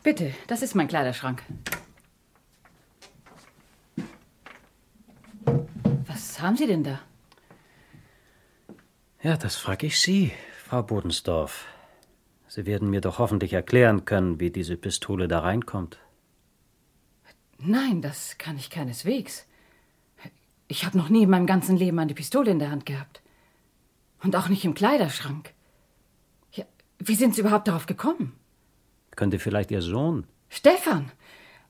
Bitte, 0.02 0.32
das 0.46 0.62
ist 0.62 0.74
mein 0.74 0.88
Kleiderschrank. 0.88 1.42
Was 6.39 6.45
haben 6.45 6.57
Sie 6.57 6.68
denn 6.68 6.84
da? 6.84 7.01
Ja, 9.24 9.36
das 9.36 9.57
frage 9.57 9.89
ich 9.89 9.99
Sie, 9.99 10.30
Frau 10.66 10.84
Bodensdorf. 10.84 11.66
Sie 12.47 12.64
werden 12.64 12.91
mir 12.91 13.01
doch 13.01 13.18
hoffentlich 13.18 13.55
erklären 13.55 14.05
können, 14.05 14.39
wie 14.39 14.53
diese 14.53 14.76
Pistole 14.76 15.26
da 15.26 15.41
reinkommt. 15.41 15.99
Nein, 17.59 18.03
das 18.03 18.39
kann 18.39 18.57
ich 18.57 18.70
keineswegs. 18.70 19.49
Ich 20.68 20.86
habe 20.86 20.97
noch 20.97 21.09
nie 21.09 21.24
in 21.24 21.30
meinem 21.30 21.49
ganzen 21.49 21.76
Leben 21.76 21.99
eine 21.99 22.14
Pistole 22.14 22.53
in 22.53 22.61
der 22.61 22.70
Hand 22.70 22.86
gehabt. 22.86 23.20
Und 24.22 24.36
auch 24.36 24.49
nicht 24.49 24.64
im 24.64 24.74
Kleiderschrank. 24.74 25.53
Ja, 26.53 26.66
wie 27.01 27.16
sind 27.16 27.34
Sie 27.34 27.41
überhaupt 27.41 27.66
darauf 27.66 27.86
gekommen? 27.86 28.32
Könnte 29.16 29.41
vielleicht 29.41 29.72
Ihr 29.72 29.82
Sohn? 29.82 30.24
Stefan, 30.51 31.11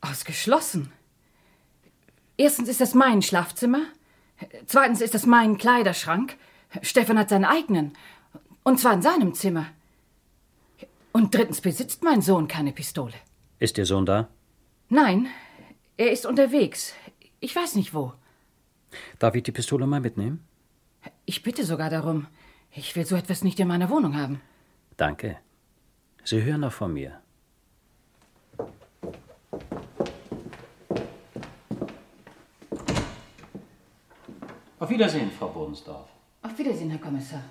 ausgeschlossen. 0.02 0.92
Erstens 2.36 2.68
ist 2.68 2.82
das 2.82 2.92
mein 2.92 3.22
Schlafzimmer. 3.22 3.86
Zweitens 4.66 5.00
ist 5.00 5.14
das 5.14 5.26
mein 5.26 5.58
Kleiderschrank. 5.58 6.36
Stefan 6.82 7.18
hat 7.18 7.28
seinen 7.28 7.44
eigenen. 7.44 7.96
Und 8.62 8.78
zwar 8.78 8.92
in 8.92 9.02
seinem 9.02 9.34
Zimmer. 9.34 9.66
Und 11.12 11.34
drittens 11.34 11.60
besitzt 11.60 12.02
mein 12.02 12.22
Sohn 12.22 12.48
keine 12.48 12.72
Pistole. 12.72 13.14
Ist 13.58 13.78
Ihr 13.78 13.86
Sohn 13.86 14.06
da? 14.06 14.28
Nein, 14.88 15.28
er 15.96 16.12
ist 16.12 16.26
unterwegs. 16.26 16.94
Ich 17.40 17.54
weiß 17.54 17.74
nicht 17.74 17.94
wo. 17.94 18.12
Darf 19.18 19.34
ich 19.34 19.42
die 19.42 19.52
Pistole 19.52 19.86
mal 19.86 20.00
mitnehmen? 20.00 20.44
Ich 21.24 21.42
bitte 21.42 21.64
sogar 21.64 21.90
darum. 21.90 22.26
Ich 22.72 22.94
will 22.96 23.06
so 23.06 23.16
etwas 23.16 23.42
nicht 23.42 23.58
in 23.60 23.68
meiner 23.68 23.90
Wohnung 23.90 24.16
haben. 24.16 24.40
Danke. 24.96 25.38
Sie 26.24 26.42
hören 26.42 26.60
noch 26.60 26.72
von 26.72 26.92
mir. 26.92 27.20
Auf 34.80 34.90
Wiedersehen, 34.90 35.30
Frau 35.32 35.48
Bodensdorf. 35.48 36.08
Auf 36.40 36.56
Wiedersehen, 36.56 36.90
Herr 36.90 37.00
Kommissar. 37.00 37.42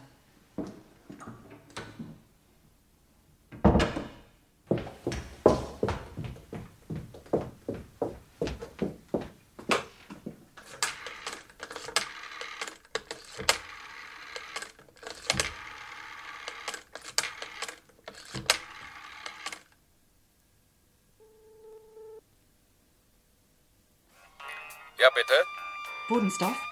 Ja, 24.98 25.10
bitte? 25.14 25.34
Bodensdorf? 26.08 26.67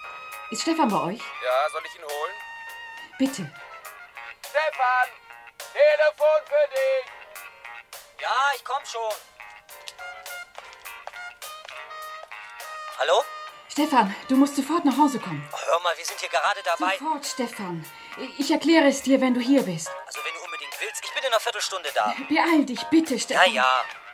Ist 0.51 0.61
Stefan 0.61 0.89
bei 0.89 0.97
euch? 0.97 1.19
Ja, 1.43 1.69
soll 1.71 1.81
ich 1.85 1.95
ihn 1.95 2.03
holen? 2.03 2.33
Bitte. 3.17 3.51
Stefan! 4.41 5.07
Telefon 5.73 6.41
für 6.45 6.69
dich! 6.69 8.21
Ja, 8.21 8.51
ich 8.55 8.63
komm 8.63 8.83
schon. 8.85 9.13
Hallo? 12.99 13.23
Stefan, 13.69 14.15
du 14.29 14.35
musst 14.37 14.55
sofort 14.55 14.85
nach 14.85 14.97
Hause 14.97 15.19
kommen. 15.19 15.47
Hör 15.65 15.79
mal, 15.81 15.97
wir 15.97 16.05
sind 16.05 16.19
hier 16.19 16.29
gerade 16.29 16.61
dabei. 16.63 16.97
Sofort, 16.97 17.25
Stefan. 17.25 17.85
Ich 18.37 18.49
erkläre 18.49 18.87
es 18.87 19.01
dir, 19.01 19.19
wenn 19.19 19.33
du 19.33 19.41
hier 19.41 19.63
bist. 19.63 19.89
Also, 20.05 20.19
wenn 20.23 20.33
du 20.33 20.45
unbedingt 20.45 20.73
willst, 20.79 21.03
ich 21.03 21.11
bin 21.13 21.23
in 21.23 21.27
einer 21.29 21.39
Viertelstunde 21.41 21.89
da. 21.93 22.13
Beeil 22.29 22.65
dich, 22.65 22.81
bitte, 22.85 23.15
Ja, 23.15 23.19
Stefan. 23.19 23.51
ja. 23.53 23.63
Angelika! 23.63 24.04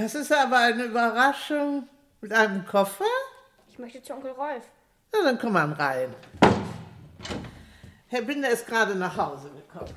Das 0.00 0.14
ist 0.14 0.32
aber 0.32 0.56
eine 0.56 0.84
Überraschung. 0.84 1.86
Mit 2.22 2.32
einem 2.32 2.64
Koffer? 2.64 3.04
Ich 3.68 3.78
möchte 3.78 4.02
zu 4.02 4.14
Onkel 4.14 4.30
Rolf. 4.30 4.64
Na, 5.12 5.24
dann 5.24 5.38
komm 5.38 5.52
mal 5.52 5.70
rein. 5.72 6.14
Herr 8.06 8.22
Binder 8.22 8.48
ist 8.48 8.66
gerade 8.66 8.94
nach 8.94 9.14
Hause 9.14 9.50
gekommen. 9.50 9.94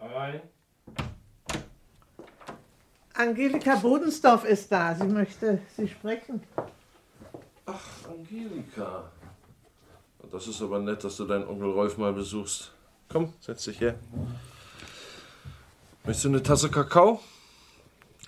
Rein. 0.00 0.42
Angelika 3.14 3.76
Bodensdorf 3.76 4.44
ist 4.46 4.72
da. 4.72 4.96
Sie 4.96 5.06
möchte 5.06 5.60
Sie 5.76 5.86
sprechen. 5.86 6.42
Ach, 7.66 8.08
Angelika. 8.08 9.12
Das 10.32 10.48
ist 10.48 10.60
aber 10.60 10.80
nett, 10.80 11.04
dass 11.04 11.16
du 11.18 11.24
deinen 11.24 11.46
Onkel 11.46 11.70
Rolf 11.70 11.96
mal 11.98 12.12
besuchst. 12.12 12.73
Komm, 13.14 13.32
setz 13.40 13.62
dich 13.62 13.80
her. 13.80 13.94
Möchtest 16.02 16.24
du 16.24 16.30
eine 16.30 16.42
Tasse 16.42 16.68
Kakao? 16.68 17.20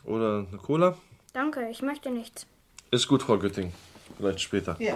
Oder 0.04 0.46
eine 0.48 0.58
Cola? 0.58 0.96
Danke, 1.32 1.68
ich 1.70 1.82
möchte 1.82 2.08
nichts. 2.08 2.46
Ist 2.92 3.08
gut, 3.08 3.24
Frau 3.24 3.36
Götting. 3.36 3.72
Vielleicht 4.16 4.40
später. 4.40 4.80
Ja. 4.80 4.94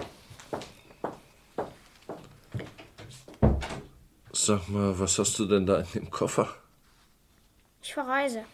Sag 4.31 4.69
mal, 4.69 4.97
was 4.97 5.19
hast 5.19 5.37
du 5.37 5.45
denn 5.45 5.65
da 5.65 5.81
in 5.81 5.91
dem 5.93 6.09
Koffer? 6.09 6.47
Ich 7.81 7.93
verreise. 7.93 8.45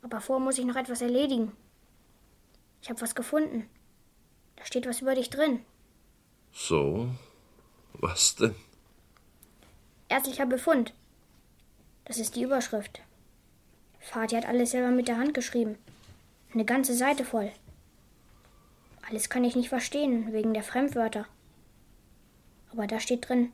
Aber 0.00 0.22
vorher 0.22 0.42
muss 0.42 0.56
ich 0.56 0.64
noch 0.64 0.76
etwas 0.76 1.02
erledigen. 1.02 1.52
Ich 2.80 2.88
habe 2.88 3.02
was 3.02 3.14
gefunden. 3.14 3.68
Da 4.56 4.64
steht 4.64 4.86
was 4.86 5.02
über 5.02 5.14
dich 5.14 5.28
drin. 5.28 5.60
So. 6.50 7.10
Was 7.92 8.36
denn? 8.36 8.54
Ärztlicher 10.08 10.46
Befund. 10.46 10.92
Das 12.04 12.18
ist 12.18 12.36
die 12.36 12.42
Überschrift. 12.42 13.00
Vati 14.00 14.36
hat 14.36 14.46
alles 14.46 14.70
selber 14.70 14.90
mit 14.90 15.08
der 15.08 15.18
Hand 15.18 15.34
geschrieben. 15.34 15.76
Eine 16.54 16.64
ganze 16.64 16.94
Seite 16.94 17.24
voll. 17.24 17.50
Alles 19.08 19.28
kann 19.28 19.44
ich 19.44 19.56
nicht 19.56 19.68
verstehen, 19.68 20.32
wegen 20.32 20.54
der 20.54 20.62
Fremdwörter. 20.62 21.26
Aber 22.72 22.86
da 22.86 23.00
steht 23.00 23.28
drin, 23.28 23.52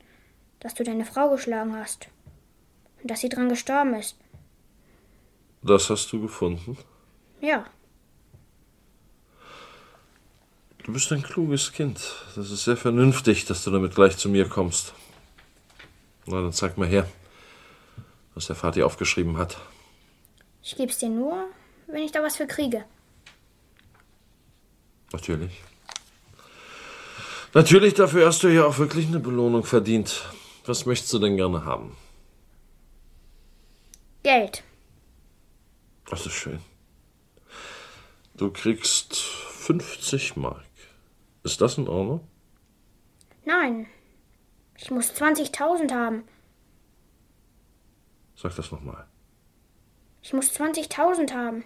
dass 0.59 0.73
du 0.73 0.83
deine 0.83 1.05
Frau 1.05 1.29
geschlagen 1.29 1.75
hast. 1.75 2.07
Und 3.01 3.11
dass 3.11 3.19
sie 3.19 3.29
dran 3.29 3.49
gestorben 3.49 3.93
ist. 3.93 4.15
Das 5.61 5.89
hast 5.89 6.11
du 6.11 6.21
gefunden? 6.21 6.77
Ja, 7.41 7.65
Du 10.85 10.93
bist 10.93 11.11
ein 11.11 11.23
kluges 11.23 11.71
Kind. 11.73 11.99
Das 12.35 12.51
ist 12.51 12.63
sehr 12.63 12.77
vernünftig, 12.77 13.45
dass 13.45 13.63
du 13.63 13.71
damit 13.71 13.95
gleich 13.95 14.17
zu 14.17 14.29
mir 14.29 14.47
kommst. 14.47 14.93
Na, 16.25 16.41
dann 16.41 16.53
zeig 16.53 16.77
mal 16.77 16.87
her, 16.87 17.07
was 18.33 18.47
der 18.47 18.55
Vati 18.55 18.81
aufgeschrieben 18.83 19.37
hat. 19.37 19.57
ich 20.63 20.75
geb's 20.75 20.97
dir 20.97 21.09
nur, 21.09 21.47
wenn 21.87 22.03
ich 22.03 22.11
da 22.11 22.23
was 22.23 22.37
für 22.37 22.47
kriege. 22.47 22.85
Natürlich. 25.13 25.61
Natürlich, 27.53 27.93
dafür 27.93 28.25
hast 28.27 28.43
du 28.43 28.49
ja 28.49 28.65
auch 28.65 28.79
wirklich 28.79 29.07
eine 29.07 29.19
Belohnung 29.19 29.63
verdient. 29.63 30.25
Was 30.65 30.85
möchtest 30.85 31.13
du 31.13 31.19
denn 31.19 31.37
gerne 31.37 31.63
haben? 31.63 31.95
Geld. 34.23 34.63
Das 36.09 36.25
ist 36.25 36.33
schön. 36.33 36.59
Du 38.33 38.51
kriegst 38.51 39.15
50 39.15 40.35
Mark. 40.35 40.65
Ist 41.43 41.61
das 41.61 41.77
in 41.77 41.87
Ordnung? 41.87 42.27
Nein. 43.45 43.87
Ich 44.77 44.91
muss 44.91 45.11
20.000 45.11 45.91
haben. 45.93 46.23
Sag 48.35 48.55
das 48.55 48.71
nochmal. 48.71 49.07
Ich 50.21 50.33
muss 50.33 50.51
20.000 50.51 51.33
haben. 51.33 51.63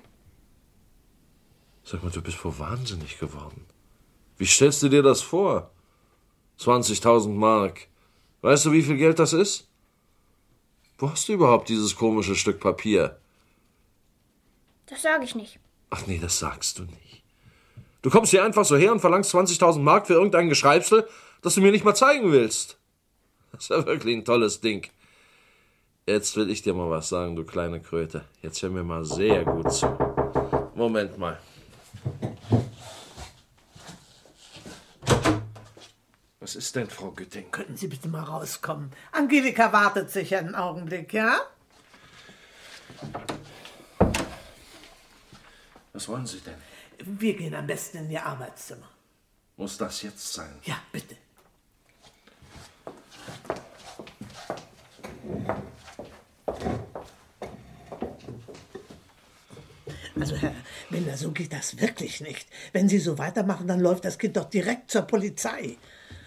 Sag 1.84 2.04
mal, 2.04 2.12
du 2.12 2.22
bist 2.22 2.44
wohl 2.44 2.58
wahnsinnig 2.60 3.18
geworden. 3.20 3.66
Wie 4.38 4.46
stellst 4.46 4.84
du 4.84 4.90
dir 4.90 5.02
das 5.02 5.22
vor? 5.22 5.72
20.000 6.60 7.30
Mark. 7.30 7.88
Weißt 8.42 8.66
du, 8.66 8.72
wie 8.72 8.84
viel 8.84 8.98
Geld 8.98 9.20
das 9.20 9.34
ist? 9.34 9.68
Wo 10.98 11.10
hast 11.10 11.28
du 11.28 11.34
überhaupt 11.34 11.70
dieses 11.70 11.96
komische 11.96 12.36
Stück 12.36 12.60
Papier? 12.60 13.20
Das 14.86 15.02
sage 15.02 15.24
ich 15.24 15.36
nicht. 15.36 15.60
Ach 15.90 16.06
nee, 16.08 16.20
das 16.20 16.40
sagst 16.40 16.80
du 16.80 16.84
nicht. 16.84 17.24
Du 18.02 18.10
kommst 18.10 18.32
hier 18.32 18.44
einfach 18.44 18.66
so 18.66 18.78
her 18.78 18.92
und 18.92 19.00
verlangst 19.00 19.34
20.000 19.34 19.80
Mark 19.80 20.08
für 20.08 20.14
irgendein 20.14 20.50
Geschreibsel, 20.50 21.08
das 21.42 21.56
du 21.56 21.62
mir 21.62 21.72
nicht 21.72 21.86
mal 21.86 21.96
zeigen 21.96 22.32
willst. 22.32 22.79
Das 23.52 23.64
ist 23.64 23.70
ja 23.70 23.86
wirklich 23.86 24.16
ein 24.16 24.26
tolles 24.26 24.62
Ding. 24.62 24.90
Jetzt 26.06 26.36
will 26.36 26.50
ich 26.50 26.62
dir 26.62 26.74
mal 26.74 26.90
was 26.90 27.10
sagen, 27.10 27.36
du 27.36 27.44
kleine 27.44 27.82
Kröte. 27.82 28.26
Jetzt 28.42 28.62
hör 28.62 28.70
mir 28.70 28.84
mal 28.84 29.06
sehr 29.06 29.46
gut 29.46 29.72
zu. 29.72 29.86
Moment 30.76 31.18
mal. 31.18 31.40
Was 36.40 36.56
ist 36.56 36.76
denn, 36.76 36.90
Frau 36.90 37.12
Gütting? 37.12 37.52
Könnten 37.52 37.78
Sie 37.78 37.88
bitte 37.88 38.08
mal 38.08 38.24
rauskommen? 38.24 38.92
Angelika 39.12 39.72
wartet 39.72 40.10
sich 40.10 40.36
einen 40.36 40.56
Augenblick, 40.56 41.14
ja? 41.14 41.42
Was 45.94 46.08
wollen 46.08 46.26
Sie 46.26 46.40
denn? 46.40 46.56
Wir 47.20 47.36
gehen 47.36 47.54
am 47.54 47.68
besten 47.68 47.98
in 47.98 48.10
Ihr 48.10 48.26
Arbeitszimmer. 48.26 48.90
Muss 49.58 49.78
das 49.78 50.02
jetzt 50.02 50.34
sein? 50.34 50.58
Ja, 50.64 50.78
bitte. 50.92 51.18
Also, 60.20 60.36
Herr 60.36 60.54
Binder, 60.90 61.16
so 61.16 61.32
geht 61.32 61.54
das 61.54 61.80
wirklich 61.80 62.20
nicht. 62.20 62.48
Wenn 62.74 62.90
Sie 62.90 63.00
so 63.00 63.18
weitermachen, 63.18 63.68
dann 63.68 63.80
läuft 63.80 64.04
das 64.06 64.18
Kind 64.18 64.36
doch 64.36 64.50
direkt 64.50 64.92
zur 64.92 65.04
Polizei. 65.04 65.78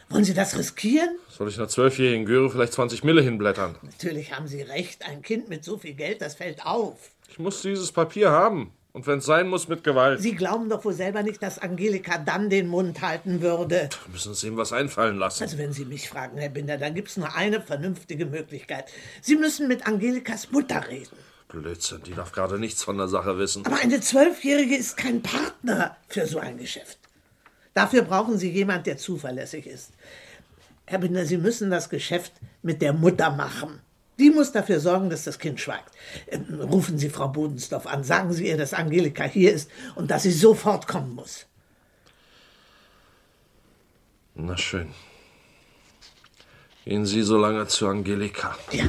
Wollen 0.09 0.25
Sie 0.25 0.35
das 0.35 0.59
riskieren? 0.59 1.19
Soll 1.29 1.49
ich 1.49 1.59
einer 1.59 1.69
zwölfjährigen 1.69 2.27
Göre 2.27 2.51
vielleicht 2.51 2.75
20 2.75 3.03
Mille 3.03 3.23
hinblättern? 3.23 3.77
Natürlich 3.83 4.35
haben 4.35 4.47
Sie 4.47 4.63
recht. 4.63 5.07
Ein 5.07 5.23
Kind 5.23 5.49
mit 5.49 5.65
so 5.65 5.79
viel 5.79 5.95
Geld, 5.95 6.21
das 6.21 6.35
fällt 6.35 6.65
auf. 6.67 7.11
Ich 7.31 7.39
muss 7.39 7.63
dieses 7.63 7.93
Papier 7.93 8.31
haben. 8.31 8.73
Und 8.95 9.07
wenn 9.07 9.21
es 9.21 9.25
sein 9.25 9.49
muss, 9.49 9.69
mit 9.69 9.85
Gewalt. 9.85 10.21
Sie 10.21 10.35
glauben 10.35 10.69
doch 10.69 10.85
wohl 10.85 10.93
selber 10.93 11.23
nicht, 11.23 11.43
dass 11.43 11.59
Angelika 11.59 12.19
dann 12.19 12.51
den 12.51 12.69
Mund 12.69 13.01
halten 13.01 13.41
würde. 13.41 13.89
Wir 14.05 14.13
müssen 14.13 14.29
uns 14.31 14.45
ihm 14.45 14.59
was 14.59 14.75
einfallen 14.75 15.17
lassen. 15.17 15.43
Also 15.43 15.57
wenn 15.57 15.73
Sie 15.73 15.87
mich 15.87 16.11
fragen, 16.11 16.37
Herr 16.37 16.51
Binder, 16.51 16.77
dann 16.77 16.95
gibt 16.95 17.09
es 17.09 17.17
nur 17.17 17.35
eine 17.35 17.63
vernünftige 17.63 18.27
Möglichkeit. 18.27 18.93
Sie 19.23 19.37
müssen 19.37 19.67
mit 19.67 19.87
Angelikas 19.87 20.51
Mutter 20.51 20.87
reden. 20.89 21.17
Blödsinn, 21.49 22.03
die 22.03 22.15
darf 22.15 22.33
gerade 22.33 22.59
nichts 22.59 22.83
von 22.83 22.99
der 22.99 23.09
Sache 23.09 23.39
wissen. 23.39 23.65
Aber 23.65 23.77
eine 23.77 24.01
Zwölfjährige 24.01 24.77
ist 24.77 24.97
kein 24.99 25.23
Partner 25.23 25.97
für 26.09 26.27
so 26.27 26.39
ein 26.39 26.59
Geschäft. 26.59 26.99
Dafür 27.75 28.03
brauchen 28.03 28.37
Sie 28.37 28.51
jemand, 28.51 28.87
der 28.87 28.99
zuverlässig 28.99 29.67
ist. 29.67 29.93
Herr 30.85 30.99
Binder, 30.99 31.25
Sie 31.25 31.39
müssen 31.39 31.71
das 31.71 31.89
Geschäft 31.89 32.33
mit 32.63 32.83
der 32.83 32.93
Mutter 32.93 33.31
machen. 33.31 33.81
Die 34.19 34.31
muss 34.31 34.53
dafür 34.53 34.79
sorgen, 34.81 35.11
dass 35.11 35.25
das 35.25 35.39
Kind 35.39 35.61
schweigt. 35.61 35.91
Ähm, 36.29 36.61
Rufen 36.61 36.99
Sie 36.99 37.09
Frau 37.09 37.29
Bodensdorf 37.29 37.87
an. 37.87 38.05
Sagen 38.05 38.33
Sie 38.33 38.47
ihr, 38.47 38.57
dass 38.57 38.75
Angelika 38.75 39.25
hier 39.25 39.53
ist 39.53 39.71
und 39.95 40.11
dass 40.11 40.25
sie 40.25 40.33
sofort 40.33 40.87
kommen 40.87 41.15
muss. 41.15 41.47
Na 44.35 44.57
schön. 44.57 44.89
Gehen 46.85 47.07
Sie 47.07 47.23
so 47.23 47.39
lange 47.39 47.67
zu 47.69 47.87
Angelika. 47.89 48.57
Ja. 48.73 48.85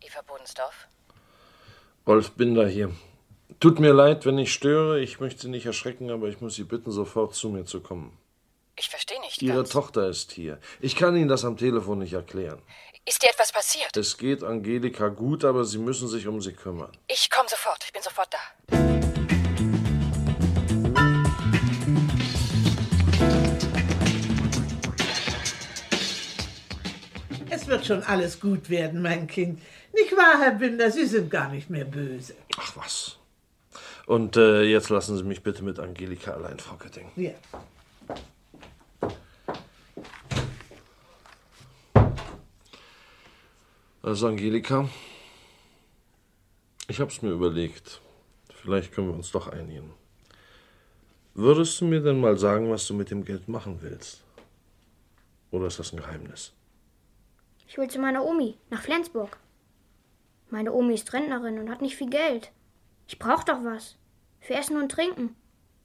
Eva 0.00 0.22
Bodensdorf? 0.22 0.88
Rolf 2.06 2.32
Binder 2.32 2.66
hier. 2.66 2.90
Tut 3.60 3.78
mir 3.78 3.92
leid, 3.92 4.24
wenn 4.24 4.38
ich 4.38 4.52
störe. 4.52 5.00
Ich 5.00 5.20
möchte 5.20 5.42
Sie 5.42 5.48
nicht 5.48 5.66
erschrecken, 5.66 6.10
aber 6.10 6.28
ich 6.28 6.40
muss 6.40 6.54
Sie 6.54 6.64
bitten, 6.64 6.90
sofort 6.90 7.34
zu 7.34 7.50
mir 7.50 7.66
zu 7.66 7.80
kommen. 7.80 8.16
Ich 8.76 8.88
verstehe 8.88 9.20
nicht 9.20 9.42
Ihre 9.42 9.56
ganz. 9.56 9.70
Tochter 9.70 10.08
ist 10.08 10.32
hier. 10.32 10.58
Ich 10.80 10.96
kann 10.96 11.14
Ihnen 11.14 11.28
das 11.28 11.44
am 11.44 11.58
Telefon 11.58 11.98
nicht 11.98 12.14
erklären. 12.14 12.62
Ist 13.06 13.22
dir 13.22 13.28
etwas 13.28 13.52
passiert? 13.52 13.94
Es 13.96 14.16
geht 14.16 14.42
Angelika 14.42 15.08
gut, 15.08 15.44
aber 15.44 15.64
Sie 15.64 15.78
müssen 15.78 16.08
sich 16.08 16.26
um 16.26 16.40
sie 16.40 16.52
kümmern. 16.52 16.90
Ich 17.08 17.30
komme 17.30 17.48
sofort. 17.48 17.84
Ich 17.84 17.92
bin 17.92 18.02
sofort 18.02 18.28
da. 18.32 19.09
Wird 27.70 27.86
schon 27.86 28.02
alles 28.02 28.40
gut 28.40 28.68
werden, 28.68 29.00
mein 29.00 29.26
Kind. 29.26 29.62
Nicht 29.94 30.14
wahr, 30.16 30.40
Herr 30.40 30.52
Binder? 30.52 30.90
Sie 30.90 31.06
sind 31.06 31.30
gar 31.30 31.48
nicht 31.50 31.70
mehr 31.70 31.86
böse. 31.86 32.34
Ach 32.58 32.76
was. 32.76 33.16
Und 34.06 34.36
äh, 34.36 34.64
jetzt 34.64 34.90
lassen 34.90 35.16
Sie 35.16 35.24
mich 35.24 35.42
bitte 35.42 35.62
mit 35.64 35.78
Angelika 35.78 36.32
allein, 36.32 36.58
Frau 36.58 36.74
Kötting. 36.74 37.10
Ja. 37.16 37.32
Also 44.02 44.26
Angelika, 44.26 44.88
ich 46.88 47.00
hab's 47.00 47.22
mir 47.22 47.30
überlegt. 47.30 48.00
Vielleicht 48.62 48.92
können 48.92 49.08
wir 49.08 49.14
uns 49.14 49.30
doch 49.30 49.46
einigen. 49.46 49.92
Würdest 51.34 51.80
du 51.80 51.84
mir 51.84 52.00
denn 52.00 52.20
mal 52.20 52.36
sagen, 52.36 52.70
was 52.70 52.86
du 52.86 52.94
mit 52.94 53.10
dem 53.10 53.24
Geld 53.24 53.48
machen 53.48 53.78
willst? 53.80 54.22
Oder 55.50 55.66
ist 55.66 55.78
das 55.78 55.92
ein 55.92 55.98
Geheimnis? 55.98 56.52
Ich 57.70 57.78
will 57.78 57.88
zu 57.88 57.98
meiner 58.00 58.24
Omi, 58.24 58.56
nach 58.68 58.82
Flensburg. 58.82 59.38
Meine 60.50 60.72
Omi 60.72 60.92
ist 60.94 61.12
Rentnerin 61.12 61.58
und 61.58 61.70
hat 61.70 61.80
nicht 61.80 61.96
viel 61.96 62.10
Geld. 62.10 62.50
Ich 63.06 63.18
brauch 63.18 63.44
doch 63.44 63.64
was. 63.64 63.96
Für 64.40 64.54
Essen 64.54 64.76
und 64.76 64.90
Trinken. 64.90 65.36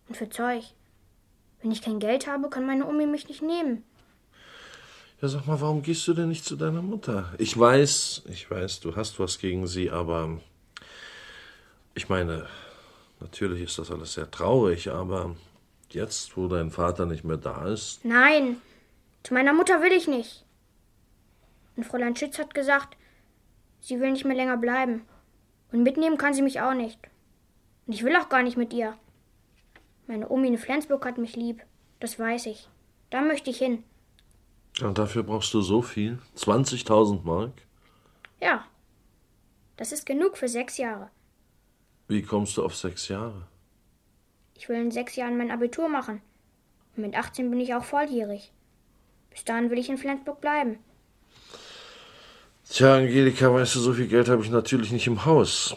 Und 0.09 0.17
für 0.17 0.27
Zeug. 0.27 0.63
Wenn 1.61 1.71
ich 1.71 1.81
kein 1.81 1.99
Geld 1.99 2.27
habe, 2.27 2.49
kann 2.49 2.65
meine 2.65 2.87
Omi 2.87 3.05
mich 3.05 3.27
nicht 3.27 3.41
nehmen. 3.41 3.83
Ja, 5.21 5.27
sag 5.27 5.45
mal, 5.45 5.61
warum 5.61 5.83
gehst 5.83 6.05
du 6.07 6.13
denn 6.13 6.29
nicht 6.29 6.43
zu 6.43 6.55
deiner 6.55 6.81
Mutter? 6.81 7.33
Ich 7.37 7.57
weiß, 7.57 8.23
ich 8.29 8.49
weiß, 8.49 8.79
du 8.79 8.95
hast 8.95 9.19
was 9.19 9.39
gegen 9.39 9.67
sie, 9.67 9.91
aber 9.91 10.41
ich 11.93 12.09
meine, 12.09 12.47
Natürlich 13.19 13.63
ist 13.63 13.79
das 13.79 13.91
alles 13.91 14.13
sehr 14.13 14.29
traurig, 14.29 14.89
aber 14.91 15.35
jetzt, 15.89 16.35
wo 16.35 16.47
dein 16.47 16.69
Vater 16.69 17.05
nicht 17.05 17.23
mehr 17.23 17.37
da 17.37 17.67
ist, 17.67 18.03
Nein, 18.03 18.57
zu 19.23 19.33
meiner 19.33 19.53
Mutter 19.53 19.81
will 19.81 19.91
ich 19.91 20.07
nicht. 20.07 20.44
Und 21.75 21.83
Fräulein 21.85 22.15
Schütz 22.15 22.39
hat 22.39 22.53
gesagt, 22.53 22.97
sie 23.81 23.99
will 23.99 24.11
nicht 24.11 24.25
mehr 24.25 24.35
länger 24.35 24.57
bleiben. 24.57 25.05
Und 25.71 25.83
mitnehmen 25.83 26.17
kann 26.17 26.33
sie 26.33 26.41
mich 26.41 26.61
auch 26.61 26.73
nicht. 26.73 26.99
Und 27.85 27.93
ich 27.93 28.03
will 28.03 28.15
auch 28.15 28.29
gar 28.29 28.43
nicht 28.43 28.57
mit 28.57 28.73
ihr. 28.73 28.97
Meine 30.07 30.29
Omi 30.29 30.47
in 30.47 30.57
Flensburg 30.57 31.05
hat 31.05 31.17
mich 31.17 31.35
lieb. 31.35 31.63
Das 31.99 32.19
weiß 32.19 32.45
ich. 32.47 32.69
Da 33.09 33.21
möchte 33.21 33.49
ich 33.49 33.57
hin. 33.57 33.83
und 34.81 34.97
dafür 34.97 35.23
brauchst 35.23 35.53
du 35.53 35.61
so 35.61 35.81
viel? 35.81 36.19
20.000 36.37 37.23
Mark? 37.23 37.51
Ja. 38.41 38.65
Das 39.77 39.91
ist 39.91 40.05
genug 40.05 40.37
für 40.37 40.47
sechs 40.47 40.77
Jahre. 40.77 41.09
Wie 42.07 42.21
kommst 42.21 42.55
du 42.57 42.63
auf 42.63 42.75
sechs 42.75 43.07
Jahre? 43.07 43.47
Ich 44.53 44.69
will 44.69 44.77
in 44.77 44.91
sechs 44.91 45.15
Jahren 45.15 45.37
mein 45.37 45.51
Abitur 45.51 45.89
machen. 45.89 46.21
Und 46.95 47.03
mit 47.03 47.15
18 47.15 47.49
bin 47.49 47.59
ich 47.59 47.73
auch 47.73 47.83
volljährig. 47.83 48.51
Bis 49.31 49.43
dahin 49.43 49.69
will 49.69 49.79
ich 49.79 49.89
in 49.89 49.97
Flensburg 49.97 50.39
bleiben. 50.39 50.77
Tja, 52.69 52.97
Angelika, 52.97 53.53
weißt 53.53 53.75
du, 53.75 53.79
so 53.79 53.93
viel 53.93 54.07
Geld 54.07 54.27
habe 54.27 54.43
ich 54.43 54.49
natürlich 54.49 54.91
nicht 54.91 55.07
im 55.07 55.23
Haus. 55.23 55.75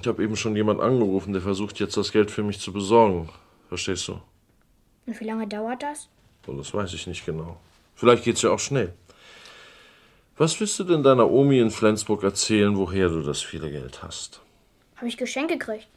Ich 0.00 0.06
habe 0.06 0.22
eben 0.22 0.36
schon 0.36 0.56
jemand 0.56 0.80
angerufen, 0.80 1.32
der 1.32 1.42
versucht 1.42 1.78
jetzt 1.78 1.96
das 1.96 2.12
Geld 2.12 2.30
für 2.30 2.42
mich 2.42 2.58
zu 2.60 2.72
besorgen. 2.72 3.28
Verstehst 3.68 4.08
du? 4.08 4.20
Und 5.06 5.20
wie 5.20 5.24
lange 5.24 5.46
dauert 5.46 5.82
das? 5.82 6.08
Oh, 6.46 6.52
das 6.52 6.74
weiß 6.74 6.92
ich 6.94 7.06
nicht 7.06 7.24
genau. 7.24 7.58
Vielleicht 7.94 8.24
geht's 8.24 8.42
ja 8.42 8.50
auch 8.50 8.58
schnell. 8.58 8.94
Was 10.36 10.58
willst 10.60 10.78
du 10.78 10.84
denn 10.84 11.02
deiner 11.02 11.30
Omi 11.30 11.60
in 11.60 11.70
Flensburg 11.70 12.22
erzählen, 12.22 12.76
woher 12.76 13.08
du 13.08 13.22
das 13.22 13.40
viele 13.40 13.70
Geld 13.70 14.02
hast? 14.02 14.40
Habe 14.96 15.08
ich 15.08 15.16
Geschenke 15.16 15.56
gekriegt. 15.56 15.88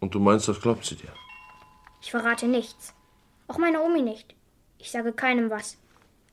Und 0.00 0.14
du 0.14 0.20
meinst, 0.20 0.48
das 0.48 0.60
glaubt 0.60 0.84
sie 0.84 0.96
dir? 0.96 1.12
Ich 2.00 2.10
verrate 2.10 2.46
nichts. 2.46 2.94
Auch 3.48 3.58
meine 3.58 3.82
Omi 3.82 4.02
nicht. 4.02 4.34
Ich 4.78 4.90
sage 4.90 5.12
keinem 5.12 5.50
was. 5.50 5.78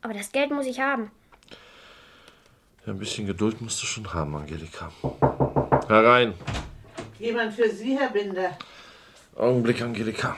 Aber 0.01 0.13
das 0.13 0.31
Geld 0.31 0.51
muss 0.51 0.65
ich 0.65 0.79
haben. 0.79 1.11
Ein 2.89 2.97
bisschen 2.97 3.27
Geduld 3.27 3.61
musst 3.61 3.79
du 3.83 3.85
schon 3.85 4.11
haben, 4.11 4.35
Angelika. 4.35 4.91
Herein. 5.87 6.33
Jemand 7.19 7.53
für 7.53 7.69
Sie, 7.69 7.95
Herr 7.95 8.09
Binder. 8.09 8.57
Augenblick, 9.35 9.79
Angelika. 9.83 10.35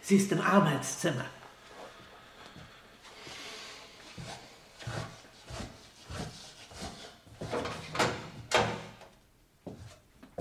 Sie 0.00 0.16
ist 0.16 0.32
im 0.32 0.40
Arbeitszimmer. 0.40 1.26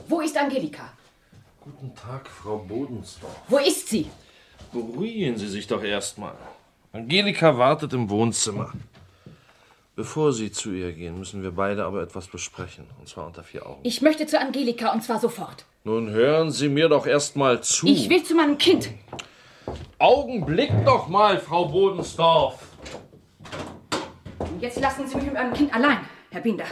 Wo 0.08 0.22
ist 0.22 0.38
Angelika? 0.38 0.94
Guten 1.60 1.94
Tag, 1.94 2.30
Frau 2.30 2.60
Bodensdorf. 2.60 3.36
Wo 3.50 3.58
ist 3.58 3.90
sie? 3.90 4.10
Beruhigen 4.72 5.38
Sie 5.38 5.48
sich 5.48 5.68
doch 5.68 5.84
erstmal. 5.84 6.34
Angelika 6.92 7.58
wartet 7.58 7.94
im 7.94 8.10
Wohnzimmer. 8.10 8.74
Bevor 9.96 10.32
Sie 10.32 10.52
zu 10.52 10.72
ihr 10.72 10.94
gehen, 10.94 11.18
müssen 11.18 11.42
wir 11.42 11.52
beide 11.52 11.84
aber 11.86 12.04
etwas 12.04 12.28
besprechen. 12.28 12.86
Und 13.00 13.10
zwar 13.10 13.26
unter 13.26 13.44
vier 13.44 13.66
Augen. 13.66 13.80
Ich 13.84 14.02
möchte 14.02 14.28
zu 14.28 14.40
Angelika 14.40 14.94
und 14.94 15.04
zwar 15.04 15.20
sofort. 15.20 15.66
Nun 15.84 16.10
hören 16.10 16.52
Sie 16.52 16.70
mir 16.70 16.90
doch 16.90 17.08
erstmal 17.08 17.62
zu. 17.64 17.88
Ich 17.88 18.10
will 18.10 18.24
zu 18.24 18.36
meinem 18.36 18.58
Kind. 18.58 18.90
Augenblick 20.00 20.72
doch 20.86 21.08
mal, 21.08 21.40
Frau 21.40 21.66
Bodensdorf. 21.66 22.60
Jetzt 24.62 24.80
lassen 24.80 25.08
Sie 25.08 25.16
mich 25.16 25.26
mit 25.26 25.34
meinem 25.34 25.54
Kind 25.54 25.74
allein, 25.74 26.00
Herr 26.30 26.42
Binder. 26.42 26.66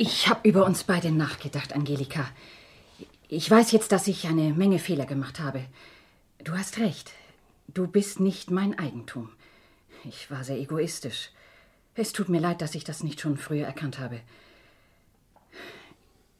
Ich 0.00 0.28
habe 0.28 0.48
über 0.48 0.64
uns 0.64 0.84
beide 0.84 1.10
nachgedacht, 1.10 1.72
Angelika. 1.72 2.30
Ich 3.26 3.50
weiß 3.50 3.72
jetzt, 3.72 3.90
dass 3.90 4.06
ich 4.06 4.28
eine 4.28 4.54
Menge 4.54 4.78
Fehler 4.78 5.06
gemacht 5.06 5.40
habe. 5.40 5.64
Du 6.44 6.52
hast 6.52 6.78
recht. 6.78 7.10
Du 7.66 7.88
bist 7.88 8.20
nicht 8.20 8.52
mein 8.52 8.78
Eigentum. 8.78 9.28
Ich 10.04 10.30
war 10.30 10.44
sehr 10.44 10.56
egoistisch. 10.56 11.30
Es 11.96 12.12
tut 12.12 12.28
mir 12.28 12.38
leid, 12.38 12.62
dass 12.62 12.76
ich 12.76 12.84
das 12.84 13.02
nicht 13.02 13.20
schon 13.20 13.36
früher 13.36 13.66
erkannt 13.66 13.98
habe. 13.98 14.20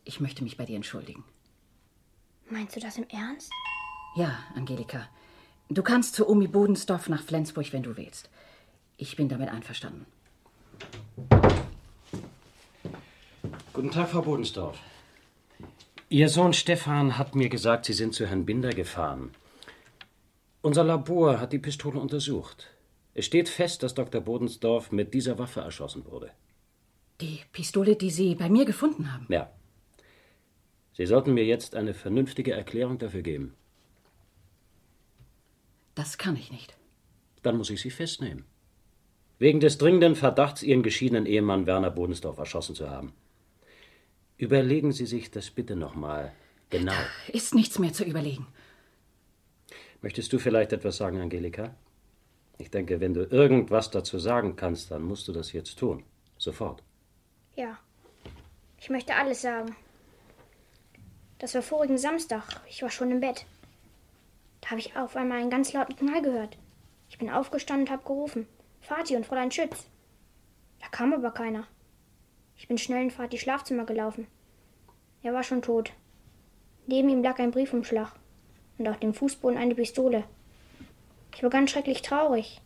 Ich 0.04 0.20
möchte 0.20 0.44
mich 0.44 0.56
bei 0.56 0.64
dir 0.64 0.76
entschuldigen. 0.76 1.24
Meinst 2.48 2.76
du 2.76 2.80
das 2.80 2.96
im 2.96 3.09
Ernst? 3.09 3.50
Ja, 4.14 4.38
Angelika. 4.54 5.09
Du 5.68 5.82
kannst 5.82 6.14
zu 6.14 6.28
Omi 6.28 6.46
Bodensdorf 6.46 7.09
nach 7.09 7.24
Flensburg, 7.24 7.72
wenn 7.72 7.82
du 7.82 7.96
willst. 7.96 8.30
Ich 8.96 9.16
bin 9.16 9.28
damit 9.28 9.48
einverstanden. 9.48 10.06
Guten 13.79 13.93
Tag, 13.93 14.09
Frau 14.09 14.22
Bodensdorf. 14.22 14.76
Ihr 16.09 16.29
Sohn 16.29 16.53
Stefan 16.53 17.16
hat 17.16 17.37
mir 17.37 17.49
gesagt, 17.49 17.85
Sie 17.85 17.93
sind 17.93 18.12
zu 18.12 18.26
Herrn 18.26 18.45
Binder 18.45 18.70
gefahren. 18.70 19.31
Unser 20.62 20.83
Labor 20.83 21.39
hat 21.39 21.53
die 21.53 21.61
Pistole 21.61 22.01
untersucht. 22.01 22.66
Es 23.14 23.26
steht 23.26 23.49
fest, 23.49 23.85
dass 23.85 23.95
Dr. 23.95 24.20
Bodensdorf 24.20 24.91
mit 24.91 25.14
dieser 25.14 25.39
Waffe 25.39 25.61
erschossen 25.61 26.05
wurde. 26.07 26.33
Die 27.20 27.39
Pistole, 27.53 27.95
die 27.95 28.11
Sie 28.11 28.35
bei 28.35 28.49
mir 28.49 28.64
gefunden 28.64 29.12
haben. 29.12 29.26
Ja. 29.29 29.49
Sie 30.95 31.07
sollten 31.07 31.35
mir 31.35 31.45
jetzt 31.45 31.76
eine 31.76 31.95
vernünftige 31.95 32.55
Erklärung 32.55 32.99
dafür 32.99 33.22
geben. 33.22 33.55
Das 35.95 36.18
kann 36.18 36.35
ich 36.35 36.51
nicht. 36.51 36.76
Dann 37.45 37.57
muss 37.57 37.70
ich 37.70 37.81
Sie 37.81 37.91
festnehmen. 37.91 38.45
Wegen 39.39 39.61
des 39.61 39.79
dringenden 39.79 40.16
Verdachts, 40.16 40.64
Ihren 40.64 40.83
geschiedenen 40.83 41.26
Ehemann 41.26 41.66
Werner 41.66 41.93
Bodensdorf 41.93 42.39
erschossen 42.39 42.74
zu 42.74 42.91
haben. 42.91 43.12
Überlegen 44.39 44.93
Sie 44.93 45.07
sich 45.07 45.32
das 45.32 45.51
bitte 45.51 45.74
nochmal 45.74 46.32
genau. 46.70 46.93
Ist 47.26 47.55
nichts 47.55 47.78
mehr 47.80 47.93
zu 47.93 48.05
überlegen. 48.05 48.47
Möchtest 50.01 50.32
du 50.32 50.39
vielleicht 50.39 50.72
etwas 50.72 50.97
sagen, 50.97 51.20
Angelika? 51.20 51.74
Ich 52.57 52.70
denke, 52.70 53.01
wenn 53.01 53.14
du 53.14 53.22
irgendwas 53.24 53.91
dazu 53.91 54.20
sagen 54.20 54.55
kannst, 54.55 54.93
dann 54.93 55.03
musst 55.03 55.26
du 55.26 55.32
das 55.32 55.53
jetzt 55.53 55.76
tun. 55.76 56.05
Sofort. 56.36 56.84
Ja. 57.57 57.78
Ich 58.80 58.91
möchte 58.91 59.16
alles 59.16 59.43
sagen. 59.43 59.74
Das 61.41 61.55
war 61.57 61.62
vorigen 61.62 61.99
Samstag. 61.99 62.45
Ich 62.68 62.82
war 62.82 62.91
schon 62.91 63.11
im 63.11 63.20
Bett. 63.20 63.45
Da 64.61 64.70
habe 64.70 64.80
ich 64.80 64.97
auf 64.97 65.16
einmal 65.16 65.41
einen 65.41 65.51
ganz 65.51 65.72
lauten 65.72 65.97
Knall 65.97 66.22
gehört. 66.22 66.57
Ich 67.11 67.18
bin 67.18 67.28
aufgestanden 67.28 67.86
und 67.86 67.93
habe 67.93 68.05
gerufen. 68.05 68.47
Vati 68.82 69.16
und 69.16 69.26
Fräulein 69.26 69.51
Schütz. 69.51 69.89
Da 70.80 70.86
kam 70.89 71.12
aber 71.12 71.32
keiner. 71.32 71.66
Ich 72.59 72.66
bin 72.66 72.76
schnell 72.76 73.04
in 73.04 73.11
Vatis 73.11 73.40
Schlafzimmer 73.40 73.84
gelaufen. 73.84 74.26
Er 75.22 75.32
war 75.32 75.44
schon 75.44 75.62
tot. 75.62 75.92
Neben 76.88 77.09
ihm 77.09 77.22
lag 77.22 77.38
ein 77.38 77.52
Briefumschlag 77.52 78.12
und 78.78 78.88
auf 78.88 78.98
dem 78.98 79.14
Fußboden 79.14 79.56
eine 79.56 79.76
Pistole. 79.76 80.24
Ich 81.34 81.42
war 81.42 81.50
ganz 81.50 81.70
schrecklich 81.70 82.02
traurig. 82.02 82.61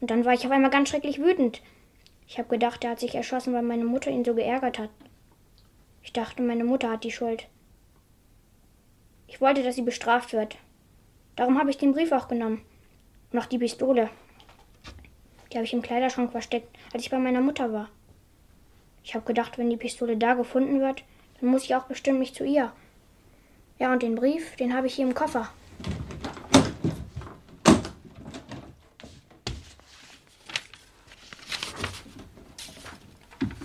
Und 0.00 0.10
dann 0.10 0.24
war 0.24 0.34
ich 0.34 0.44
auf 0.44 0.50
einmal 0.50 0.70
ganz 0.70 0.88
schrecklich 0.88 1.20
wütend. 1.20 1.62
Ich 2.26 2.38
habe 2.38 2.48
gedacht, 2.48 2.82
er 2.82 2.90
hat 2.90 3.00
sich 3.00 3.14
erschossen, 3.14 3.54
weil 3.54 3.62
meine 3.62 3.84
Mutter 3.84 4.10
ihn 4.10 4.24
so 4.24 4.34
geärgert 4.34 4.80
hat. 4.80 4.90
Ich 6.02 6.12
dachte, 6.12 6.42
meine 6.42 6.64
Mutter 6.64 6.90
hat 6.90 7.04
die 7.04 7.12
Schuld. 7.12 7.46
Ich 9.28 9.40
wollte, 9.40 9.62
dass 9.62 9.76
sie 9.76 9.82
bestraft 9.82 10.32
wird. 10.32 10.56
Darum 11.36 11.58
habe 11.58 11.70
ich 11.70 11.78
den 11.78 11.92
Brief 11.92 12.10
auch 12.10 12.26
genommen. 12.26 12.62
Und 13.30 13.38
auch 13.38 13.46
die 13.46 13.58
Pistole. 13.58 14.10
Die 15.52 15.56
habe 15.56 15.64
ich 15.64 15.72
im 15.72 15.82
Kleiderschrank 15.82 16.32
versteckt, 16.32 16.76
als 16.92 17.04
ich 17.04 17.10
bei 17.10 17.18
meiner 17.18 17.40
Mutter 17.40 17.72
war. 17.72 17.90
Ich 19.04 19.14
habe 19.14 19.24
gedacht, 19.24 19.58
wenn 19.58 19.70
die 19.70 19.76
Pistole 19.76 20.16
da 20.16 20.34
gefunden 20.34 20.80
wird, 20.80 21.02
dann 21.40 21.50
muss 21.50 21.64
ich 21.64 21.74
auch 21.74 21.84
bestimmt 21.84 22.18
mich 22.18 22.34
zu 22.34 22.44
ihr. 22.44 22.72
Ja, 23.78 23.92
und 23.92 24.02
den 24.02 24.14
Brief, 24.14 24.56
den 24.56 24.74
habe 24.74 24.86
ich 24.86 24.94
hier 24.94 25.06
im 25.06 25.14
Koffer. 25.14 25.48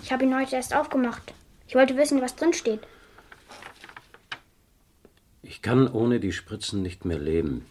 Ich 0.01 0.11
habe 0.11 0.23
ihn 0.23 0.39
heute 0.39 0.55
erst 0.55 0.75
aufgemacht. 0.75 1.33
Ich 1.67 1.75
wollte 1.75 1.97
wissen, 1.97 2.21
was 2.21 2.35
drin 2.35 2.53
steht. 2.53 2.81
Ich 5.41 5.61
kann 5.61 5.91
ohne 5.91 6.19
die 6.19 6.31
Spritzen 6.31 6.81
nicht 6.81 7.05
mehr 7.05 7.19
leben. 7.19 7.65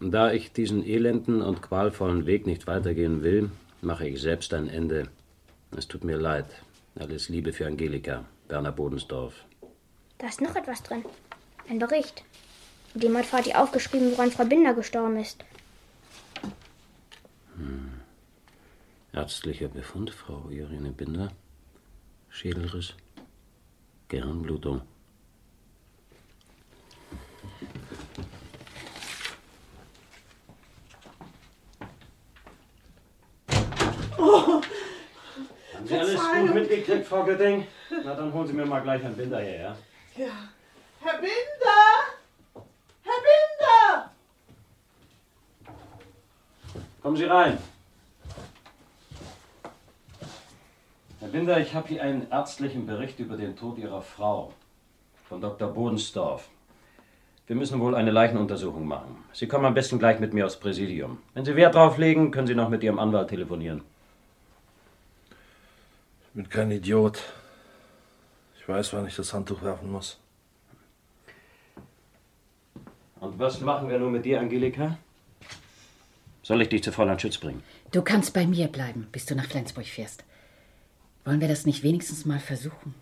Da 0.00 0.32
ich 0.32 0.52
diesen 0.52 0.84
elenden 0.84 1.42
und 1.42 1.62
qualvollen 1.62 2.24
Weg 2.26 2.46
nicht 2.46 2.66
weitergehen 2.66 3.22
will, 3.22 3.50
mache 3.82 4.06
ich 4.06 4.20
selbst 4.20 4.54
ein 4.54 4.68
Ende. 4.68 5.08
Es 5.76 5.88
tut 5.88 6.04
mir 6.04 6.18
leid. 6.18 6.46
Alles 6.98 7.28
Liebe 7.28 7.52
für 7.52 7.66
Angelika, 7.66 8.24
Werner 8.48 8.72
Bodensdorf. 8.72 9.44
Da 10.18 10.28
ist 10.28 10.40
noch 10.40 10.56
etwas 10.56 10.82
drin. 10.82 11.04
Ein 11.68 11.78
Bericht. 11.78 12.24
In 12.94 13.00
dem 13.00 13.16
hat 13.18 13.26
Vati 13.26 13.52
aufgeschrieben, 13.52 14.12
woran 14.12 14.30
Frau 14.30 14.46
Binder 14.46 14.72
gestorben 14.72 15.18
ist. 15.18 15.44
Hm. 17.56 18.00
Ärztlicher 19.12 19.68
Befund, 19.68 20.10
Frau 20.10 20.48
Irene 20.48 20.90
Binder. 20.90 21.32
Schädelriss. 22.30 22.94
Gehirnblutung. 24.08 24.80
Oh, 34.18 34.55
Haben 35.86 36.04
Sie 36.04 36.14
alles 36.14 36.48
gut 36.48 36.54
mitgekriegt, 36.54 37.06
Frau 37.06 37.22
Götting? 37.22 37.66
Na, 38.04 38.14
dann 38.14 38.32
holen 38.32 38.46
Sie 38.46 38.52
mir 38.52 38.66
mal 38.66 38.80
gleich 38.80 39.04
einen 39.04 39.16
Binder 39.16 39.38
her, 39.38 39.76
ja? 40.16 40.24
ja. 40.24 40.32
Herr 41.00 41.18
Binder! 41.18 41.84
Herr 43.02 43.20
Binder! 43.22 44.10
Kommen 47.02 47.16
Sie 47.16 47.24
rein. 47.24 47.58
Herr 51.20 51.28
Binder, 51.28 51.60
ich 51.60 51.72
habe 51.74 51.88
hier 51.88 52.02
einen 52.02 52.28
ärztlichen 52.30 52.86
Bericht 52.86 53.20
über 53.20 53.36
den 53.36 53.56
Tod 53.56 53.78
Ihrer 53.78 54.02
Frau. 54.02 54.52
Von 55.28 55.40
Dr. 55.40 55.72
Bodensdorf. 55.72 56.48
Wir 57.46 57.54
müssen 57.54 57.78
wohl 57.78 57.94
eine 57.94 58.10
Leichenuntersuchung 58.10 58.88
machen. 58.88 59.24
Sie 59.32 59.46
kommen 59.46 59.64
am 59.64 59.74
besten 59.74 60.00
gleich 60.00 60.18
mit 60.18 60.34
mir 60.34 60.46
aufs 60.46 60.56
Präsidium. 60.56 61.18
Wenn 61.34 61.44
Sie 61.44 61.54
Wert 61.54 61.76
drauf 61.76 61.96
legen, 61.96 62.32
können 62.32 62.48
Sie 62.48 62.56
noch 62.56 62.68
mit 62.70 62.82
Ihrem 62.82 62.98
Anwalt 62.98 63.28
telefonieren. 63.28 63.82
Ich 66.36 66.42
bin 66.42 66.50
kein 66.50 66.70
Idiot. 66.70 67.22
Ich 68.60 68.68
weiß, 68.68 68.92
wann 68.92 69.06
ich 69.06 69.16
das 69.16 69.32
Handtuch 69.32 69.62
werfen 69.62 69.90
muss. 69.90 70.18
Und 73.20 73.38
was 73.38 73.62
machen 73.62 73.88
wir 73.88 73.98
nun 73.98 74.12
mit 74.12 74.26
dir, 74.26 74.38
Angelika? 74.38 74.98
Soll 76.42 76.60
ich 76.60 76.68
dich 76.68 76.82
zu 76.82 76.92
Fräulein 76.92 77.18
Schütz 77.18 77.38
bringen? 77.38 77.62
Du 77.90 78.02
kannst 78.02 78.34
bei 78.34 78.46
mir 78.46 78.68
bleiben, 78.68 79.08
bis 79.12 79.24
du 79.24 79.34
nach 79.34 79.46
Flensburg 79.46 79.86
fährst. 79.86 80.24
Wollen 81.24 81.40
wir 81.40 81.48
das 81.48 81.64
nicht 81.64 81.82
wenigstens 81.82 82.26
mal 82.26 82.38
versuchen? 82.38 82.94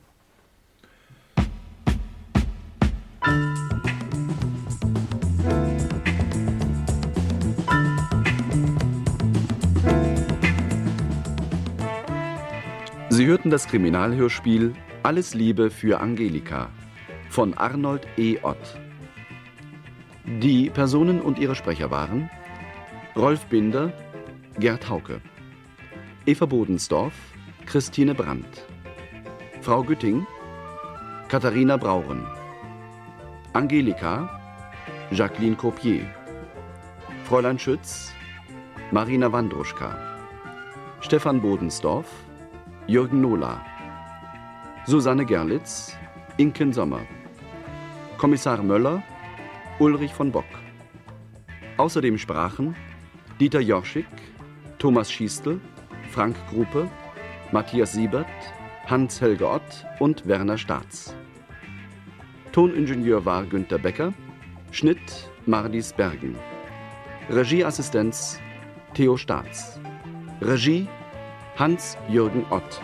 Sie 13.16 13.26
hörten 13.26 13.48
das 13.48 13.68
Kriminalhörspiel 13.68 14.74
Alles 15.04 15.34
Liebe 15.34 15.70
für 15.70 16.00
Angelika 16.00 16.70
von 17.30 17.54
Arnold 17.54 18.08
E. 18.16 18.38
Ott. 18.42 18.76
Die 20.24 20.68
Personen 20.68 21.20
und 21.20 21.38
ihre 21.38 21.54
Sprecher 21.54 21.92
waren 21.92 22.28
Rolf 23.14 23.46
Binder, 23.46 23.92
Gerd 24.58 24.90
Hauke, 24.90 25.20
Eva 26.26 26.46
Bodensdorf, 26.46 27.14
Christine 27.66 28.16
Brandt, 28.16 28.64
Frau 29.60 29.84
Gütting, 29.84 30.26
Katharina 31.28 31.76
Brauren, 31.76 32.26
Angelika, 33.52 34.28
Jacqueline 35.12 35.54
Copier, 35.54 36.04
Fräulein 37.26 37.60
Schütz, 37.60 38.12
Marina 38.90 39.30
Wandruschka, 39.30 39.96
Stefan 40.98 41.40
Bodensdorf, 41.40 42.23
Jürgen 42.86 43.22
Nola, 43.22 43.64
Susanne 44.84 45.24
Gerlitz, 45.24 45.96
Inken 46.36 46.70
Sommer, 46.70 47.00
Kommissar 48.18 48.62
Möller, 48.62 49.02
Ulrich 49.78 50.12
von 50.12 50.30
Bock. 50.30 50.44
Außerdem 51.78 52.18
sprachen 52.18 52.76
Dieter 53.40 53.60
Jorschig, 53.60 54.06
Thomas 54.78 55.10
Schiestl, 55.10 55.62
Frank 56.10 56.36
Gruppe, 56.50 56.90
Matthias 57.52 57.94
Siebert, 57.94 58.26
Hans-Helge 58.86 59.48
Ott 59.48 59.86
und 59.98 60.26
Werner 60.26 60.58
Staats. 60.58 61.16
Toningenieur 62.52 63.24
war 63.24 63.46
Günter 63.46 63.78
Becker, 63.78 64.12
Schnitt 64.72 65.30
Mardis 65.46 65.94
Bergen. 65.94 66.36
Regieassistenz 67.30 68.38
Theo 68.92 69.16
Staats. 69.16 69.80
Regie 70.42 70.86
Hans-Jürgen 71.56 72.44
Ott. 72.50 72.80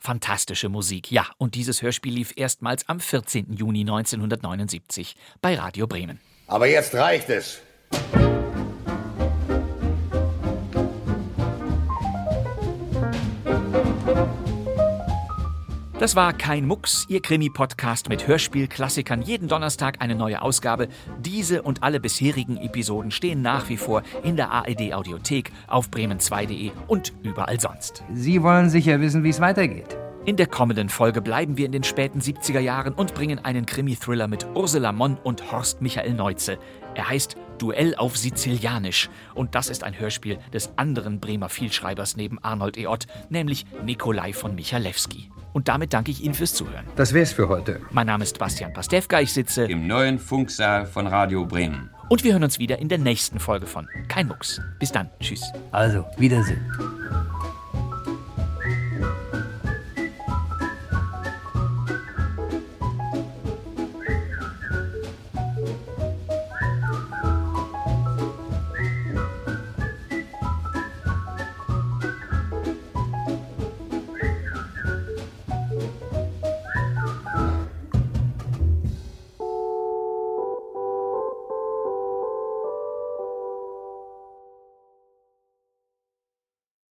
Fantastische 0.00 0.68
Musik, 0.68 1.12
ja, 1.12 1.24
und 1.38 1.54
dieses 1.54 1.82
Hörspiel 1.82 2.14
lief 2.14 2.32
erstmals 2.34 2.88
am 2.88 2.98
14. 2.98 3.54
Juni 3.54 3.80
1979 3.82 5.14
bei 5.40 5.54
Radio 5.54 5.86
Bremen. 5.86 6.18
Aber 6.48 6.66
jetzt 6.66 6.96
reicht 6.96 7.28
es. 7.28 7.62
Das 16.00 16.16
war 16.16 16.32
kein 16.32 16.66
Mucks, 16.66 17.04
Ihr 17.10 17.20
Krimi-Podcast 17.20 18.08
mit 18.08 18.26
Hörspielklassikern. 18.26 19.20
Jeden 19.20 19.48
Donnerstag 19.48 19.96
eine 20.00 20.14
neue 20.14 20.40
Ausgabe. 20.40 20.88
Diese 21.18 21.60
und 21.60 21.82
alle 21.82 22.00
bisherigen 22.00 22.56
Episoden 22.56 23.10
stehen 23.10 23.42
nach 23.42 23.68
wie 23.68 23.76
vor 23.76 24.02
in 24.22 24.34
der 24.34 24.50
ARD-Audiothek, 24.50 25.52
auf 25.66 25.90
bremen2.de 25.90 26.70
und 26.86 27.12
überall 27.22 27.60
sonst. 27.60 28.02
Sie 28.14 28.42
wollen 28.42 28.70
sicher 28.70 29.02
wissen, 29.02 29.24
wie 29.24 29.28
es 29.28 29.42
weitergeht. 29.42 29.94
In 30.24 30.36
der 30.36 30.46
kommenden 30.46 30.88
Folge 30.88 31.20
bleiben 31.20 31.58
wir 31.58 31.66
in 31.66 31.72
den 31.72 31.84
späten 31.84 32.20
70er 32.20 32.60
Jahren 32.60 32.94
und 32.94 33.12
bringen 33.12 33.38
einen 33.38 33.66
Krimi-Thriller 33.66 34.26
mit 34.26 34.46
Ursula 34.54 34.92
Monn 34.92 35.18
und 35.22 35.52
Horst 35.52 35.82
Michael 35.82 36.14
Neuze. 36.14 36.56
Er 36.94 37.10
heißt 37.10 37.36
Duell 37.60 37.94
auf 37.94 38.16
Sizilianisch. 38.16 39.10
Und 39.34 39.54
das 39.54 39.68
ist 39.68 39.84
ein 39.84 39.98
Hörspiel 39.98 40.38
des 40.52 40.70
anderen 40.76 41.20
Bremer 41.20 41.48
Vielschreibers 41.48 42.16
neben 42.16 42.42
Arnold 42.42 42.78
E. 42.78 42.86
Ott, 42.86 43.06
nämlich 43.28 43.66
Nikolai 43.84 44.32
von 44.32 44.54
Michalewski. 44.54 45.30
Und 45.52 45.68
damit 45.68 45.92
danke 45.92 46.10
ich 46.10 46.22
Ihnen 46.22 46.34
fürs 46.34 46.54
Zuhören. 46.54 46.86
Das 46.96 47.12
wär's 47.12 47.32
für 47.32 47.48
heute. 47.48 47.80
Mein 47.90 48.06
Name 48.06 48.24
ist 48.24 48.38
Bastian 48.38 48.72
Pastewka, 48.72 49.20
ich 49.20 49.32
sitze 49.32 49.64
im 49.64 49.86
neuen 49.86 50.18
Funksaal 50.18 50.86
von 50.86 51.06
Radio 51.06 51.44
Bremen. 51.44 51.90
Und 52.08 52.24
wir 52.24 52.32
hören 52.32 52.44
uns 52.44 52.58
wieder 52.58 52.78
in 52.78 52.88
der 52.88 52.98
nächsten 52.98 53.38
Folge 53.38 53.66
von 53.66 53.88
Kein 54.08 54.26
Mucks. 54.26 54.60
Bis 54.78 54.90
dann. 54.90 55.10
Tschüss. 55.20 55.42
Also, 55.70 56.04
Wiedersehen. 56.18 56.64